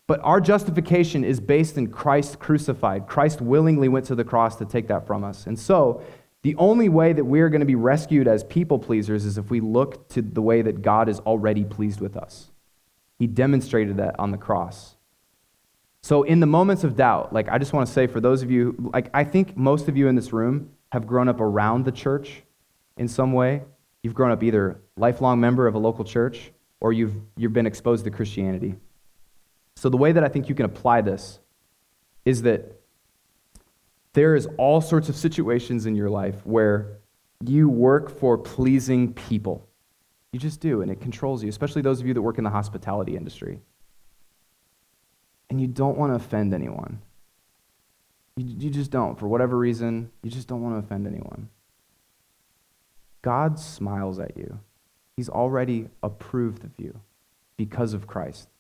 But 0.07 0.21
our 0.23 0.41
justification 0.41 1.25
is 1.25 1.41
based 1.41 1.77
in 1.77 1.89
Christ 1.89 2.39
crucified. 2.39 3.07
Christ 3.07 3.41
willingly 3.41 3.89
went 3.89 4.07
to 4.07 4.15
the 4.15 4.25
cross 4.25 4.57
to 4.57 4.65
take 4.65 4.89
that 4.89 5.07
from 5.07 5.25
us. 5.25 5.47
And 5.47 5.59
so, 5.59 6.03
the 6.43 6.55
only 6.57 6.89
way 6.89 7.13
that 7.13 7.25
we're 7.25 7.49
going 7.49 7.61
to 7.61 7.67
be 7.67 7.75
rescued 7.75 8.29
as 8.29 8.45
people 8.45 8.79
pleasers 8.79 9.25
is 9.25 9.37
if 9.37 9.51
we 9.51 9.61
look 9.61 10.09
to 10.11 10.23
the 10.23 10.43
way 10.43 10.63
that 10.63 10.81
God 10.81 11.09
is 11.09 11.19
already 11.21 11.65
pleased 11.65 12.01
with 12.01 12.17
us. 12.17 12.53
He 13.19 13.27
demonstrated 13.27 13.97
that 13.97 14.19
on 14.19 14.31
the 14.31 14.39
cross. 14.39 14.97
So, 16.03 16.23
in 16.23 16.41
the 16.41 16.47
moments 16.47 16.85
of 16.85 16.97
doubt, 16.97 17.33
like 17.33 17.49
I 17.49 17.59
just 17.59 17.73
want 17.73 17.87
to 17.89 17.93
say 17.93 18.07
for 18.07 18.21
those 18.21 18.43
of 18.43 18.51
you, 18.51 18.91
like 18.95 19.11
I 19.13 19.25
think 19.25 19.57
most 19.57 19.89
of 19.89 19.97
you 19.97 20.09
in 20.09 20.15
this 20.15 20.33
room 20.33 20.71
have 20.93 21.07
grown 21.07 21.29
up 21.29 21.41
around 21.41 21.85
the 21.85 21.93
church 21.93 22.43
in 22.97 23.09
some 23.09 23.33
way. 23.33 23.63
You've 24.03 24.15
grown 24.15 24.31
up 24.31 24.43
either 24.43 24.81
lifelong 24.97 25.41
member 25.41 25.67
of 25.67 25.75
a 25.75 25.79
local 25.79 26.05
church 26.05 26.53
or 26.81 26.93
you've, 26.93 27.15
you've 27.37 27.53
been 27.53 27.67
exposed 27.67 28.05
to 28.05 28.11
Christianity. 28.11 28.77
So, 29.75 29.89
the 29.89 29.97
way 29.97 30.13
that 30.13 30.23
I 30.23 30.29
think 30.29 30.49
you 30.49 30.55
can 30.55 30.67
apply 30.67 31.01
this 31.01 31.41
is 32.25 32.43
that 32.43 32.81
there 34.13 34.35
is 34.35 34.49
all 34.57 34.81
sorts 34.81 35.09
of 35.09 35.17
situations 35.17 35.87
in 35.87 35.95
your 35.95 36.09
life 36.09 36.47
where 36.47 36.99
you 37.45 37.69
work 37.69 38.19
for 38.19 38.39
pleasing 38.39 39.13
people. 39.13 39.66
You 40.37 40.41
just 40.41 40.61
do, 40.61 40.83
and 40.83 40.91
it 40.91 41.01
controls 41.01 41.43
you, 41.43 41.49
especially 41.49 41.81
those 41.81 41.99
of 41.99 42.07
you 42.07 42.13
that 42.13 42.21
work 42.21 42.37
in 42.37 42.45
the 42.45 42.51
hospitality 42.51 43.17
industry. 43.17 43.63
And 45.49 45.59
you 45.59 45.67
don't 45.67 45.97
want 45.97 46.13
to 46.13 46.17
offend 46.17 46.53
anyone. 46.53 47.01
You, 48.37 48.45
you 48.59 48.71
just 48.71 48.91
don't. 48.91 49.19
For 49.19 49.27
whatever 49.29 49.57
reason, 49.57 50.11
you 50.23 50.31
just 50.31 50.47
don't 50.47 50.61
want 50.61 50.75
to 50.75 50.85
offend 50.85 51.07
anyone. 51.07 51.49
God 53.23 53.59
smiles 53.59 54.19
at 54.19 54.37
you. 54.37 54.61
He's 55.17 55.31
already 55.31 55.89
approved 56.03 56.65
of 56.65 56.73
you 56.77 57.01
because 57.57 57.95
of 57.95 58.07
Christ. 58.07 58.51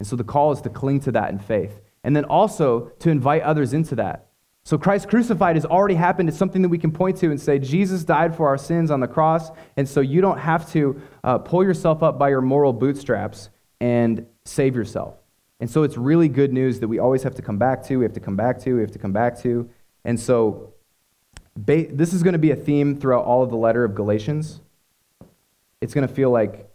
And 0.00 0.08
so 0.08 0.16
the 0.16 0.24
call 0.24 0.50
is 0.50 0.60
to 0.62 0.70
cling 0.70 0.98
to 1.02 1.12
that 1.12 1.30
in 1.30 1.38
faith. 1.38 1.80
And 2.02 2.16
then 2.16 2.24
also 2.24 2.90
to 2.98 3.10
invite 3.10 3.42
others 3.42 3.72
into 3.72 3.94
that. 3.94 4.26
So 4.64 4.78
Christ 4.78 5.08
crucified 5.08 5.56
has 5.56 5.64
already 5.64 5.96
happened. 5.96 6.28
It's 6.28 6.38
something 6.38 6.62
that 6.62 6.68
we 6.68 6.78
can 6.78 6.92
point 6.92 7.16
to 7.18 7.30
and 7.30 7.40
say, 7.40 7.58
Jesus 7.58 8.04
died 8.04 8.36
for 8.36 8.46
our 8.46 8.56
sins 8.56 8.90
on 8.90 9.00
the 9.00 9.08
cross. 9.08 9.50
And 9.76 9.88
so 9.88 10.00
you 10.00 10.20
don't 10.20 10.38
have 10.38 10.70
to 10.72 11.00
uh, 11.24 11.38
pull 11.38 11.64
yourself 11.64 12.02
up 12.02 12.18
by 12.18 12.28
your 12.28 12.40
moral 12.40 12.72
bootstraps 12.72 13.50
and 13.80 14.26
save 14.44 14.76
yourself. 14.76 15.16
And 15.58 15.68
so 15.68 15.82
it's 15.82 15.96
really 15.96 16.28
good 16.28 16.52
news 16.52 16.80
that 16.80 16.88
we 16.88 17.00
always 17.00 17.22
have 17.24 17.34
to 17.36 17.42
come 17.42 17.58
back 17.58 17.82
to, 17.84 17.96
we 17.96 18.04
have 18.04 18.12
to 18.14 18.20
come 18.20 18.36
back 18.36 18.60
to, 18.60 18.74
we 18.74 18.80
have 18.80 18.92
to 18.92 18.98
come 18.98 19.12
back 19.12 19.38
to. 19.42 19.68
And 20.04 20.18
so 20.18 20.74
ba- 21.56 21.86
this 21.90 22.12
is 22.12 22.22
going 22.22 22.34
to 22.34 22.38
be 22.38 22.52
a 22.52 22.56
theme 22.56 22.96
throughout 22.96 23.24
all 23.24 23.42
of 23.42 23.50
the 23.50 23.56
letter 23.56 23.84
of 23.84 23.94
Galatians. 23.94 24.60
It's 25.80 25.94
going 25.94 26.06
to 26.06 26.12
feel 26.12 26.30
like, 26.30 26.68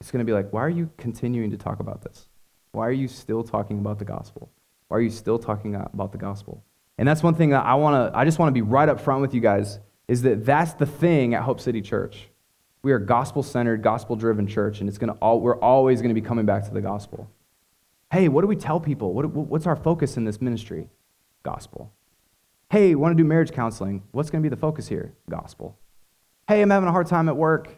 it's 0.00 0.10
going 0.10 0.20
to 0.20 0.26
be 0.26 0.34
like, 0.34 0.52
why 0.52 0.62
are 0.62 0.70
you 0.70 0.90
continuing 0.98 1.50
to 1.50 1.56
talk 1.56 1.80
about 1.80 2.02
this? 2.02 2.28
Why 2.72 2.86
are 2.86 2.92
you 2.92 3.08
still 3.08 3.42
talking 3.42 3.78
about 3.78 3.98
the 3.98 4.04
gospel? 4.04 4.50
Why 4.88 4.98
are 4.98 5.00
you 5.00 5.10
still 5.10 5.38
talking 5.38 5.74
about 5.74 6.12
the 6.12 6.18
gospel? 6.18 6.62
And 6.98 7.06
that's 7.06 7.22
one 7.22 7.34
thing 7.34 7.50
that 7.50 7.64
I 7.64 7.74
want 7.74 8.12
to, 8.12 8.18
I 8.18 8.24
just 8.24 8.38
want 8.38 8.48
to 8.48 8.52
be 8.54 8.62
right 8.62 8.88
up 8.88 9.00
front 9.00 9.20
with 9.20 9.34
you 9.34 9.40
guys 9.40 9.78
is 10.08 10.22
that 10.22 10.46
that's 10.46 10.74
the 10.74 10.86
thing 10.86 11.34
at 11.34 11.42
Hope 11.42 11.60
City 11.60 11.82
Church. 11.82 12.28
We 12.82 12.92
are 12.92 12.98
gospel 12.98 13.42
centered, 13.42 13.82
gospel 13.82 14.14
driven 14.14 14.46
church, 14.46 14.80
and 14.80 14.88
it's 14.88 14.98
to 14.98 15.10
all, 15.14 15.40
we're 15.40 15.58
always 15.58 16.00
going 16.00 16.14
to 16.14 16.20
be 16.20 16.26
coming 16.26 16.46
back 16.46 16.64
to 16.66 16.70
the 16.72 16.80
gospel. 16.80 17.28
Hey, 18.12 18.28
what 18.28 18.42
do 18.42 18.46
we 18.46 18.54
tell 18.54 18.78
people? 18.78 19.12
What, 19.12 19.26
what's 19.26 19.66
our 19.66 19.74
focus 19.74 20.16
in 20.16 20.24
this 20.24 20.40
ministry? 20.40 20.88
Gospel. 21.42 21.92
Hey, 22.70 22.94
want 22.94 23.16
to 23.16 23.20
do 23.20 23.26
marriage 23.26 23.50
counseling? 23.50 24.04
What's 24.12 24.30
going 24.30 24.42
to 24.42 24.48
be 24.48 24.54
the 24.54 24.60
focus 24.60 24.86
here? 24.86 25.14
Gospel. 25.28 25.76
Hey, 26.48 26.62
I'm 26.62 26.70
having 26.70 26.88
a 26.88 26.92
hard 26.92 27.08
time 27.08 27.28
at 27.28 27.36
work. 27.36 27.68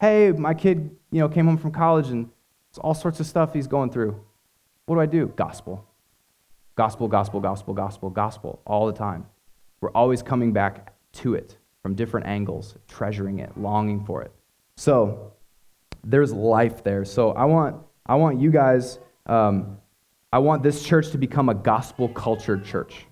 Hey, 0.00 0.32
my 0.32 0.54
kid, 0.54 0.96
you 1.10 1.20
know, 1.20 1.28
came 1.28 1.46
home 1.46 1.58
from 1.58 1.70
college 1.70 2.08
and 2.08 2.30
it's 2.70 2.78
all 2.78 2.94
sorts 2.94 3.20
of 3.20 3.26
stuff 3.26 3.52
he's 3.52 3.66
going 3.66 3.90
through. 3.90 4.18
What 4.86 4.96
do 4.96 5.00
I 5.00 5.06
do? 5.06 5.32
Gospel. 5.36 5.86
Gospel, 6.76 7.08
gospel, 7.08 7.40
gospel, 7.40 7.74
gospel, 7.74 8.10
gospel, 8.10 8.60
all 8.66 8.86
the 8.86 8.92
time. 8.92 9.26
We're 9.80 9.92
always 9.92 10.22
coming 10.22 10.52
back 10.52 10.92
to 11.14 11.34
it 11.34 11.56
from 11.82 11.94
different 11.94 12.26
angles, 12.26 12.76
treasuring 12.88 13.38
it, 13.38 13.56
longing 13.56 14.04
for 14.04 14.22
it. 14.22 14.32
So 14.76 15.32
there's 16.02 16.32
life 16.32 16.82
there. 16.82 17.04
So 17.04 17.30
I 17.32 17.44
want, 17.44 17.76
I 18.06 18.16
want 18.16 18.40
you 18.40 18.50
guys, 18.50 18.98
um, 19.26 19.78
I 20.32 20.38
want 20.38 20.62
this 20.62 20.84
church 20.84 21.10
to 21.10 21.18
become 21.18 21.48
a 21.48 21.54
gospel 21.54 22.08
cultured 22.08 22.64
church. 22.64 23.06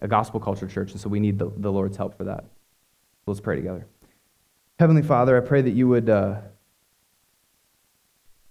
A 0.00 0.08
gospel 0.08 0.40
cultured 0.40 0.70
church. 0.70 0.92
And 0.92 1.00
so 1.00 1.08
we 1.08 1.20
need 1.20 1.38
the, 1.38 1.50
the 1.56 1.70
Lord's 1.70 1.96
help 1.96 2.16
for 2.16 2.24
that. 2.24 2.44
Let's 3.26 3.40
pray 3.40 3.56
together. 3.56 3.86
Heavenly 4.78 5.02
Father, 5.02 5.36
I 5.36 5.40
pray 5.40 5.62
that 5.62 5.70
you 5.70 5.88
would. 5.88 6.08
Uh, 6.08 6.36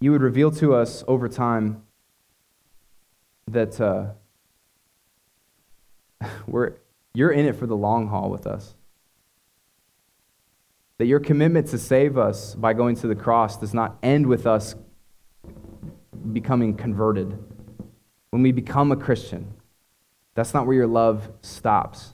you 0.02 0.12
would 0.12 0.22
reveal 0.22 0.52
to 0.52 0.74
us 0.74 1.04
over 1.08 1.30
time 1.30 1.82
that 3.48 3.80
uh, 3.80 4.08
we're, 6.48 6.74
you're 7.14 7.32
in 7.32 7.46
it 7.46 7.56
for 7.56 7.68
the 7.68 7.76
long 7.76 8.08
haul 8.08 8.30
with 8.30 8.48
us. 8.48 8.76
That 10.98 11.06
your 11.06 11.20
commitment 11.20 11.68
to 11.68 11.78
save 11.78 12.18
us 12.18 12.56
by 12.56 12.74
going 12.74 12.96
to 12.98 13.08
the 13.08 13.16
cross 13.16 13.58
does 13.58 13.74
not 13.74 13.98
end 14.02 14.28
with 14.28 14.48
us 14.48 14.76
becoming 16.32 16.76
converted. 16.76 17.38
When 18.32 18.42
we 18.42 18.52
become 18.52 18.92
a 18.92 18.96
Christian, 18.96 19.54
that's 20.34 20.54
not 20.54 20.66
where 20.66 20.76
your 20.76 20.88
love 20.88 21.30
stops. 21.42 22.14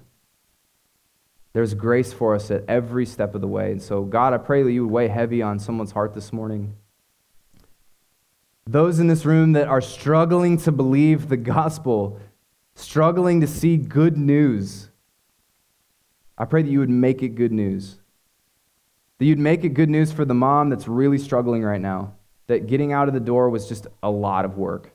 There's 1.53 1.73
grace 1.73 2.11
for 2.13 2.33
us 2.33 2.49
at 2.49 2.63
every 2.67 3.05
step 3.05 3.35
of 3.35 3.41
the 3.41 3.47
way. 3.47 3.71
And 3.71 3.81
so, 3.81 4.03
God, 4.03 4.33
I 4.33 4.37
pray 4.37 4.63
that 4.63 4.71
you 4.71 4.85
would 4.85 4.93
weigh 4.93 5.07
heavy 5.09 5.41
on 5.41 5.59
someone's 5.59 5.91
heart 5.91 6.13
this 6.13 6.31
morning 6.31 6.75
those 8.65 8.99
in 8.99 9.07
this 9.07 9.25
room 9.25 9.53
that 9.53 9.67
are 9.67 9.81
struggling 9.81 10.57
to 10.59 10.71
believe 10.71 11.29
the 11.29 11.37
gospel, 11.37 12.19
struggling 12.75 13.41
to 13.41 13.47
see 13.47 13.77
good 13.77 14.17
news, 14.17 14.89
I 16.37 16.45
pray 16.45 16.61
that 16.63 16.69
you 16.69 16.79
would 16.79 16.89
make 16.89 17.21
it 17.21 17.29
good 17.29 17.51
news. 17.51 17.97
That 19.19 19.25
you'd 19.25 19.39
make 19.39 19.63
it 19.63 19.69
good 19.69 19.89
news 19.89 20.11
for 20.11 20.25
the 20.25 20.33
mom 20.33 20.69
that's 20.69 20.87
really 20.87 21.17
struggling 21.17 21.63
right 21.63 21.81
now, 21.81 22.13
that 22.47 22.67
getting 22.67 22.93
out 22.93 23.07
of 23.07 23.13
the 23.13 23.19
door 23.19 23.49
was 23.49 23.67
just 23.67 23.87
a 24.01 24.09
lot 24.09 24.45
of 24.45 24.57
work. 24.57 24.91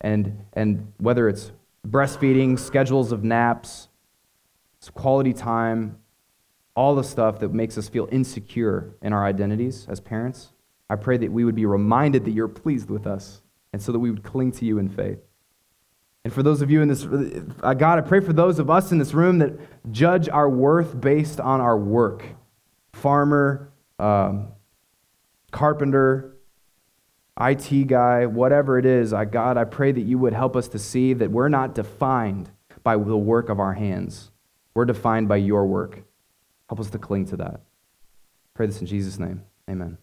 And, 0.00 0.44
and 0.52 0.92
whether 0.98 1.28
it's 1.28 1.52
breastfeeding, 1.86 2.58
schedules 2.58 3.12
of 3.12 3.24
naps, 3.24 3.88
quality 4.94 5.32
time, 5.32 5.98
all 6.74 6.94
the 6.94 7.04
stuff 7.04 7.38
that 7.40 7.52
makes 7.52 7.76
us 7.76 7.88
feel 7.88 8.08
insecure 8.10 8.94
in 9.02 9.12
our 9.12 9.24
identities 9.24 9.86
as 9.88 10.00
parents. 10.00 10.52
I 10.90 10.96
pray 10.96 11.16
that 11.16 11.32
we 11.32 11.44
would 11.44 11.54
be 11.54 11.66
reminded 11.66 12.24
that 12.24 12.32
you're 12.32 12.48
pleased 12.48 12.90
with 12.90 13.06
us, 13.06 13.42
and 13.72 13.80
so 13.80 13.92
that 13.92 13.98
we 13.98 14.10
would 14.10 14.22
cling 14.22 14.52
to 14.52 14.64
you 14.64 14.78
in 14.78 14.88
faith. 14.88 15.18
And 16.24 16.32
for 16.32 16.42
those 16.42 16.62
of 16.62 16.70
you 16.70 16.82
in 16.82 16.88
this, 16.88 17.04
uh, 17.04 17.74
God, 17.74 17.98
I 17.98 18.02
pray 18.02 18.20
for 18.20 18.32
those 18.32 18.58
of 18.58 18.70
us 18.70 18.92
in 18.92 18.98
this 18.98 19.12
room 19.12 19.38
that 19.38 19.52
judge 19.90 20.28
our 20.28 20.48
worth 20.48 21.00
based 21.00 21.40
on 21.40 21.60
our 21.60 21.76
work 21.76 22.24
farmer, 22.92 23.72
um, 23.98 24.48
carpenter, 25.50 26.36
IT 27.40 27.86
guy, 27.86 28.26
whatever 28.26 28.78
it 28.78 28.86
is, 28.86 29.12
I, 29.12 29.24
God, 29.24 29.56
I 29.56 29.64
pray 29.64 29.90
that 29.90 30.02
you 30.02 30.18
would 30.18 30.32
help 30.32 30.54
us 30.54 30.68
to 30.68 30.78
see 30.78 31.14
that 31.14 31.30
we're 31.30 31.48
not 31.48 31.74
defined 31.74 32.50
by 32.82 32.96
the 32.96 33.16
work 33.16 33.48
of 33.48 33.58
our 33.58 33.72
hands. 33.72 34.30
We're 34.74 34.84
defined 34.84 35.28
by 35.28 35.36
your 35.36 35.66
work. 35.66 36.02
Help 36.68 36.80
us 36.80 36.90
to 36.90 36.98
cling 36.98 37.26
to 37.26 37.36
that. 37.38 37.60
Pray 38.54 38.66
this 38.66 38.80
in 38.80 38.86
Jesus' 38.86 39.18
name. 39.18 39.42
Amen. 39.68 39.98